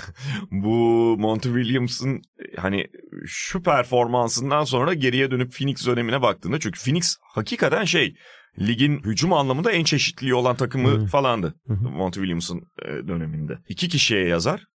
bu 0.50 1.16
Monty 1.18 1.48
Williams'ın 1.48 2.22
hani 2.56 2.86
şu 3.26 3.62
performansından 3.62 4.64
sonra 4.64 4.94
geriye 4.94 5.30
dönüp 5.30 5.52
Phoenix 5.52 5.86
dönemine 5.86 6.22
baktığında 6.34 6.60
çünkü 6.60 6.84
Phoenix 6.84 7.16
hakikaten 7.34 7.84
şey 7.84 8.14
ligin 8.58 9.02
hücum 9.02 9.32
anlamında 9.32 9.72
en 9.72 9.84
çeşitliliği 9.84 10.34
olan 10.34 10.56
takımı 10.56 10.88
Hı. 10.88 11.06
falandı 11.06 11.54
Hı 11.66 11.74
hı. 11.74 11.88
Monty 11.88 12.20
Williams'ın 12.20 12.62
e, 12.82 12.88
döneminde. 13.08 13.58
İki 13.68 13.88
kişiye 13.88 14.26
yazar. 14.26 14.66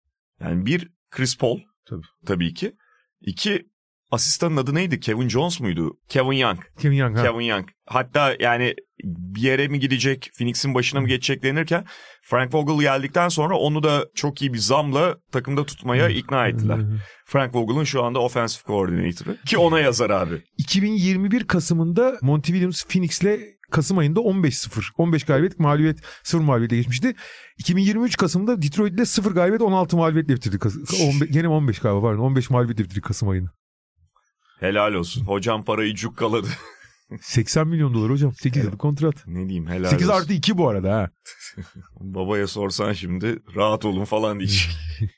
Yani 0.41 0.67
bir 0.67 0.91
Chris 1.11 1.39
Paul 1.39 1.59
Tabii. 1.89 2.07
tabii 2.27 2.55
ki. 2.55 2.73
İki 3.21 3.67
asistanın 4.11 4.57
adı 4.57 4.75
neydi? 4.75 5.01
Kevin 5.01 5.29
Jones 5.29 5.61
muydu? 5.61 5.99
Kevin 6.09 6.37
Young. 6.37 6.59
Kevin 6.81 6.97
Young 6.97 7.17
ha. 7.19 7.23
Kevin 7.23 7.45
Young. 7.45 7.69
Hatta 7.87 8.35
yani 8.41 8.75
bir 9.05 9.41
yere 9.41 9.69
mi 9.69 9.81
gidecek, 9.81 10.31
Phoenix'in 10.39 10.75
başına 10.75 11.01
mı 11.01 11.09
geçecek 11.09 11.43
denirken 11.43 11.85
Frank 12.23 12.55
Vogel 12.55 12.81
geldikten 12.81 13.29
sonra 13.29 13.57
onu 13.59 13.83
da 13.83 14.07
çok 14.15 14.43
iyi 14.43 14.53
bir 14.53 14.59
zamla 14.59 15.17
takımda 15.33 15.67
tutmaya 15.67 16.09
ikna 16.09 16.49
ettiler. 16.49 16.79
Frank 17.27 17.55
Vogel'ın 17.55 17.85
şu 17.85 18.05
anda 18.05 18.19
offensive 18.19 18.63
coordinator'ı. 18.67 19.37
Ki 19.47 19.59
ona 19.59 19.81
yazar 19.81 20.11
abi. 20.11 20.43
2021 20.59 21.45
Kasım'ında 21.45 22.19
Monty 22.23 22.53
Williams 22.53 22.85
Phoenix'le 22.85 23.41
Kasım 23.71 23.99
ayında 23.99 24.21
15-0. 24.21 24.85
15 24.99 25.25
galibiyet, 25.25 25.59
mağlubiyet 25.59 25.99
0 26.23 26.41
mağlubiyetle 26.41 26.77
geçmişti. 26.77 27.15
2023 27.59 28.17
Kasım'da 28.17 28.63
Detroit'le 28.63 29.05
0 29.07 29.33
galibiyet 29.33 29.63
16 29.63 29.97
mağlubiyetle 29.97 30.35
bitirdi. 30.37 30.59
Kas- 30.59 31.03
15, 31.03 31.31
gene 31.31 31.49
15 31.49 31.79
galiba 31.79 32.01
pardon. 32.01 32.23
15 32.23 32.51
mağlubiyetle 32.51 32.85
bitirdi 32.85 33.01
Kasım 33.01 33.29
ayını. 33.29 33.51
Helal 34.61 34.95
olsun. 34.95 35.25
Hocam 35.25 35.65
parayı 35.65 35.95
cukkaladı. 35.95 36.49
80 37.21 37.69
milyon 37.69 37.95
dolar 37.95 38.11
hocam. 38.11 38.35
8 38.35 38.65
yıllık 38.65 38.79
kontrat. 38.79 39.27
ne 39.27 39.45
diyeyim 39.49 39.67
helal 39.67 39.91
8 39.91 40.09
olsun. 40.09 40.21
artı 40.21 40.33
2 40.33 40.59
bu 40.59 40.69
arada 40.69 40.95
ha. 40.97 41.11
Babaya 42.01 42.47
sorsan 42.47 42.93
şimdi 42.93 43.43
rahat 43.57 43.85
olun 43.85 44.05
falan 44.05 44.39
diyecek. 44.39 44.71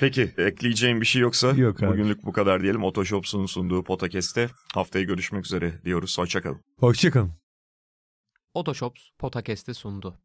Peki 0.00 0.34
ekleyeceğim 0.38 1.00
bir 1.00 1.06
şey 1.06 1.22
yoksa 1.22 1.50
Yok 1.50 1.82
abi. 1.82 1.90
bugünlük 1.92 2.24
bu 2.24 2.32
kadar 2.32 2.62
diyelim. 2.62 2.84
Otoshops'un 2.84 3.46
sunduğu 3.46 3.84
podcast'te 3.84 4.48
haftaya 4.74 5.04
görüşmek 5.04 5.44
üzere 5.44 5.84
diyoruz. 5.84 6.18
Hoşçakalın. 6.18 6.64
Hoşçakalın. 6.78 7.32
Otoshops 8.54 9.02
Potakest'i 9.18 9.74
sundu. 9.74 10.20